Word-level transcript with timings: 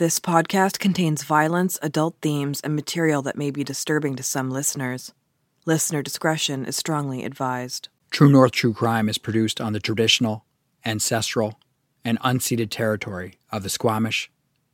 This 0.00 0.18
podcast 0.18 0.78
contains 0.78 1.24
violence, 1.24 1.78
adult 1.82 2.16
themes, 2.22 2.62
and 2.62 2.74
material 2.74 3.20
that 3.20 3.36
may 3.36 3.50
be 3.50 3.62
disturbing 3.62 4.16
to 4.16 4.22
some 4.22 4.50
listeners. 4.50 5.12
Listener 5.66 6.00
discretion 6.02 6.64
is 6.64 6.74
strongly 6.74 7.22
advised. 7.22 7.90
True 8.10 8.30
North 8.30 8.52
True 8.52 8.72
Crime 8.72 9.10
is 9.10 9.18
produced 9.18 9.60
on 9.60 9.74
the 9.74 9.78
traditional, 9.78 10.46
ancestral, 10.86 11.60
and 12.02 12.18
unceded 12.20 12.70
territory 12.70 13.34
of 13.52 13.62
the 13.62 13.68
Squamish, 13.68 14.30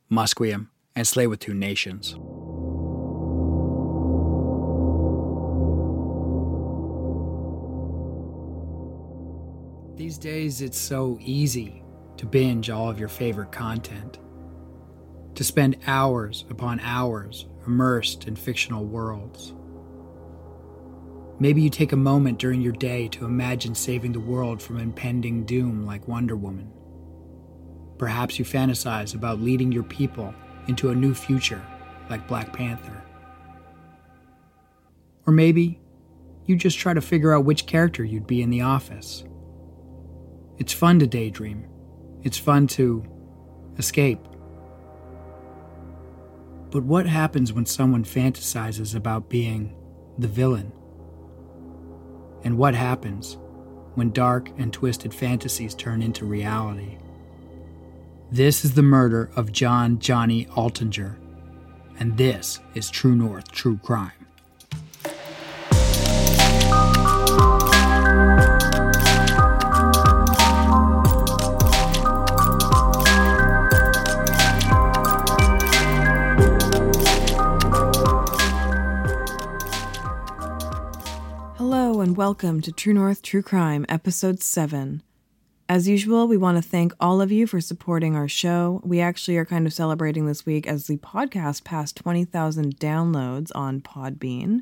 Musqueam, 0.09 0.69
and 0.95 1.05
Tsleil-Waututh 1.05 1.53
nations. 1.53 2.15
These 9.97 10.17
days, 10.19 10.61
it's 10.61 10.79
so 10.79 11.17
easy 11.19 11.83
to 12.15 12.25
binge 12.25 12.69
all 12.69 12.89
of 12.89 12.97
your 12.97 13.09
favorite 13.09 13.51
content, 13.51 14.19
to 15.37 15.43
spend 15.43 15.77
hours 15.85 16.45
upon 16.49 16.79
hours 16.79 17.45
immersed 17.67 18.27
in 18.27 18.35
fictional 18.35 18.83
worlds. 18.83 19.53
Maybe 21.39 21.61
you 21.61 21.69
take 21.69 21.91
a 21.91 21.97
moment 21.97 22.39
during 22.39 22.59
your 22.59 22.73
day 22.73 23.07
to 23.09 23.25
imagine 23.25 23.75
saving 23.75 24.13
the 24.13 24.19
world 24.19 24.59
from 24.59 24.79
impending 24.79 25.45
doom 25.45 25.85
like 25.85 26.07
Wonder 26.07 26.35
Woman. 26.35 26.71
Perhaps 27.99 28.39
you 28.39 28.45
fantasize 28.45 29.13
about 29.13 29.39
leading 29.39 29.71
your 29.71 29.83
people 29.83 30.33
into 30.67 30.89
a 30.89 30.95
new 30.95 31.13
future 31.13 31.63
like 32.09 32.27
Black 32.27 32.51
Panther. 32.51 33.03
Or 35.27 35.33
maybe 35.33 35.79
you 36.47 36.55
just 36.55 36.79
try 36.79 36.95
to 36.95 37.01
figure 37.01 37.31
out 37.31 37.45
which 37.45 37.67
character 37.67 38.03
you'd 38.03 38.25
be 38.25 38.41
in 38.41 38.49
the 38.49 38.61
office. 38.61 39.23
It's 40.57 40.73
fun 40.73 40.97
to 40.97 41.05
daydream. 41.05 41.67
It's 42.23 42.39
fun 42.39 42.65
to 42.69 43.05
escape. 43.77 44.27
But 46.69 46.83
what 46.83 47.05
happens 47.05 47.53
when 47.53 47.65
someone 47.65 48.03
fantasizes 48.03 48.95
about 48.95 49.29
being 49.29 49.75
the 50.17 50.27
villain? 50.27 50.71
And 52.43 52.57
what 52.57 52.75
happens 52.75 53.37
when 53.95 54.11
dark 54.11 54.49
and 54.57 54.71
twisted 54.71 55.13
fantasies 55.13 55.73
turn 55.73 56.01
into 56.01 56.25
reality? 56.25 56.97
This 58.31 58.65
is 58.65 58.73
the 58.73 58.83
murder 58.83 59.31
of 59.35 59.53
John 59.53 59.99
Johnny 59.99 60.45
Altinger, 60.47 61.15
and 61.99 62.17
this 62.17 62.59
is 62.73 62.89
True 62.89 63.15
North 63.15 63.49
True 63.51 63.77
Crime. 63.77 64.16
And 82.07 82.15
welcome 82.15 82.61
to 82.61 82.71
True 82.71 82.93
North 82.93 83.21
True 83.21 83.41
Crime, 83.41 83.85
Episode 83.89 84.41
7. 84.41 85.03
As 85.67 85.89
usual, 85.89 86.25
we 86.25 86.37
want 86.37 86.55
to 86.55 86.61
thank 86.61 86.93
all 87.01 87.19
of 87.19 87.33
you 87.33 87.45
for 87.45 87.59
supporting 87.59 88.15
our 88.15 88.29
show. 88.29 88.79
We 88.85 89.01
actually 89.01 89.35
are 89.35 89.43
kind 89.43 89.67
of 89.67 89.73
celebrating 89.73 90.25
this 90.25 90.45
week 90.45 90.67
as 90.67 90.87
the 90.87 90.95
podcast 90.95 91.65
passed 91.65 91.97
20,000 91.97 92.79
downloads 92.79 93.51
on 93.53 93.81
Podbean. 93.81 94.61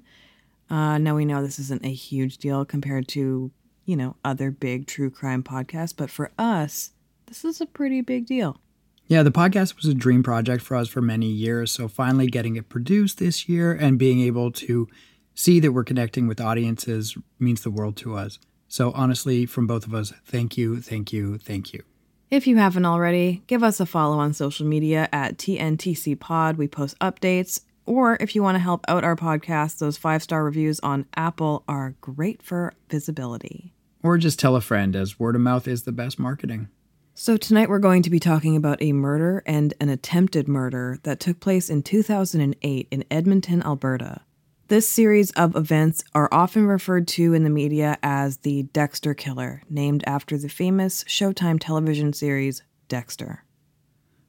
Uh, 0.71 0.97
now 0.97 1.15
we 1.15 1.23
know 1.23 1.43
this 1.43 1.59
isn't 1.59 1.85
a 1.85 1.93
huge 1.93 2.39
deal 2.39 2.65
compared 2.65 3.07
to, 3.09 3.51
you 3.85 3.95
know, 3.95 4.15
other 4.25 4.49
big 4.49 4.87
true 4.87 5.11
crime 5.11 5.43
podcasts, 5.43 5.95
but 5.95 6.09
for 6.09 6.31
us, 6.39 6.93
this 7.27 7.45
is 7.45 7.61
a 7.61 7.67
pretty 7.67 8.01
big 8.01 8.25
deal. 8.25 8.59
Yeah, 9.05 9.21
the 9.21 9.31
podcast 9.31 9.75
was 9.75 9.85
a 9.85 9.93
dream 9.93 10.23
project 10.23 10.63
for 10.63 10.75
us 10.75 10.87
for 10.87 11.01
many 11.01 11.27
years. 11.27 11.71
So 11.71 11.87
finally 11.87 12.25
getting 12.25 12.55
it 12.55 12.69
produced 12.69 13.19
this 13.19 13.47
year 13.47 13.71
and 13.71 13.99
being 13.99 14.19
able 14.21 14.51
to 14.53 14.87
see 15.35 15.59
that 15.59 15.73
we're 15.73 15.83
connecting 15.83 16.27
with 16.27 16.41
audiences 16.41 17.15
means 17.37 17.61
the 17.61 17.69
world 17.69 17.95
to 17.97 18.15
us. 18.15 18.39
So 18.67 18.91
honestly, 18.93 19.45
from 19.45 19.67
both 19.67 19.85
of 19.85 19.93
us, 19.93 20.11
thank 20.25 20.57
you, 20.57 20.81
thank 20.81 21.13
you, 21.13 21.37
thank 21.37 21.73
you. 21.73 21.83
If 22.31 22.47
you 22.47 22.57
haven't 22.57 22.85
already, 22.85 23.43
give 23.45 23.61
us 23.61 23.79
a 23.79 23.85
follow 23.85 24.17
on 24.17 24.33
social 24.33 24.65
media 24.65 25.07
at 25.13 25.37
TNTC 25.37 26.19
Pod. 26.19 26.57
We 26.57 26.67
post 26.67 26.97
updates. 26.99 27.61
Or 27.85 28.17
if 28.19 28.33
you 28.33 28.41
want 28.41 28.55
to 28.55 28.59
help 28.59 28.83
out 28.87 29.03
our 29.03 29.15
podcast, 29.15 29.77
those 29.77 29.95
five 29.95 30.23
star 30.23 30.43
reviews 30.43 30.79
on 30.79 31.05
Apple 31.15 31.63
are 31.67 31.93
great 32.01 32.41
for 32.41 32.73
visibility. 32.89 33.73
Or 34.01 34.17
just 34.17 34.39
tell 34.39 34.55
a 34.55 34.61
friend, 34.61 34.95
as 34.95 35.19
word 35.19 35.35
of 35.35 35.41
mouth 35.41 35.67
is 35.67 35.83
the 35.83 35.91
best 35.91 36.17
marketing. 36.17 36.69
So, 37.13 37.37
tonight 37.37 37.69
we're 37.69 37.79
going 37.79 38.01
to 38.01 38.09
be 38.09 38.19
talking 38.19 38.57
about 38.57 38.81
a 38.81 38.91
murder 38.91 39.41
and 39.45 39.73
an 39.79 39.89
attempted 39.89 40.47
murder 40.47 40.99
that 41.03 41.19
took 41.19 41.39
place 41.39 41.69
in 41.69 41.81
2008 41.81 42.87
in 42.91 43.05
Edmonton, 43.09 43.63
Alberta. 43.63 44.21
This 44.67 44.89
series 44.89 45.29
of 45.33 45.55
events 45.55 46.03
are 46.15 46.27
often 46.31 46.65
referred 46.65 47.07
to 47.09 47.35
in 47.35 47.43
the 47.43 47.51
media 47.51 47.99
as 48.01 48.37
the 48.37 48.63
Dexter 48.63 49.13
Killer, 49.13 49.61
named 49.69 50.03
after 50.07 50.39
the 50.39 50.49
famous 50.49 51.03
Showtime 51.03 51.59
television 51.59 52.13
series 52.13 52.63
Dexter. 52.87 53.43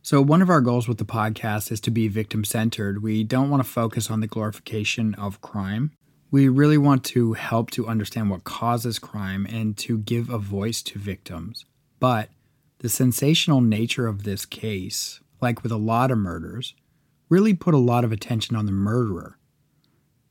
So, 0.02 0.20
one 0.20 0.42
of 0.42 0.50
our 0.50 0.60
goals 0.60 0.86
with 0.86 0.98
the 0.98 1.06
podcast 1.06 1.72
is 1.72 1.80
to 1.80 1.90
be 1.90 2.08
victim 2.08 2.44
centered. 2.44 3.02
We 3.02 3.24
don't 3.24 3.48
want 3.48 3.64
to 3.64 3.68
focus 3.68 4.10
on 4.10 4.20
the 4.20 4.26
glorification 4.26 5.14
of 5.14 5.40
crime. 5.40 5.92
We 6.30 6.48
really 6.48 6.76
want 6.76 7.02
to 7.04 7.32
help 7.32 7.70
to 7.70 7.88
understand 7.88 8.28
what 8.28 8.44
causes 8.44 8.98
crime 8.98 9.46
and 9.48 9.74
to 9.78 9.96
give 9.96 10.28
a 10.28 10.36
voice 10.36 10.82
to 10.82 10.98
victims. 10.98 11.64
But 11.98 12.28
the 12.80 12.90
sensational 12.90 13.62
nature 13.62 14.06
of 14.06 14.24
this 14.24 14.44
case, 14.44 15.20
like 15.40 15.62
with 15.62 15.72
a 15.72 15.78
lot 15.78 16.10
of 16.10 16.18
murders, 16.18 16.74
really 17.30 17.54
put 17.54 17.72
a 17.72 17.78
lot 17.78 18.04
of 18.04 18.12
attention 18.12 18.54
on 18.54 18.66
the 18.66 18.72
murderer. 18.72 19.38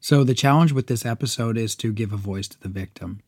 So, 0.08 0.24
the 0.24 0.36
challenge 0.36 0.72
with 0.72 0.86
this 0.86 1.04
episode 1.04 1.58
is 1.58 1.76
to 1.78 1.92
give 1.92 2.14
a 2.14 2.16
voice 2.16 2.48
to 2.50 2.60
the 2.60 2.70
victim. 2.70 3.22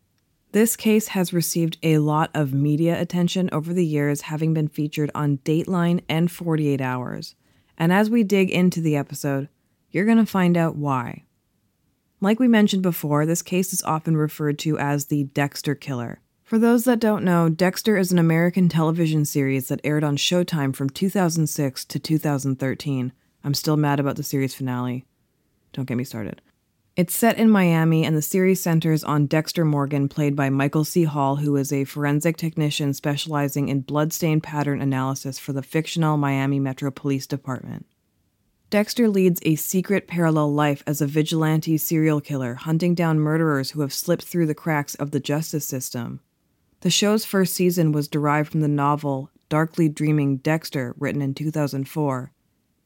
This 0.51 0.75
case 0.75 1.07
has 1.07 1.33
received 1.33 1.79
a 1.81 1.97
lot 1.97 2.29
of 2.35 2.53
media 2.53 3.01
attention 3.01 3.49
over 3.51 3.73
the 3.73 3.83
years, 3.83 4.21
having 4.21 4.53
been 4.53 4.67
featured 4.67 5.09
on 5.15 5.39
Dateline 5.39 6.03
and 6.07 6.29
48 6.29 6.79
Hours. 6.79 7.33
And 7.79 7.91
as 7.91 8.11
we 8.11 8.21
dig 8.23 8.51
into 8.51 8.79
the 8.79 8.95
episode, 8.95 9.49
you're 9.89 10.05
going 10.05 10.19
to 10.19 10.25
find 10.27 10.55
out 10.55 10.75
why. 10.75 11.23
Like 12.21 12.39
we 12.39 12.47
mentioned 12.47 12.83
before, 12.83 13.25
this 13.25 13.41
case 13.41 13.73
is 13.73 13.81
often 13.81 14.15
referred 14.15 14.59
to 14.59 14.77
as 14.77 15.05
the 15.05 15.23
Dexter 15.23 15.73
Killer. 15.73 16.19
For 16.43 16.59
those 16.59 16.83
that 16.83 16.99
don't 16.99 17.25
know, 17.25 17.49
Dexter 17.49 17.97
is 17.97 18.11
an 18.11 18.19
American 18.19 18.69
television 18.69 19.25
series 19.25 19.69
that 19.69 19.81
aired 19.83 20.03
on 20.03 20.15
Showtime 20.15 20.75
from 20.75 20.91
2006 20.91 21.85
to 21.85 21.97
2013. 21.97 23.13
I'm 23.43 23.53
still 23.55 23.77
mad 23.77 23.99
about 23.99 24.15
the 24.15 24.21
series 24.21 24.53
finale. 24.53 25.05
Don't 25.73 25.85
get 25.85 25.97
me 25.97 26.03
started. 26.03 26.39
It's 26.97 27.15
set 27.15 27.37
in 27.37 27.51
Miami, 27.51 28.05
and 28.05 28.17
the 28.17 28.23
series 28.23 28.59
centers 28.59 29.03
on 29.03 29.27
Dexter 29.27 29.63
Morgan, 29.63 30.09
played 30.09 30.35
by 30.35 30.49
Michael 30.49 30.83
C. 30.83 31.03
Hall, 31.03 31.35
who 31.35 31.55
is 31.55 31.71
a 31.71 31.83
forensic 31.83 32.37
technician 32.37 32.91
specializing 32.95 33.69
in 33.69 33.81
bloodstain 33.81 34.41
pattern 34.41 34.81
analysis 34.81 35.37
for 35.37 35.53
the 35.53 35.61
fictional 35.61 36.17
Miami 36.17 36.59
Metro 36.59 36.89
Police 36.89 37.27
Department. 37.27 37.85
Dexter 38.71 39.07
leads 39.09 39.39
a 39.43 39.57
secret 39.57 40.07
parallel 40.07 40.51
life 40.51 40.81
as 40.87 40.99
a 40.99 41.05
vigilante 41.05 41.77
serial 41.77 42.19
killer, 42.19 42.55
hunting 42.55 42.95
down 42.95 43.19
murderers 43.19 43.69
who 43.69 43.81
have 43.81 43.93
slipped 43.93 44.23
through 44.23 44.47
the 44.47 44.55
cracks 44.55 44.95
of 44.95 45.11
the 45.11 45.19
justice 45.19 45.67
system. 45.67 46.19
The 46.81 46.89
show's 46.89 47.25
first 47.25 47.53
season 47.53 47.91
was 47.91 48.07
derived 48.07 48.51
from 48.51 48.61
the 48.61 48.67
novel 48.67 49.29
Darkly 49.49 49.87
Dreaming 49.87 50.37
Dexter, 50.37 50.95
written 50.97 51.21
in 51.21 51.35
2004 51.35 52.31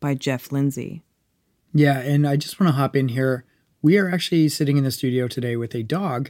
by 0.02 0.16
Jeff 0.16 0.52
Lindsay. 0.52 1.02
Yeah, 1.74 2.00
and 2.00 2.28
I 2.28 2.36
just 2.36 2.60
want 2.60 2.68
to 2.68 2.76
hop 2.76 2.98
in 2.98 3.08
here. 3.08 3.46
We 3.84 3.97
are 3.97 4.09
actually 4.09 4.47
sitting 4.50 4.78
in 4.78 4.84
the 4.84 4.92
studio 4.92 5.28
today 5.28 5.56
with 5.56 5.74
a 5.74 5.81
dog 5.81 6.30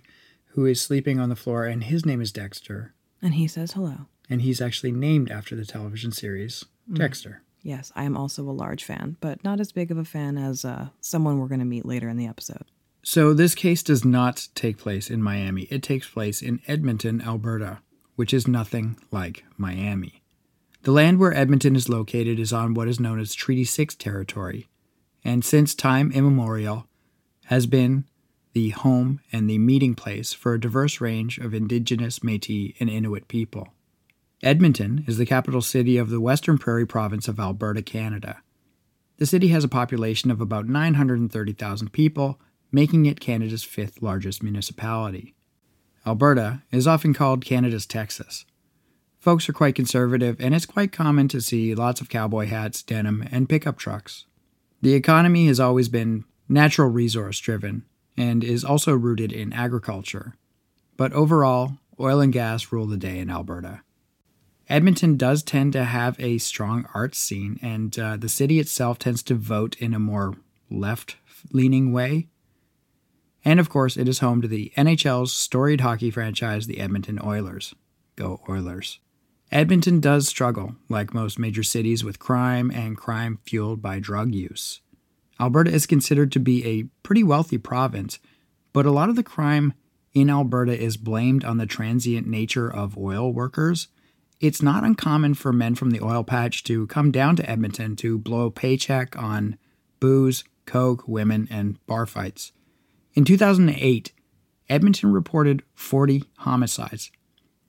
who 0.51 0.65
is 0.65 0.81
sleeping 0.81 1.19
on 1.19 1.27
the 1.27 1.35
floor, 1.35 1.65
and 1.65 1.83
his 1.83 2.05
name 2.05 2.21
is 2.21 2.31
Dexter. 2.31 2.93
And 3.21 3.33
he 3.33 3.45
says 3.45 3.73
hello. 3.73 4.05
And 4.29 4.41
he's 4.41 4.61
actually 4.61 4.93
named 4.93 5.29
after 5.29 5.53
the 5.53 5.65
television 5.65 6.13
series 6.13 6.63
Dexter. 6.91 7.41
Yes, 7.61 7.91
I 7.93 8.05
am 8.05 8.15
also 8.15 8.43
a 8.43 8.51
large 8.51 8.85
fan, 8.85 9.17
but 9.19 9.43
not 9.43 9.59
as 9.59 9.73
big 9.73 9.91
of 9.91 9.97
a 9.97 10.05
fan 10.05 10.37
as 10.37 10.63
uh, 10.63 10.87
someone 11.01 11.39
we're 11.39 11.47
going 11.47 11.59
to 11.59 11.65
meet 11.65 11.85
later 11.85 12.07
in 12.07 12.15
the 12.15 12.25
episode. 12.25 12.63
So, 13.03 13.33
this 13.33 13.53
case 13.53 13.83
does 13.83 14.05
not 14.05 14.47
take 14.55 14.77
place 14.77 15.09
in 15.09 15.21
Miami. 15.21 15.63
It 15.63 15.83
takes 15.83 16.07
place 16.07 16.41
in 16.41 16.61
Edmonton, 16.67 17.21
Alberta, 17.21 17.79
which 18.15 18.33
is 18.33 18.47
nothing 18.47 18.97
like 19.11 19.43
Miami. 19.57 20.21
The 20.83 20.91
land 20.91 21.19
where 21.19 21.33
Edmonton 21.33 21.75
is 21.75 21.89
located 21.89 22.39
is 22.39 22.53
on 22.53 22.73
what 22.73 22.87
is 22.87 22.99
known 22.99 23.19
as 23.19 23.33
Treaty 23.33 23.65
6 23.65 23.95
territory, 23.95 24.69
and 25.23 25.43
since 25.43 25.75
time 25.75 26.11
immemorial 26.11 26.87
has 27.51 27.67
been 27.67 28.05
the 28.53 28.69
home 28.69 29.19
and 29.33 29.49
the 29.49 29.57
meeting 29.57 29.93
place 29.93 30.31
for 30.31 30.53
a 30.53 30.59
diverse 30.59 31.01
range 31.01 31.37
of 31.37 31.53
Indigenous, 31.53 32.23
Metis, 32.23 32.71
and 32.79 32.89
Inuit 32.89 33.27
people. 33.27 33.67
Edmonton 34.41 35.03
is 35.05 35.17
the 35.17 35.25
capital 35.25 35.61
city 35.61 35.97
of 35.97 36.09
the 36.09 36.21
Western 36.21 36.57
Prairie 36.57 36.87
province 36.87 37.27
of 37.27 37.41
Alberta, 37.41 37.81
Canada. 37.81 38.41
The 39.17 39.25
city 39.25 39.49
has 39.49 39.65
a 39.65 39.67
population 39.67 40.31
of 40.31 40.39
about 40.39 40.69
930,000 40.69 41.91
people, 41.91 42.39
making 42.71 43.05
it 43.05 43.19
Canada's 43.19 43.65
fifth 43.65 44.01
largest 44.01 44.41
municipality. 44.41 45.35
Alberta 46.07 46.63
is 46.71 46.87
often 46.87 47.13
called 47.13 47.43
Canada's 47.43 47.85
Texas. 47.85 48.45
Folks 49.19 49.49
are 49.49 49.53
quite 49.53 49.75
conservative, 49.75 50.37
and 50.39 50.55
it's 50.55 50.65
quite 50.65 50.93
common 50.93 51.27
to 51.27 51.41
see 51.41 51.75
lots 51.75 51.99
of 51.99 52.07
cowboy 52.07 52.45
hats, 52.45 52.81
denim, 52.81 53.27
and 53.29 53.49
pickup 53.49 53.77
trucks. 53.77 54.25
The 54.81 54.93
economy 54.93 55.47
has 55.47 55.59
always 55.59 55.89
been 55.89 56.23
natural 56.51 56.89
resource 56.89 57.39
driven 57.39 57.83
and 58.17 58.43
is 58.43 58.63
also 58.63 58.93
rooted 58.93 59.31
in 59.31 59.53
agriculture. 59.53 60.35
But 60.97 61.13
overall, 61.13 61.77
oil 61.99 62.19
and 62.19 62.33
gas 62.33 62.71
rule 62.71 62.85
the 62.85 62.97
day 62.97 63.19
in 63.19 63.29
Alberta. 63.29 63.81
Edmonton 64.69 65.17
does 65.17 65.43
tend 65.43 65.73
to 65.73 65.83
have 65.83 66.19
a 66.19 66.37
strong 66.37 66.87
arts 66.93 67.17
scene, 67.17 67.59
and 67.61 67.97
uh, 67.97 68.17
the 68.17 68.29
city 68.29 68.59
itself 68.59 68.99
tends 68.99 69.23
to 69.23 69.35
vote 69.35 69.75
in 69.79 69.93
a 69.93 69.99
more 69.99 70.35
left 70.69 71.17
leaning 71.51 71.91
way. 71.91 72.27
And 73.43 73.59
of 73.59 73.69
course, 73.69 73.97
it 73.97 74.07
is 74.07 74.19
home 74.19 74.41
to 74.41 74.47
the 74.47 74.71
NHL's 74.77 75.33
storied 75.33 75.81
hockey 75.81 76.11
franchise, 76.11 76.67
the 76.67 76.79
Edmonton 76.79 77.19
Oilers. 77.23 77.73
Go 78.15 78.41
Oilers. 78.47 78.99
Edmonton 79.51 79.99
does 79.99 80.27
struggle, 80.27 80.75
like 80.87 81.13
most 81.13 81.37
major 81.37 81.63
cities, 81.63 82.03
with 82.03 82.19
crime 82.19 82.71
and 82.71 82.95
crime 82.95 83.39
fueled 83.45 83.81
by 83.81 83.99
drug 83.99 84.33
use. 84.33 84.79
Alberta 85.41 85.71
is 85.71 85.87
considered 85.87 86.31
to 86.31 86.39
be 86.39 86.65
a 86.65 86.83
pretty 87.01 87.23
wealthy 87.23 87.57
province, 87.57 88.19
but 88.73 88.85
a 88.85 88.91
lot 88.91 89.09
of 89.09 89.15
the 89.15 89.23
crime 89.23 89.73
in 90.13 90.29
Alberta 90.29 90.77
is 90.77 90.97
blamed 90.97 91.43
on 91.43 91.57
the 91.57 91.65
transient 91.65 92.27
nature 92.27 92.71
of 92.71 92.97
oil 92.97 93.33
workers. 93.33 93.87
It's 94.39 94.61
not 94.61 94.83
uncommon 94.83 95.33
for 95.33 95.51
men 95.51 95.73
from 95.75 95.91
the 95.91 96.01
oil 96.01 96.23
patch 96.23 96.63
to 96.65 96.85
come 96.87 97.11
down 97.11 97.35
to 97.37 97.49
Edmonton 97.49 97.95
to 97.97 98.19
blow 98.19 98.45
a 98.45 98.51
paycheck 98.51 99.17
on 99.17 99.57
booze, 99.99 100.43
coke, 100.65 101.07
women, 101.07 101.47
and 101.49 101.83
bar 101.87 102.05
fights. 102.05 102.51
In 103.13 103.25
2008, 103.25 104.11
Edmonton 104.69 105.11
reported 105.11 105.63
40 105.73 106.23
homicides, 106.37 107.11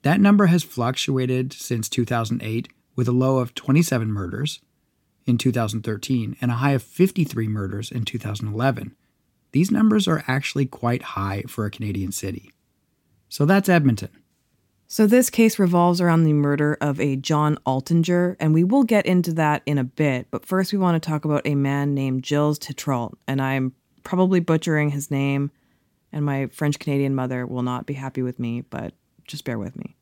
that 0.03 0.19
number 0.19 0.47
has 0.47 0.63
fluctuated 0.63 1.53
since 1.53 1.89
2008 1.89 2.67
with 2.95 3.07
a 3.07 3.13
low 3.13 3.39
of 3.39 3.55
27 3.55 4.11
murders 4.11 4.59
in 5.25 5.37
2013 5.37 6.37
and 6.41 6.51
a 6.51 6.55
high 6.55 6.71
of 6.71 6.83
53 6.83 7.47
murders 7.47 7.91
in 7.91 8.05
2011. 8.05 8.95
These 9.51 9.71
numbers 9.71 10.07
are 10.07 10.23
actually 10.27 10.65
quite 10.65 11.01
high 11.01 11.43
for 11.47 11.65
a 11.65 11.71
Canadian 11.71 12.11
city. 12.11 12.51
So 13.29 13.45
that's 13.45 13.69
Edmonton. 13.69 14.09
So 14.87 15.07
this 15.07 15.29
case 15.29 15.57
revolves 15.57 15.99
around 15.99 16.23
the 16.23 16.33
murder 16.33 16.77
of 16.79 16.99
a 16.99 17.15
John 17.15 17.57
Altinger, 17.65 18.35
and 18.39 18.53
we 18.53 18.63
will 18.63 18.83
get 18.83 19.07
into 19.07 19.33
that 19.33 19.63
in 19.65 19.79
a 19.79 19.83
bit. 19.83 20.27
But 20.29 20.45
first, 20.45 20.71
we 20.71 20.77
want 20.77 21.01
to 21.01 21.09
talk 21.09 21.25
about 21.25 21.47
a 21.47 21.55
man 21.55 21.95
named 21.95 22.23
Gilles 22.23 22.59
Tetreault, 22.59 23.13
and 23.27 23.41
I'm 23.41 23.73
probably 24.03 24.39
butchering 24.39 24.91
his 24.91 25.09
name, 25.09 25.49
and 26.11 26.23
my 26.23 26.45
French 26.47 26.77
Canadian 26.77 27.15
mother 27.15 27.47
will 27.47 27.63
not 27.63 27.87
be 27.87 27.95
happy 27.95 28.21
with 28.21 28.37
me, 28.37 28.61
but 28.61 28.93
just 29.25 29.45
bear 29.45 29.57
with 29.57 29.75
me. 29.75 29.95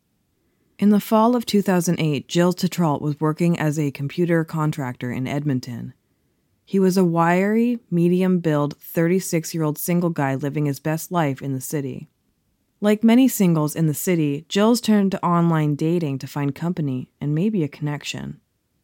In 0.82 0.90
the 0.90 1.00
fall 1.00 1.36
of 1.36 1.46
2008, 1.46 2.26
Gilles 2.28 2.56
Tetreault 2.56 3.02
was 3.02 3.20
working 3.20 3.60
as 3.60 3.78
a 3.78 3.92
computer 3.92 4.44
contractor 4.44 5.12
in 5.12 5.28
Edmonton. 5.28 5.94
He 6.66 6.80
was 6.80 6.98
a 6.98 7.06
wiry, 7.06 7.78
medium 7.92 8.40
build, 8.40 8.76
36 8.78 9.54
year 9.54 9.62
old 9.62 9.78
single 9.78 10.10
guy 10.10 10.34
living 10.34 10.66
his 10.66 10.80
best 10.80 11.12
life 11.12 11.40
in 11.40 11.54
the 11.54 11.62
city. 11.62 12.10
Like 12.80 13.04
many 13.04 13.28
singles 13.28 13.76
in 13.76 13.86
the 13.86 13.94
city, 13.94 14.48
Gilles 14.52 14.82
turned 14.82 15.12
to 15.12 15.24
online 15.24 15.76
dating 15.76 16.18
to 16.18 16.26
find 16.26 16.56
company 16.56 17.12
and 17.22 17.36
maybe 17.36 17.64
a 17.64 17.68
connection. 17.68 18.42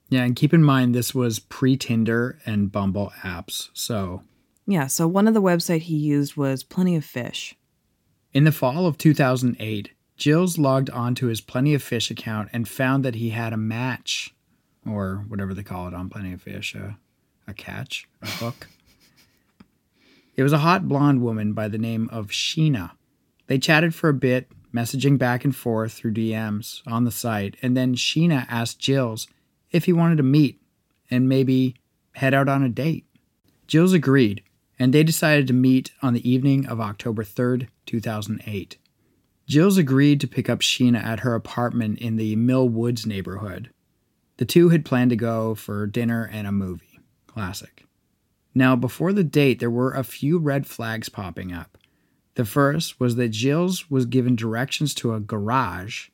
Yeah, 0.08 0.22
and 0.22 0.36
keep 0.36 0.54
in 0.54 0.64
mind 0.64 0.94
this 0.94 1.16
was 1.16 1.40
pre 1.40 1.78
Tinder 1.78 2.38
and 2.46 2.72
Bumble 2.72 3.12
apps, 3.24 3.70
so. 3.74 4.22
Yeah, 4.68 4.86
so 4.86 5.08
one 5.08 5.28
of 5.28 5.34
the 5.34 5.42
websites 5.42 5.82
he 5.82 5.96
used 5.96 6.38
was 6.38 6.64
Plenty 6.64 6.96
of 6.96 7.04
Fish. 7.04 7.56
In 8.34 8.44
the 8.44 8.52
fall 8.52 8.86
of 8.86 9.00
2008, 9.00 9.90
Gilles 10.18 10.58
logged 10.58 10.90
onto 10.90 11.28
his 11.28 11.42
Plenty 11.42 11.74
of 11.74 11.84
Fish 11.84 12.10
account 12.10 12.50
and 12.52 12.68
found 12.68 13.06
that 13.06 13.16
he 13.16 13.30
had 13.30 13.54
a 13.54 13.58
match, 13.58 14.34
or 14.86 15.26
whatever 15.28 15.54
they 15.54 15.64
call 15.64 15.88
it 15.88 15.94
on 15.94 16.10
Plenty 16.10 16.34
of 16.34 16.42
Fish, 16.42 16.76
uh, 16.76 16.94
a 17.48 17.54
catch, 17.54 18.08
a 18.22 18.28
hook. 18.28 18.68
It 20.36 20.44
was 20.44 20.54
a 20.54 20.60
hot 20.60 20.88
blonde 20.88 21.22
woman 21.22 21.54
by 21.54 21.68
the 21.68 21.78
name 21.78 22.10
of 22.12 22.28
Sheena. 22.28 22.92
They 23.48 23.60
chatted 23.60 23.96
for 23.96 24.10
a 24.10 24.14
bit, 24.14 24.50
messaging 24.74 25.18
back 25.18 25.46
and 25.46 25.56
forth 25.56 25.94
through 25.94 26.14
DMs 26.14 26.82
on 26.86 27.06
the 27.06 27.12
site, 27.12 27.56
and 27.62 27.78
then 27.78 27.96
Sheena 27.96 28.46
asked 28.50 28.84
Gilles 28.84 29.28
if 29.72 29.86
he 29.86 29.94
wanted 29.94 30.18
to 30.18 30.24
meet 30.24 30.62
and 31.10 31.30
maybe 31.30 31.76
head 32.14 32.34
out 32.34 32.50
on 32.50 32.64
a 32.64 32.70
date. 32.70 33.06
Gilles 33.68 33.94
agreed, 33.94 34.44
and 34.80 34.94
they 34.94 35.04
decided 35.04 35.48
to 35.48 35.54
meet 35.54 35.92
on 36.02 36.14
the 36.14 36.30
evening 36.30 36.66
of 36.66 36.80
October 36.80 37.24
3rd, 37.24 37.68
2008. 37.86 38.78
Gilles 39.50 39.78
agreed 39.78 40.20
to 40.22 40.28
pick 40.28 40.50
up 40.50 40.60
Sheena 40.60 41.02
at 41.02 41.22
her 41.22 41.34
apartment 41.34 42.00
in 42.00 42.18
the 42.18 42.36
Mill 42.36 42.68
Woods 42.68 43.06
neighborhood. 43.06 43.70
The 44.38 44.46
two 44.46 44.70
had 44.70 44.86
planned 44.86 45.10
to 45.12 45.16
go 45.16 45.56
for 45.56 45.88
dinner 45.88 46.30
and 46.32 46.46
a 46.46 46.52
movie. 46.52 47.00
Classic. 47.28 47.86
Now, 48.54 48.76
before 48.76 49.14
the 49.14 49.24
date, 49.24 49.60
there 49.60 49.70
were 49.70 49.94
a 49.94 50.04
few 50.04 50.38
red 50.38 50.68
flags 50.68 51.10
popping 51.10 51.54
up. 51.54 51.78
The 52.36 52.46
first 52.46 53.00
was 53.00 53.16
that 53.16 53.34
Gilles 53.34 53.90
was 53.90 54.06
given 54.06 54.36
directions 54.36 54.94
to 54.96 55.14
a 55.14 55.20
garage 55.20 56.10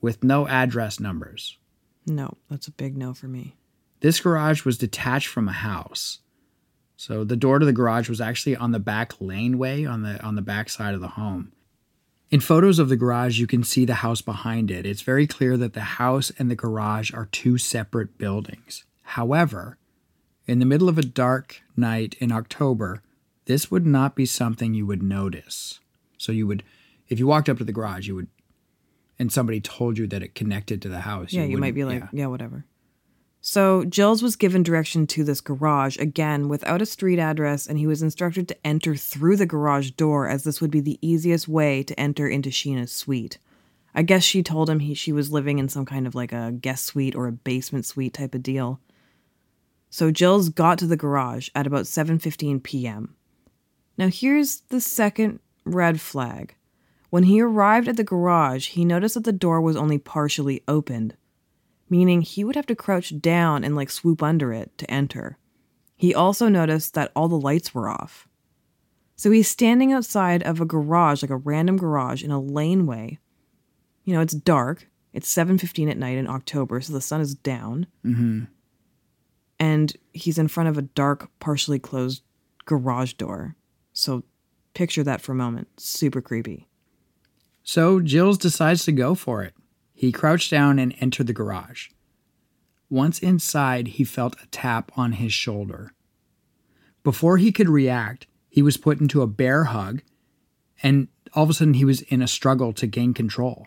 with 0.00 0.22
no 0.22 0.46
address 0.46 1.00
numbers. 1.00 1.58
No, 2.06 2.38
that's 2.48 2.68
a 2.68 2.72
big 2.72 2.96
no 2.96 3.12
for 3.14 3.28
me. 3.28 3.56
This 4.00 4.20
garage 4.20 4.64
was 4.64 4.78
detached 4.78 5.26
from 5.26 5.48
a 5.48 5.52
house. 5.52 6.20
So 6.96 7.24
the 7.24 7.36
door 7.36 7.58
to 7.58 7.66
the 7.66 7.72
garage 7.72 8.08
was 8.08 8.20
actually 8.20 8.56
on 8.56 8.72
the 8.72 8.78
back 8.78 9.20
laneway 9.20 9.84
on 9.84 10.02
the 10.02 10.22
on 10.22 10.34
the 10.34 10.42
back 10.42 10.68
side 10.68 10.94
of 10.94 11.00
the 11.00 11.08
home. 11.08 11.52
In 12.30 12.38
photos 12.38 12.78
of 12.78 12.88
the 12.88 12.96
garage, 12.96 13.40
you 13.40 13.48
can 13.48 13.64
see 13.64 13.84
the 13.84 13.94
house 13.94 14.22
behind 14.22 14.70
it. 14.70 14.86
It's 14.86 15.02
very 15.02 15.26
clear 15.26 15.56
that 15.56 15.72
the 15.72 15.80
house 15.80 16.30
and 16.38 16.48
the 16.48 16.54
garage 16.54 17.12
are 17.12 17.26
two 17.26 17.58
separate 17.58 18.18
buildings. 18.18 18.84
However, 19.02 19.78
in 20.46 20.60
the 20.60 20.64
middle 20.64 20.88
of 20.88 20.96
a 20.96 21.02
dark 21.02 21.60
night 21.76 22.14
in 22.20 22.30
October, 22.30 23.02
this 23.46 23.68
would 23.68 23.84
not 23.84 24.14
be 24.14 24.26
something 24.26 24.74
you 24.74 24.86
would 24.86 25.02
notice. 25.02 25.80
So 26.18 26.30
you 26.30 26.46
would, 26.46 26.62
if 27.08 27.18
you 27.18 27.26
walked 27.26 27.48
up 27.48 27.58
to 27.58 27.64
the 27.64 27.72
garage, 27.72 28.06
you 28.06 28.14
would, 28.14 28.28
and 29.18 29.32
somebody 29.32 29.60
told 29.60 29.98
you 29.98 30.06
that 30.06 30.22
it 30.22 30.36
connected 30.36 30.80
to 30.82 30.88
the 30.88 31.00
house. 31.00 31.32
Yeah, 31.32 31.42
you, 31.42 31.50
you 31.50 31.58
might 31.58 31.74
be 31.74 31.84
like, 31.84 32.00
yeah. 32.00 32.08
yeah, 32.12 32.26
whatever. 32.26 32.64
So 33.42 33.84
Gilles 33.88 34.22
was 34.22 34.36
given 34.36 34.62
direction 34.62 35.06
to 35.08 35.24
this 35.24 35.40
garage 35.40 35.96
again 35.96 36.48
without 36.48 36.82
a 36.82 36.86
street 36.86 37.18
address, 37.18 37.66
and 37.66 37.78
he 37.78 37.86
was 37.86 38.02
instructed 38.02 38.48
to 38.48 38.66
enter 38.66 38.94
through 38.94 39.36
the 39.36 39.46
garage 39.46 39.92
door 39.92 40.28
as 40.28 40.44
this 40.44 40.60
would 40.60 40.70
be 40.70 40.80
the 40.80 40.98
easiest 41.00 41.48
way 41.48 41.82
to 41.82 41.98
enter 41.98 42.28
into 42.28 42.50
Sheena's 42.50 42.92
suite. 42.92 43.38
I 43.94 44.02
guess 44.02 44.22
she 44.22 44.42
told 44.42 44.68
him 44.68 44.80
he, 44.80 44.94
she 44.94 45.10
was 45.10 45.32
living 45.32 45.58
in 45.58 45.68
some 45.68 45.86
kind 45.86 46.06
of 46.06 46.14
like 46.14 46.32
a 46.32 46.52
guest 46.52 46.84
suite 46.84 47.16
or 47.16 47.26
a 47.26 47.32
basement 47.32 47.86
suite 47.86 48.14
type 48.14 48.34
of 48.34 48.42
deal. 48.42 48.78
So 49.88 50.12
Gilles 50.12 50.50
got 50.50 50.78
to 50.78 50.86
the 50.86 50.96
garage 50.96 51.48
at 51.54 51.66
about 51.66 51.86
7:15 51.86 52.62
p.m. 52.62 53.16
Now 53.96 54.08
here's 54.08 54.60
the 54.68 54.80
second 54.80 55.40
red 55.64 56.00
flag. 56.00 56.54
When 57.08 57.24
he 57.24 57.40
arrived 57.40 57.88
at 57.88 57.96
the 57.96 58.04
garage, 58.04 58.68
he 58.68 58.84
noticed 58.84 59.14
that 59.14 59.24
the 59.24 59.32
door 59.32 59.60
was 59.60 59.76
only 59.76 59.98
partially 59.98 60.62
opened 60.68 61.16
meaning 61.90 62.22
he 62.22 62.44
would 62.44 62.56
have 62.56 62.66
to 62.66 62.76
crouch 62.76 63.18
down 63.20 63.64
and 63.64 63.76
like 63.76 63.90
swoop 63.90 64.22
under 64.22 64.52
it 64.52 64.78
to 64.78 64.90
enter. 64.90 65.36
He 65.96 66.14
also 66.14 66.48
noticed 66.48 66.94
that 66.94 67.12
all 67.14 67.28
the 67.28 67.34
lights 67.34 67.74
were 67.74 67.90
off. 67.90 68.26
So 69.16 69.30
he's 69.30 69.50
standing 69.50 69.92
outside 69.92 70.42
of 70.44 70.60
a 70.60 70.64
garage, 70.64 71.20
like 71.20 71.30
a 71.30 71.36
random 71.36 71.76
garage 71.76 72.24
in 72.24 72.30
a 72.30 72.40
laneway. 72.40 73.18
You 74.04 74.14
know, 74.14 74.22
it's 74.22 74.32
dark. 74.32 74.88
It's 75.12 75.30
7:15 75.30 75.90
at 75.90 75.98
night 75.98 76.16
in 76.16 76.26
October, 76.26 76.80
so 76.80 76.94
the 76.94 77.02
sun 77.02 77.20
is 77.20 77.34
down. 77.34 77.86
Mm-hmm. 78.02 78.44
And 79.58 79.96
he's 80.12 80.38
in 80.38 80.48
front 80.48 80.70
of 80.70 80.78
a 80.78 80.82
dark, 80.82 81.28
partially 81.38 81.78
closed 81.78 82.22
garage 82.64 83.12
door. 83.14 83.56
So 83.92 84.24
picture 84.72 85.02
that 85.02 85.20
for 85.20 85.32
a 85.32 85.34
moment. 85.34 85.68
Super 85.78 86.22
creepy. 86.22 86.66
So 87.62 88.00
Gilles 88.02 88.38
decides 88.38 88.84
to 88.86 88.92
go 88.92 89.14
for 89.14 89.42
it. 89.42 89.52
He 90.00 90.12
crouched 90.12 90.50
down 90.50 90.78
and 90.78 90.94
entered 90.98 91.26
the 91.26 91.34
garage. 91.34 91.88
Once 92.88 93.18
inside, 93.18 93.86
he 93.86 94.02
felt 94.02 94.34
a 94.42 94.46
tap 94.46 94.90
on 94.96 95.12
his 95.12 95.30
shoulder. 95.30 95.92
Before 97.02 97.36
he 97.36 97.52
could 97.52 97.68
react, 97.68 98.26
he 98.48 98.62
was 98.62 98.78
put 98.78 98.98
into 98.98 99.20
a 99.20 99.26
bear 99.26 99.64
hug, 99.64 100.00
and 100.82 101.08
all 101.34 101.44
of 101.44 101.50
a 101.50 101.52
sudden 101.52 101.74
he 101.74 101.84
was 101.84 102.00
in 102.00 102.22
a 102.22 102.26
struggle 102.26 102.72
to 102.72 102.86
gain 102.86 103.12
control. 103.12 103.66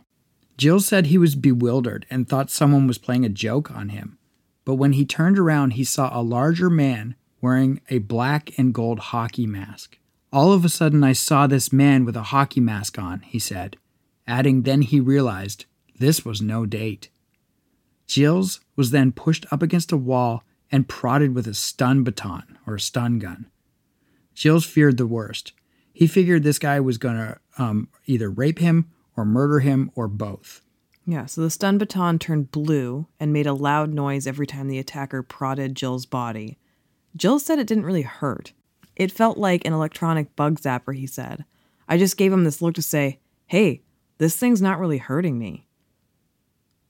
Gilles 0.60 0.88
said 0.88 1.06
he 1.06 1.20
was 1.20 1.36
bewildered 1.36 2.08
and 2.10 2.28
thought 2.28 2.50
someone 2.50 2.88
was 2.88 2.98
playing 2.98 3.26
a 3.26 3.30
joke 3.30 3.70
on 3.70 3.90
him. 3.90 4.18
But 4.66 4.78
when 4.78 4.94
he 4.94 5.06
turned 5.06 5.38
around, 5.38 5.74
he 5.74 5.84
saw 5.84 6.10
a 6.12 6.24
larger 6.24 6.72
man 6.72 7.14
wearing 7.42 7.80
a 7.92 8.00
black 8.00 8.58
and 8.58 8.74
gold 8.74 8.98
hockey 8.98 9.46
mask. 9.46 10.00
All 10.32 10.52
of 10.52 10.66
a 10.66 10.70
sudden, 10.70 11.04
I 11.04 11.14
saw 11.14 11.46
this 11.46 11.72
man 11.72 12.06
with 12.06 12.16
a 12.16 12.24
hockey 12.24 12.60
mask 12.60 12.98
on, 12.98 13.20
he 13.20 13.38
said, 13.38 13.78
adding, 14.26 14.64
then 14.64 14.82
he 14.82 15.00
realized 15.00 15.66
this 16.04 16.26
was 16.26 16.42
no 16.42 16.66
date. 16.66 17.10
Gilles 18.10 18.60
was 18.76 18.92
then 18.92 19.14
pushed 19.14 19.46
up 19.52 19.62
against 19.62 19.94
a 19.94 19.98
wall 19.98 20.44
and 20.70 20.90
prodded 20.90 21.34
with 21.34 21.48
a 21.48 21.54
stun 21.54 22.04
baton 22.04 22.58
or 22.68 22.76
a 22.76 22.80
stun 22.80 23.20
gun. 23.20 23.46
Gilles 24.36 24.66
feared 24.66 24.98
the 24.98 25.08
worst. 25.08 25.54
He 25.94 26.08
figured 26.08 26.44
this 26.44 26.60
guy 26.60 26.82
was 26.82 26.98
going 26.98 27.16
to 27.16 27.38
um, 27.58 27.88
either 28.06 28.30
rape 28.30 28.60
him 28.60 28.92
or 29.16 29.24
murder 29.24 29.60
him 29.60 29.92
or 29.96 30.10
both. 30.10 30.62
Yeah, 31.06 31.26
so 31.26 31.40
the 31.40 31.50
stun 31.50 31.78
baton 31.78 32.20
turned 32.20 32.52
blue 32.52 33.08
and 33.18 33.32
made 33.32 33.48
a 33.48 33.54
loud 33.54 33.94
noise 33.94 34.28
every 34.28 34.48
time 34.48 34.68
the 34.68 34.80
attacker 34.80 35.24
prodded 35.24 35.78
Gilles' 35.78 36.06
body. 36.06 36.58
Gilles 37.18 37.46
said 37.46 37.60
it 37.60 37.68
didn't 37.68 37.86
really 37.86 38.02
hurt. 38.02 38.52
It 38.96 39.12
felt 39.12 39.38
like 39.38 39.66
an 39.66 39.74
electronic 39.74 40.36
bug 40.36 40.60
zapper, 40.60 40.96
he 40.96 41.08
said. 41.08 41.46
I 41.88 41.98
just 41.98 42.18
gave 42.18 42.34
him 42.34 42.44
this 42.44 42.62
look 42.62 42.76
to 42.76 42.82
say, 42.82 43.20
hey, 43.46 43.84
this 44.18 44.36
thing's 44.36 44.62
not 44.62 44.80
really 44.80 44.98
hurting 44.98 45.38
me. 45.38 45.68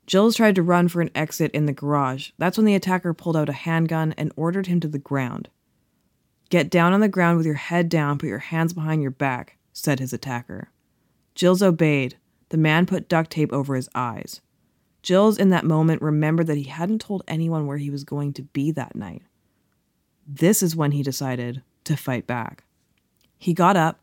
Gilles 0.09 0.35
tried 0.35 0.55
to 0.55 0.63
run 0.63 0.87
for 0.87 1.01
an 1.01 1.11
exit 1.15 1.51
in 1.51 1.65
the 1.65 1.73
garage. 1.73 2.31
That's 2.37 2.57
when 2.57 2.65
the 2.65 2.75
attacker 2.75 3.13
pulled 3.13 3.37
out 3.37 3.49
a 3.49 3.53
handgun 3.53 4.13
and 4.17 4.33
ordered 4.35 4.67
him 4.67 4.79
to 4.81 4.87
the 4.87 4.99
ground. 4.99 5.49
Get 6.49 6.69
down 6.69 6.93
on 6.93 6.99
the 6.99 7.07
ground 7.07 7.37
with 7.37 7.45
your 7.45 7.55
head 7.55 7.89
down, 7.89 8.19
put 8.19 8.29
your 8.29 8.39
hands 8.39 8.73
behind 8.73 9.01
your 9.01 9.11
back, 9.11 9.57
said 9.71 9.99
his 9.99 10.13
attacker. 10.13 10.69
Gilles 11.35 11.63
obeyed. 11.63 12.17
The 12.49 12.57
man 12.57 12.85
put 12.85 13.09
duct 13.09 13.31
tape 13.31 13.51
over 13.51 13.75
his 13.75 13.89
eyes. 13.95 14.41
Gilles, 15.03 15.37
in 15.37 15.49
that 15.49 15.65
moment, 15.65 16.01
remembered 16.01 16.47
that 16.47 16.57
he 16.57 16.63
hadn't 16.63 17.01
told 17.01 17.23
anyone 17.27 17.65
where 17.65 17.77
he 17.77 17.89
was 17.89 18.03
going 18.03 18.33
to 18.33 18.43
be 18.43 18.71
that 18.71 18.95
night. 18.95 19.23
This 20.27 20.61
is 20.61 20.75
when 20.75 20.91
he 20.91 21.03
decided 21.03 21.63
to 21.85 21.97
fight 21.97 22.27
back. 22.27 22.63
He 23.37 23.53
got 23.53 23.75
up, 23.75 23.99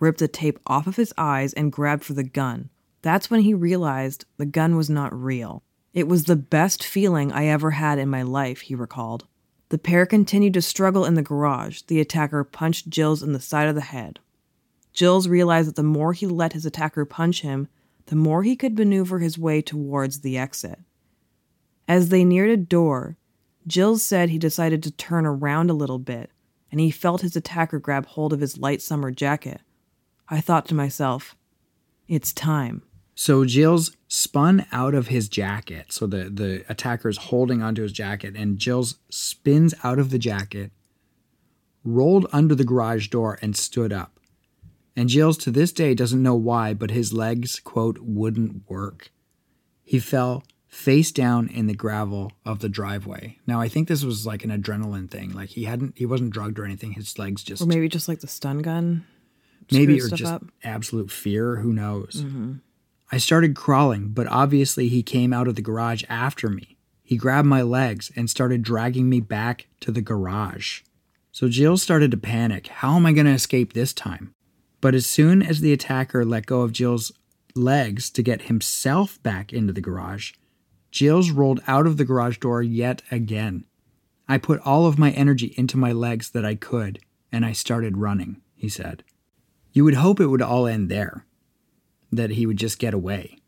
ripped 0.00 0.18
the 0.18 0.26
tape 0.26 0.58
off 0.66 0.86
of 0.86 0.96
his 0.96 1.12
eyes, 1.16 1.52
and 1.52 1.70
grabbed 1.70 2.02
for 2.02 2.14
the 2.14 2.24
gun. 2.24 2.70
That's 3.02 3.30
when 3.30 3.40
he 3.40 3.54
realized 3.54 4.26
the 4.36 4.46
gun 4.46 4.76
was 4.76 4.90
not 4.90 5.18
real. 5.18 5.62
It 5.92 6.06
was 6.06 6.24
the 6.24 6.36
best 6.36 6.84
feeling 6.84 7.32
I 7.32 7.46
ever 7.46 7.72
had 7.72 7.98
in 7.98 8.08
my 8.08 8.22
life, 8.22 8.60
he 8.62 8.74
recalled. 8.74 9.26
The 9.70 9.78
pair 9.78 10.04
continued 10.04 10.54
to 10.54 10.62
struggle 10.62 11.04
in 11.04 11.14
the 11.14 11.22
garage. 11.22 11.82
The 11.82 12.00
attacker 12.00 12.44
punched 12.44 12.92
Gilles 12.92 13.22
in 13.22 13.32
the 13.32 13.40
side 13.40 13.68
of 13.68 13.74
the 13.74 13.80
head. 13.80 14.18
Gilles 14.94 15.28
realized 15.28 15.68
that 15.68 15.76
the 15.76 15.82
more 15.82 16.12
he 16.12 16.26
let 16.26 16.52
his 16.52 16.66
attacker 16.66 17.04
punch 17.04 17.42
him, 17.42 17.68
the 18.06 18.16
more 18.16 18.42
he 18.42 18.56
could 18.56 18.76
maneuver 18.76 19.20
his 19.20 19.38
way 19.38 19.62
towards 19.62 20.20
the 20.20 20.36
exit. 20.36 20.80
As 21.86 22.08
they 22.08 22.24
neared 22.24 22.50
a 22.50 22.56
door, 22.56 23.16
Gilles 23.68 24.02
said 24.02 24.28
he 24.28 24.38
decided 24.38 24.82
to 24.82 24.90
turn 24.90 25.26
around 25.26 25.70
a 25.70 25.74
little 25.74 25.98
bit, 25.98 26.30
and 26.70 26.80
he 26.80 26.90
felt 26.90 27.20
his 27.20 27.36
attacker 27.36 27.78
grab 27.78 28.06
hold 28.06 28.32
of 28.32 28.40
his 28.40 28.58
light 28.58 28.82
summer 28.82 29.10
jacket. 29.10 29.60
I 30.28 30.40
thought 30.40 30.66
to 30.66 30.74
myself, 30.74 31.36
it's 32.08 32.32
time. 32.32 32.82
So 33.20 33.44
Gilles 33.44 33.94
spun 34.08 34.64
out 34.72 34.94
of 34.94 35.08
his 35.08 35.28
jacket. 35.28 35.92
So 35.92 36.06
the, 36.06 36.30
the 36.30 36.64
attacker's 36.70 37.18
holding 37.18 37.60
onto 37.60 37.82
his 37.82 37.92
jacket, 37.92 38.34
and 38.34 38.58
Gilles 38.58 38.94
spins 39.10 39.74
out 39.84 39.98
of 39.98 40.08
the 40.08 40.18
jacket, 40.18 40.72
rolled 41.84 42.26
under 42.32 42.54
the 42.54 42.64
garage 42.64 43.08
door, 43.08 43.38
and 43.42 43.54
stood 43.54 43.92
up. 43.92 44.18
And 44.96 45.10
Gilles 45.10 45.36
to 45.36 45.50
this 45.50 45.70
day 45.70 45.92
doesn't 45.92 46.22
know 46.22 46.34
why, 46.34 46.72
but 46.72 46.92
his 46.92 47.12
legs, 47.12 47.60
quote, 47.60 47.98
wouldn't 48.00 48.62
work. 48.70 49.12
He 49.84 49.98
fell 49.98 50.42
face 50.66 51.12
down 51.12 51.46
in 51.48 51.66
the 51.66 51.74
gravel 51.74 52.32
of 52.46 52.60
the 52.60 52.70
driveway. 52.70 53.36
Now 53.46 53.60
I 53.60 53.68
think 53.68 53.86
this 53.86 54.02
was 54.02 54.24
like 54.24 54.44
an 54.44 54.50
adrenaline 54.50 55.10
thing. 55.10 55.32
Like 55.32 55.50
he 55.50 55.64
hadn't 55.64 55.98
he 55.98 56.06
wasn't 56.06 56.32
drugged 56.32 56.58
or 56.58 56.64
anything. 56.64 56.92
His 56.92 57.18
legs 57.18 57.42
just 57.42 57.60
Or 57.60 57.66
maybe 57.66 57.86
just 57.90 58.08
like 58.08 58.20
the 58.20 58.28
stun 58.28 58.60
gun. 58.60 59.04
maybe 59.70 60.00
or 60.00 60.08
just 60.08 60.24
up. 60.32 60.44
absolute 60.64 61.10
fear, 61.10 61.56
who 61.56 61.74
knows. 61.74 62.22
Mm-hmm. 62.24 62.52
I 63.12 63.18
started 63.18 63.56
crawling, 63.56 64.08
but 64.08 64.26
obviously 64.28 64.88
he 64.88 65.02
came 65.02 65.32
out 65.32 65.48
of 65.48 65.56
the 65.56 65.62
garage 65.62 66.04
after 66.08 66.48
me. 66.48 66.76
He 67.02 67.16
grabbed 67.16 67.48
my 67.48 67.62
legs 67.62 68.12
and 68.14 68.30
started 68.30 68.62
dragging 68.62 69.08
me 69.08 69.20
back 69.20 69.66
to 69.80 69.90
the 69.90 70.00
garage. 70.00 70.82
So 71.32 71.50
Gilles 71.50 71.82
started 71.82 72.12
to 72.12 72.16
panic. 72.16 72.68
How 72.68 72.96
am 72.96 73.06
I 73.06 73.12
going 73.12 73.26
to 73.26 73.32
escape 73.32 73.72
this 73.72 73.92
time? 73.92 74.34
But 74.80 74.94
as 74.94 75.06
soon 75.06 75.42
as 75.42 75.60
the 75.60 75.72
attacker 75.72 76.24
let 76.24 76.46
go 76.46 76.62
of 76.62 76.74
Gilles' 76.74 77.12
legs 77.54 78.10
to 78.10 78.22
get 78.22 78.42
himself 78.42 79.20
back 79.22 79.52
into 79.52 79.72
the 79.72 79.80
garage, 79.80 80.32
Gilles 80.92 81.30
rolled 81.30 81.60
out 81.66 81.86
of 81.86 81.96
the 81.96 82.04
garage 82.04 82.38
door 82.38 82.62
yet 82.62 83.02
again. 83.10 83.64
I 84.28 84.38
put 84.38 84.60
all 84.60 84.86
of 84.86 84.98
my 84.98 85.10
energy 85.10 85.54
into 85.56 85.76
my 85.76 85.90
legs 85.90 86.30
that 86.30 86.44
I 86.44 86.54
could, 86.54 87.00
and 87.32 87.44
I 87.44 87.52
started 87.52 87.98
running, 87.98 88.40
he 88.54 88.68
said. 88.68 89.02
You 89.72 89.84
would 89.84 89.94
hope 89.94 90.20
it 90.20 90.26
would 90.26 90.42
all 90.42 90.66
end 90.66 90.88
there, 90.88 91.26
that 92.10 92.30
he 92.30 92.46
would 92.46 92.56
just 92.56 92.78
get 92.78 92.94
away. 92.94 93.38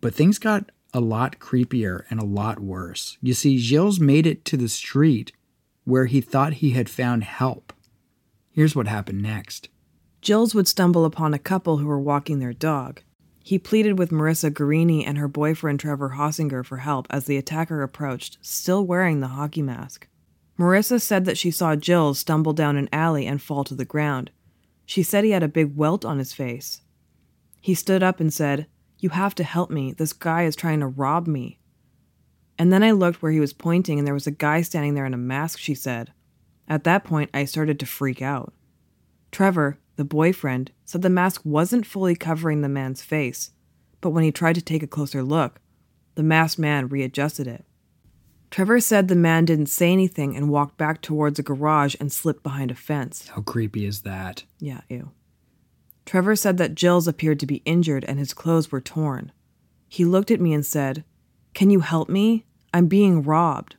But 0.00 0.14
things 0.14 0.38
got 0.38 0.70
a 0.92 1.00
lot 1.00 1.38
creepier 1.38 2.04
and 2.10 2.20
a 2.20 2.24
lot 2.24 2.60
worse. 2.60 3.18
You 3.20 3.34
see, 3.34 3.58
Gilles 3.58 3.98
made 3.98 4.26
it 4.26 4.44
to 4.46 4.56
the 4.56 4.68
street 4.68 5.32
where 5.84 6.06
he 6.06 6.20
thought 6.20 6.54
he 6.54 6.70
had 6.70 6.88
found 6.88 7.24
help. 7.24 7.72
Here's 8.50 8.76
what 8.76 8.86
happened 8.86 9.22
next. 9.22 9.68
Gilles 10.24 10.54
would 10.54 10.68
stumble 10.68 11.04
upon 11.04 11.34
a 11.34 11.38
couple 11.38 11.78
who 11.78 11.86
were 11.86 12.00
walking 12.00 12.38
their 12.38 12.52
dog. 12.52 13.02
He 13.42 13.58
pleaded 13.58 13.98
with 13.98 14.10
Marissa 14.10 14.50
Guarini 14.50 15.06
and 15.06 15.18
her 15.18 15.28
boyfriend 15.28 15.80
Trevor 15.80 16.14
Hossinger 16.16 16.64
for 16.64 16.78
help 16.78 17.06
as 17.10 17.26
the 17.26 17.36
attacker 17.36 17.82
approached, 17.82 18.38
still 18.40 18.86
wearing 18.86 19.20
the 19.20 19.28
hockey 19.28 19.60
mask. 19.60 20.08
Marissa 20.58 21.00
said 21.00 21.26
that 21.26 21.36
she 21.36 21.50
saw 21.50 21.76
Gilles 21.76 22.18
stumble 22.20 22.54
down 22.54 22.76
an 22.76 22.88
alley 22.92 23.26
and 23.26 23.42
fall 23.42 23.64
to 23.64 23.74
the 23.74 23.84
ground. 23.84 24.30
She 24.86 25.02
said 25.02 25.24
he 25.24 25.32
had 25.32 25.42
a 25.42 25.48
big 25.48 25.76
welt 25.76 26.04
on 26.04 26.18
his 26.18 26.32
face. 26.32 26.80
He 27.64 27.72
stood 27.72 28.02
up 28.02 28.20
and 28.20 28.30
said, 28.30 28.66
You 28.98 29.08
have 29.08 29.34
to 29.36 29.42
help 29.42 29.70
me. 29.70 29.94
This 29.94 30.12
guy 30.12 30.42
is 30.42 30.54
trying 30.54 30.80
to 30.80 30.86
rob 30.86 31.26
me. 31.26 31.60
And 32.58 32.70
then 32.70 32.82
I 32.82 32.90
looked 32.90 33.22
where 33.22 33.32
he 33.32 33.40
was 33.40 33.54
pointing, 33.54 33.98
and 33.98 34.06
there 34.06 34.12
was 34.12 34.26
a 34.26 34.32
guy 34.32 34.60
standing 34.60 34.92
there 34.92 35.06
in 35.06 35.14
a 35.14 35.16
mask, 35.16 35.58
she 35.58 35.74
said. 35.74 36.12
At 36.68 36.84
that 36.84 37.04
point, 37.04 37.30
I 37.32 37.46
started 37.46 37.80
to 37.80 37.86
freak 37.86 38.20
out. 38.20 38.52
Trevor, 39.32 39.78
the 39.96 40.04
boyfriend, 40.04 40.72
said 40.84 41.00
the 41.00 41.08
mask 41.08 41.40
wasn't 41.42 41.86
fully 41.86 42.14
covering 42.14 42.60
the 42.60 42.68
man's 42.68 43.00
face, 43.00 43.52
but 44.02 44.10
when 44.10 44.24
he 44.24 44.30
tried 44.30 44.56
to 44.56 44.60
take 44.60 44.82
a 44.82 44.86
closer 44.86 45.22
look, 45.22 45.58
the 46.16 46.22
masked 46.22 46.58
man 46.58 46.88
readjusted 46.88 47.46
it. 47.46 47.64
Trevor 48.50 48.78
said 48.78 49.08
the 49.08 49.16
man 49.16 49.46
didn't 49.46 49.70
say 49.70 49.90
anything 49.90 50.36
and 50.36 50.50
walked 50.50 50.76
back 50.76 51.00
towards 51.00 51.38
a 51.38 51.42
garage 51.42 51.96
and 51.98 52.12
slipped 52.12 52.42
behind 52.42 52.70
a 52.70 52.74
fence. 52.74 53.28
How 53.28 53.40
creepy 53.40 53.86
is 53.86 54.02
that? 54.02 54.44
Yeah, 54.60 54.82
ew. 54.90 55.12
Trevor 56.04 56.36
said 56.36 56.58
that 56.58 56.78
Gilles 56.78 57.08
appeared 57.08 57.40
to 57.40 57.46
be 57.46 57.62
injured 57.64 58.04
and 58.04 58.18
his 58.18 58.34
clothes 58.34 58.70
were 58.70 58.80
torn. 58.80 59.32
He 59.88 60.04
looked 60.04 60.30
at 60.30 60.40
me 60.40 60.52
and 60.52 60.64
said, 60.64 61.04
Can 61.54 61.70
you 61.70 61.80
help 61.80 62.08
me? 62.08 62.44
I'm 62.72 62.86
being 62.86 63.22
robbed. 63.22 63.76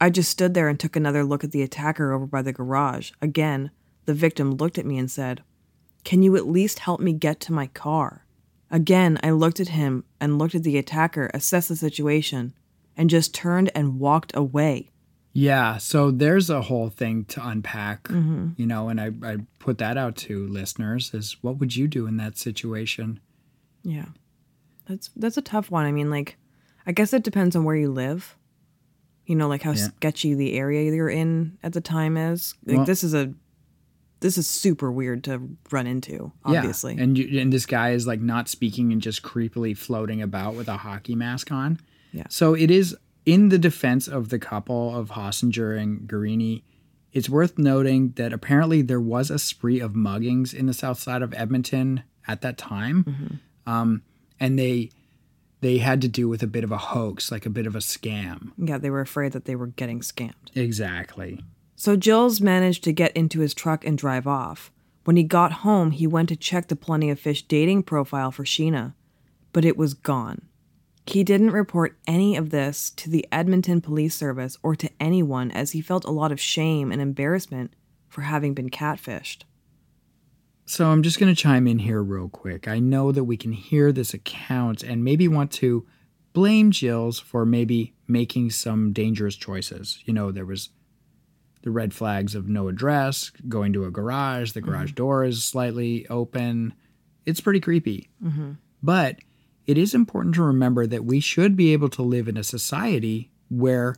I 0.00 0.10
just 0.10 0.30
stood 0.30 0.54
there 0.54 0.68
and 0.68 0.78
took 0.78 0.96
another 0.96 1.24
look 1.24 1.44
at 1.44 1.52
the 1.52 1.62
attacker 1.62 2.12
over 2.12 2.26
by 2.26 2.42
the 2.42 2.52
garage. 2.52 3.12
Again, 3.20 3.70
the 4.06 4.14
victim 4.14 4.52
looked 4.52 4.78
at 4.78 4.86
me 4.86 4.98
and 4.98 5.10
said, 5.10 5.42
Can 6.04 6.22
you 6.22 6.36
at 6.36 6.46
least 6.46 6.80
help 6.80 7.00
me 7.00 7.12
get 7.12 7.40
to 7.40 7.52
my 7.52 7.66
car? 7.68 8.26
Again, 8.70 9.18
I 9.22 9.30
looked 9.30 9.60
at 9.60 9.68
him 9.68 10.04
and 10.20 10.38
looked 10.38 10.54
at 10.54 10.62
the 10.62 10.78
attacker, 10.78 11.30
assessed 11.34 11.68
the 11.68 11.76
situation, 11.76 12.54
and 12.96 13.10
just 13.10 13.34
turned 13.34 13.70
and 13.74 13.98
walked 13.98 14.34
away. 14.34 14.89
Yeah, 15.32 15.76
so 15.78 16.10
there's 16.10 16.50
a 16.50 16.62
whole 16.62 16.88
thing 16.90 17.24
to 17.26 17.46
unpack, 17.46 18.04
Mm-hmm. 18.04 18.48
you 18.56 18.66
know, 18.66 18.88
and 18.88 19.00
I, 19.00 19.10
I 19.22 19.36
put 19.60 19.78
that 19.78 19.96
out 19.96 20.16
to 20.16 20.46
listeners 20.48 21.14
is 21.14 21.36
what 21.40 21.58
would 21.58 21.76
you 21.76 21.86
do 21.86 22.06
in 22.06 22.16
that 22.16 22.36
situation? 22.36 23.20
Yeah. 23.84 24.06
That's 24.86 25.08
that's 25.14 25.36
a 25.36 25.42
tough 25.42 25.70
one. 25.70 25.86
I 25.86 25.92
mean, 25.92 26.10
like 26.10 26.36
I 26.86 26.92
guess 26.92 27.12
it 27.12 27.22
depends 27.22 27.54
on 27.54 27.62
where 27.64 27.76
you 27.76 27.90
live. 27.92 28.36
You 29.24 29.36
know, 29.36 29.46
like 29.46 29.62
how 29.62 29.70
Yeah. 29.70 29.84
sketchy 29.96 30.34
the 30.34 30.54
area 30.54 30.90
you're 30.92 31.08
in 31.08 31.58
at 31.62 31.74
the 31.74 31.80
time 31.80 32.16
is. 32.16 32.54
Like 32.66 32.78
Well- 32.78 32.86
this 32.86 33.04
is 33.04 33.14
a 33.14 33.32
this 34.18 34.36
is 34.36 34.46
super 34.48 34.90
weird 34.92 35.24
to 35.24 35.48
run 35.70 35.86
into, 35.86 36.30
obviously. 36.44 36.94
Yeah. 36.96 37.02
And 37.04 37.16
you, 37.16 37.40
and 37.40 37.50
this 37.52 37.64
guy 37.64 37.92
is 37.92 38.06
like 38.06 38.20
not 38.20 38.48
speaking 38.48 38.92
and 38.92 39.00
just 39.00 39.22
creepily 39.22 39.74
floating 39.74 40.20
about 40.20 40.56
with 40.56 40.68
a 40.68 40.76
hockey 40.76 41.14
mask 41.14 41.50
on. 41.52 41.78
Yeah. 42.12 42.26
So 42.28 42.52
it 42.54 42.70
is 42.70 42.94
in 43.26 43.48
the 43.50 43.58
defense 43.58 44.08
of 44.08 44.28
the 44.30 44.38
couple 44.38 44.94
of 44.96 45.10
Hossinger 45.10 45.78
and 45.80 46.08
Guarini. 46.08 46.62
It's 47.12 47.28
worth 47.28 47.58
noting 47.58 48.12
that 48.12 48.32
apparently 48.32 48.82
there 48.82 49.00
was 49.00 49.30
a 49.30 49.38
spree 49.38 49.80
of 49.80 49.92
muggings 49.92 50.54
in 50.54 50.66
the 50.66 50.72
south 50.74 50.98
side 51.00 51.22
of 51.22 51.34
Edmonton 51.34 52.02
at 52.28 52.40
that 52.42 52.56
time, 52.56 53.04
Mm-hmm. 53.04 53.70
um, 53.70 54.02
and 54.38 54.58
they 54.58 54.90
they 55.60 55.76
had 55.78 56.00
to 56.00 56.08
do 56.08 56.26
with 56.28 56.42
a 56.42 56.46
bit 56.46 56.64
of 56.64 56.72
a 56.72 56.78
hoax, 56.78 57.30
like 57.30 57.44
a 57.44 57.50
bit 57.50 57.66
of 57.66 57.74
a 57.74 57.80
scam. 57.80 58.52
yeah, 58.56 58.78
they 58.78 58.88
were 58.88 59.00
afraid 59.02 59.32
that 59.32 59.44
they 59.44 59.54
were 59.56 59.66
getting 59.66 60.00
scammed. 60.00 60.54
Exactly. 60.54 61.44
So 61.76 61.98
Gilles 62.00 62.40
managed 62.40 62.82
to 62.84 62.92
get 62.92 63.14
into 63.16 63.40
his 63.40 63.52
truck 63.52 63.84
and 63.84 63.98
drive 63.98 64.26
off. 64.26 64.70
When 65.04 65.16
he 65.16 65.22
got 65.22 65.52
home, 65.52 65.90
he 65.90 66.06
went 66.06 66.28
to 66.30 66.36
check 66.36 66.68
the 66.68 66.76
Plenty 66.76 67.10
of 67.10 67.18
Fish 67.20 67.42
dating 67.42 67.82
profile 67.82 68.30
for 68.30 68.44
Sheena, 68.44 68.94
but 69.52 69.64
it 69.66 69.76
was 69.76 69.92
gone. 69.94 70.42
He 71.06 71.24
didn't 71.24 71.50
report 71.50 71.98
any 72.06 72.36
of 72.36 72.50
this 72.50 72.90
to 72.90 73.10
the 73.10 73.26
Edmonton 73.32 73.80
Police 73.80 74.14
Service 74.14 74.56
or 74.62 74.76
to 74.76 74.90
anyone 75.00 75.50
as 75.50 75.72
he 75.72 75.80
felt 75.80 76.04
a 76.04 76.10
lot 76.10 76.30
of 76.30 76.40
shame 76.40 76.92
and 76.92 77.00
embarrassment 77.00 77.74
for 78.08 78.22
having 78.22 78.54
been 78.54 78.70
catfished. 78.70 79.42
So 80.66 80.86
I'm 80.86 81.02
just 81.02 81.18
going 81.18 81.34
to 81.34 81.40
chime 81.40 81.66
in 81.66 81.80
here 81.80 82.02
real 82.02 82.28
quick. 82.28 82.68
I 82.68 82.78
know 82.78 83.10
that 83.10 83.24
we 83.24 83.36
can 83.36 83.52
hear 83.52 83.90
this 83.90 84.14
account 84.14 84.84
and 84.84 85.02
maybe 85.02 85.26
want 85.26 85.50
to 85.52 85.84
blame 86.32 86.70
Gilles 86.70 87.18
for 87.18 87.44
maybe 87.44 87.94
making 88.06 88.50
some 88.50 88.92
dangerous 88.92 89.34
choices. 89.34 90.00
You 90.04 90.12
know, 90.12 90.30
there 90.30 90.46
was 90.46 90.68
the 91.62 91.70
red 91.70 91.92
flags 91.92 92.34
of 92.34 92.48
no 92.48 92.68
address, 92.68 93.30
going 93.48 93.72
to 93.72 93.84
a 93.84 93.90
garage, 93.90 94.52
the 94.52 94.60
garage 94.60 94.90
mm-hmm. 94.90 94.94
door 94.94 95.24
is 95.24 95.42
slightly 95.42 96.06
open. 96.08 96.74
It's 97.26 97.40
pretty 97.40 97.60
creepy. 97.60 98.08
Mm-hmm. 98.22 98.52
But 98.82 99.18
it 99.70 99.78
is 99.78 99.94
important 99.94 100.34
to 100.34 100.42
remember 100.42 100.84
that 100.84 101.04
we 101.04 101.20
should 101.20 101.54
be 101.54 101.72
able 101.72 101.88
to 101.90 102.02
live 102.02 102.26
in 102.26 102.36
a 102.36 102.42
society 102.42 103.30
where, 103.48 103.94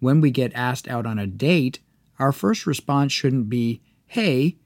when 0.00 0.20
we 0.20 0.32
get 0.32 0.52
asked 0.52 0.88
out 0.88 1.06
on 1.06 1.16
a 1.16 1.28
date, 1.28 1.78
our 2.18 2.32
first 2.32 2.66
response 2.66 3.12
shouldn't 3.12 3.48
be, 3.48 3.80
Hey, 4.08 4.56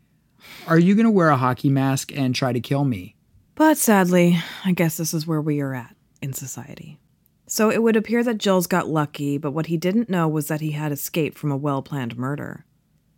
are 0.67 0.79
you 0.79 0.95
going 0.95 1.05
to 1.05 1.11
wear 1.11 1.29
a 1.29 1.37
hockey 1.37 1.69
mask 1.69 2.11
and 2.17 2.35
try 2.35 2.55
to 2.55 2.61
kill 2.61 2.87
me? 2.87 3.17
But 3.55 3.77
sadly, 3.77 4.39
I 4.65 4.73
guess 4.73 4.97
this 4.97 5.13
is 5.13 5.27
where 5.27 5.43
we 5.43 5.61
are 5.61 5.75
at 5.75 5.95
in 6.23 6.33
society. 6.33 6.99
So 7.47 7.71
it 7.71 7.83
would 7.83 7.97
appear 7.97 8.25
that 8.25 8.41
Gilles 8.41 8.67
got 8.67 8.89
lucky, 8.89 9.37
but 9.37 9.51
what 9.51 9.67
he 9.67 9.77
didn't 9.77 10.09
know 10.09 10.27
was 10.27 10.49
that 10.49 10.63
he 10.63 10.71
had 10.71 10.91
escaped 10.91 11.37
from 11.37 11.53
a 11.53 11.57
well 11.57 11.83
planned 11.83 12.17
murder. 12.17 12.65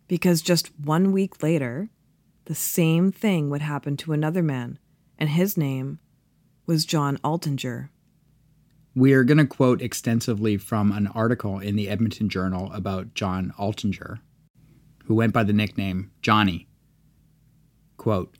Because 0.09 0.41
just 0.41 0.77
one 0.77 1.13
week 1.13 1.41
later, 1.41 1.89
the 2.45 2.55
same 2.55 3.13
thing 3.13 3.49
would 3.49 3.61
happen 3.61 3.95
to 3.95 4.11
another 4.11 4.43
man, 4.43 4.77
and 5.17 5.29
his 5.29 5.55
name 5.55 5.99
was 6.65 6.85
John 6.85 7.17
Altinger. 7.17 7.89
We 8.95 9.13
are 9.13 9.23
going 9.23 9.37
to 9.37 9.45
quote 9.45 9.81
extensively 9.81 10.55
from 10.55 10.91
an 10.91 11.07
article 11.07 11.59
in 11.59 11.75
the 11.75 11.89
Edmonton 11.89 12.29
Journal 12.29 12.71
about 12.71 13.13
John 13.15 13.53
Altinger, 13.59 14.19
who 15.05 15.15
went 15.15 15.33
by 15.33 15.43
the 15.43 15.51
nickname 15.51 16.11
Johnny. 16.21 16.67
Quote, 17.97 18.37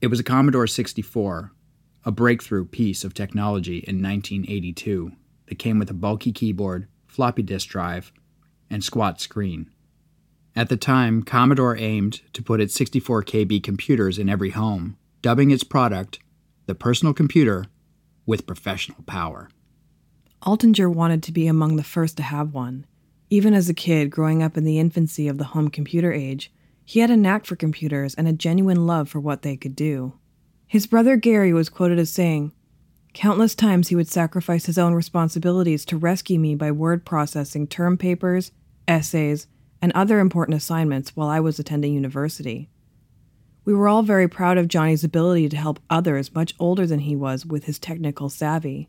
it 0.00 0.06
was 0.06 0.20
a 0.20 0.24
Commodore 0.24 0.66
64, 0.66 1.52
a 2.04 2.12
breakthrough 2.12 2.64
piece 2.64 3.02
of 3.04 3.14
technology 3.14 3.78
in 3.78 4.00
1982 4.02 5.12
that 5.46 5.58
came 5.58 5.78
with 5.78 5.90
a 5.90 5.94
bulky 5.94 6.32
keyboard, 6.32 6.86
floppy 7.06 7.42
disk 7.42 7.68
drive, 7.68 8.12
and 8.70 8.84
squat 8.84 9.20
screen. 9.20 9.70
At 10.54 10.68
the 10.68 10.76
time, 10.76 11.22
Commodore 11.24 11.76
aimed 11.76 12.20
to 12.32 12.42
put 12.42 12.60
its 12.60 12.74
64 12.74 13.24
KB 13.24 13.62
computers 13.62 14.18
in 14.18 14.28
every 14.28 14.50
home, 14.50 14.96
dubbing 15.20 15.50
its 15.50 15.64
product 15.64 16.20
the 16.70 16.74
personal 16.76 17.12
computer 17.12 17.64
with 18.26 18.46
professional 18.46 19.02
power. 19.02 19.50
Altinger 20.42 20.88
wanted 20.88 21.20
to 21.24 21.32
be 21.32 21.48
among 21.48 21.74
the 21.74 21.82
first 21.82 22.16
to 22.16 22.22
have 22.22 22.54
one. 22.54 22.86
Even 23.28 23.54
as 23.54 23.68
a 23.68 23.74
kid 23.74 24.08
growing 24.08 24.40
up 24.40 24.56
in 24.56 24.62
the 24.62 24.78
infancy 24.78 25.26
of 25.26 25.36
the 25.36 25.46
home 25.46 25.68
computer 25.68 26.12
age, 26.12 26.52
he 26.84 27.00
had 27.00 27.10
a 27.10 27.16
knack 27.16 27.44
for 27.44 27.56
computers 27.56 28.14
and 28.14 28.28
a 28.28 28.32
genuine 28.32 28.86
love 28.86 29.08
for 29.08 29.18
what 29.18 29.42
they 29.42 29.56
could 29.56 29.74
do. 29.74 30.12
His 30.68 30.86
brother 30.86 31.16
Gary 31.16 31.52
was 31.52 31.68
quoted 31.68 31.98
as 31.98 32.10
saying, 32.10 32.52
Countless 33.14 33.56
times 33.56 33.88
he 33.88 33.96
would 33.96 34.06
sacrifice 34.06 34.66
his 34.66 34.78
own 34.78 34.94
responsibilities 34.94 35.84
to 35.86 35.96
rescue 35.96 36.38
me 36.38 36.54
by 36.54 36.70
word 36.70 37.04
processing 37.04 37.66
term 37.66 37.98
papers, 37.98 38.52
essays, 38.86 39.48
and 39.82 39.90
other 39.92 40.20
important 40.20 40.56
assignments 40.56 41.16
while 41.16 41.28
I 41.28 41.40
was 41.40 41.58
attending 41.58 41.94
university. 41.94 42.70
We 43.70 43.76
were 43.76 43.86
all 43.86 44.02
very 44.02 44.26
proud 44.26 44.58
of 44.58 44.66
Johnny's 44.66 45.04
ability 45.04 45.48
to 45.50 45.56
help 45.56 45.78
others 45.88 46.34
much 46.34 46.54
older 46.58 46.88
than 46.88 46.98
he 46.98 47.14
was 47.14 47.46
with 47.46 47.66
his 47.66 47.78
technical 47.78 48.28
savvy. 48.28 48.88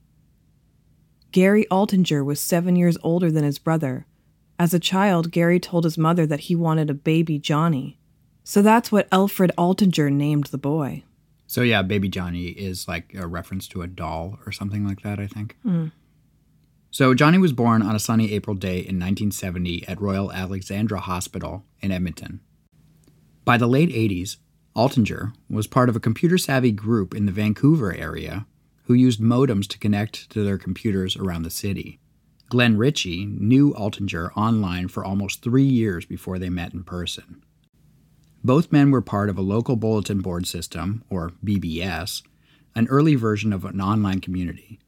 Gary 1.32 1.68
Altinger 1.70 2.26
was 2.26 2.42
seven 2.42 2.76
years 2.76 2.98
older 3.04 3.30
than 3.30 3.44
his 3.44 3.60
brother. 3.60 4.08
As 4.58 4.74
a 4.74 4.80
child, 4.80 5.30
Gary 5.30 5.60
told 5.60 5.84
his 5.84 6.00
mother 6.00 6.26
that 6.26 6.40
he 6.40 6.56
wanted 6.56 6.90
a 6.90 6.96
baby 6.96 7.38
Johnny. 7.38 8.00
So 8.44 8.64
that's 8.64 8.92
what 8.92 9.08
Alfred 9.12 9.52
Altinger 9.56 10.12
named 10.12 10.46
the 10.46 10.58
boy. 10.58 11.04
So, 11.46 11.62
yeah, 11.62 11.84
Baby 11.84 12.10
Johnny 12.10 12.46
is 12.46 12.88
like 12.88 13.14
a 13.14 13.28
reference 13.28 13.68
to 13.68 13.84
a 13.84 13.88
doll 13.88 14.40
or 14.48 14.52
something 14.52 14.84
like 14.84 15.04
that, 15.04 15.20
I 15.20 15.28
think. 15.28 15.58
Mm. 15.64 15.92
So, 16.90 17.14
Johnny 17.14 17.38
was 17.38 17.54
born 17.54 17.84
on 17.84 17.96
a 17.96 18.00
sunny 18.00 18.34
April 18.34 18.56
day 18.56 18.78
in 18.78 18.98
1970 18.98 19.88
at 19.88 20.02
Royal 20.02 20.32
Alexandra 20.32 21.02
Hospital 21.02 21.66
in 21.82 21.92
Edmonton. 21.92 22.40
By 23.46 23.58
the 23.58 23.68
late 23.68 23.90
80s, 23.90 24.38
Altinger 24.76 25.34
was 25.50 25.68
part 25.68 25.90
of 25.90 25.96
a 25.96 26.02
computer 26.02 26.38
savvy 26.38 26.72
group 26.72 27.14
in 27.14 27.26
the 27.26 27.32
Vancouver 27.32 27.94
area 27.94 28.46
who 28.86 28.94
used 28.94 29.20
modems 29.20 29.68
to 29.68 29.78
connect 29.78 30.30
to 30.30 30.44
their 30.44 30.58
computers 30.58 31.18
around 31.18 31.44
the 31.44 31.50
city. 31.50 32.00
Glenn 32.50 32.78
Ritchie 32.78 33.26
knew 33.26 33.74
Altinger 33.74 34.32
online 34.36 34.88
for 34.88 35.04
almost 35.04 35.42
three 35.42 35.64
years 35.64 36.06
before 36.06 36.40
they 36.40 36.50
met 36.50 36.74
in 36.74 36.84
person. 36.84 37.44
Both 38.44 38.72
men 38.72 38.92
were 38.92 39.02
part 39.02 39.30
of 39.30 39.38
a 39.38 39.42
local 39.42 39.76
bulletin 39.76 40.22
board 40.22 40.48
system, 40.48 41.04
or 41.10 41.32
BBS, 41.46 42.24
an 42.74 42.88
early 42.88 43.16
version 43.16 43.54
of 43.54 43.66
an 43.66 43.80
online 43.80 44.20
community. 44.20 44.80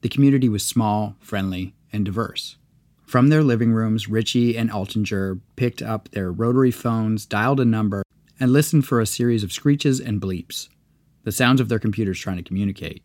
The 0.00 0.08
community 0.08 0.48
was 0.48 0.64
small, 0.64 1.16
friendly, 1.20 1.74
and 1.92 2.04
diverse. 2.04 2.56
From 3.04 3.28
their 3.28 3.42
living 3.42 3.72
rooms, 3.72 4.08
Ritchie 4.08 4.56
and 4.56 4.70
Altinger 4.70 5.40
picked 5.54 5.82
up 5.82 6.08
their 6.10 6.32
rotary 6.32 6.70
phones, 6.70 7.26
dialed 7.26 7.60
a 7.60 7.64
number, 7.64 8.02
and 8.38 8.52
listened 8.52 8.86
for 8.86 9.00
a 9.00 9.06
series 9.06 9.42
of 9.42 9.52
screeches 9.52 10.00
and 10.00 10.20
bleeps, 10.20 10.68
the 11.24 11.32
sounds 11.32 11.60
of 11.60 11.68
their 11.68 11.78
computers 11.78 12.18
trying 12.18 12.36
to 12.36 12.42
communicate. 12.42 13.02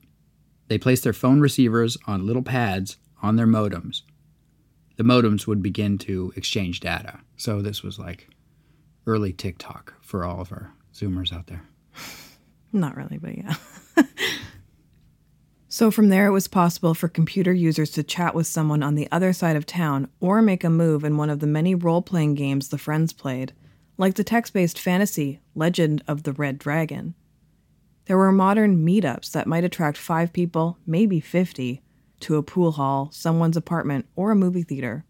They 0.67 0.77
placed 0.77 1.03
their 1.03 1.13
phone 1.13 1.41
receivers 1.41 1.97
on 2.07 2.25
little 2.25 2.43
pads 2.43 2.97
on 3.21 3.35
their 3.35 3.47
modems. 3.47 4.03
The 4.97 5.03
modems 5.03 5.47
would 5.47 5.61
begin 5.61 5.97
to 5.99 6.31
exchange 6.35 6.79
data. 6.79 7.19
So 7.37 7.61
this 7.61 7.83
was 7.83 7.97
like 7.97 8.29
early 9.05 9.33
TikTok 9.33 9.93
for 10.01 10.23
all 10.23 10.41
of 10.41 10.51
our 10.51 10.73
Zoomers 10.93 11.33
out 11.33 11.47
there. 11.47 11.63
Not 12.71 12.95
really, 12.95 13.17
but 13.17 13.37
yeah. 13.37 13.55
so 15.67 15.91
from 15.91 16.09
there, 16.09 16.27
it 16.27 16.31
was 16.31 16.47
possible 16.47 16.93
for 16.93 17.07
computer 17.07 17.53
users 17.53 17.91
to 17.91 18.03
chat 18.03 18.35
with 18.35 18.47
someone 18.47 18.83
on 18.83 18.95
the 18.95 19.07
other 19.11 19.33
side 19.33 19.55
of 19.55 19.65
town 19.65 20.07
or 20.19 20.41
make 20.41 20.63
a 20.63 20.69
move 20.69 21.03
in 21.03 21.17
one 21.17 21.29
of 21.29 21.39
the 21.39 21.47
many 21.47 21.75
role 21.75 22.01
playing 22.01 22.35
games 22.35 22.69
the 22.69 22.77
friends 22.77 23.11
played, 23.11 23.53
like 23.97 24.15
the 24.15 24.23
text 24.23 24.53
based 24.53 24.79
fantasy 24.79 25.39
Legend 25.55 26.03
of 26.07 26.23
the 26.23 26.33
Red 26.33 26.57
Dragon. 26.57 27.13
There 28.05 28.17
were 28.17 28.31
modem 28.31 28.85
meetups 28.85 29.31
that 29.31 29.47
might 29.47 29.63
attract 29.63 29.97
five 29.97 30.33
people, 30.33 30.77
maybe 30.85 31.19
50, 31.19 31.81
to 32.21 32.35
a 32.35 32.43
pool 32.43 32.73
hall, 32.73 33.09
someone's 33.11 33.57
apartment, 33.57 34.05
or 34.15 34.31
a 34.31 34.35
movie 34.35 34.63
theater. 34.63 35.05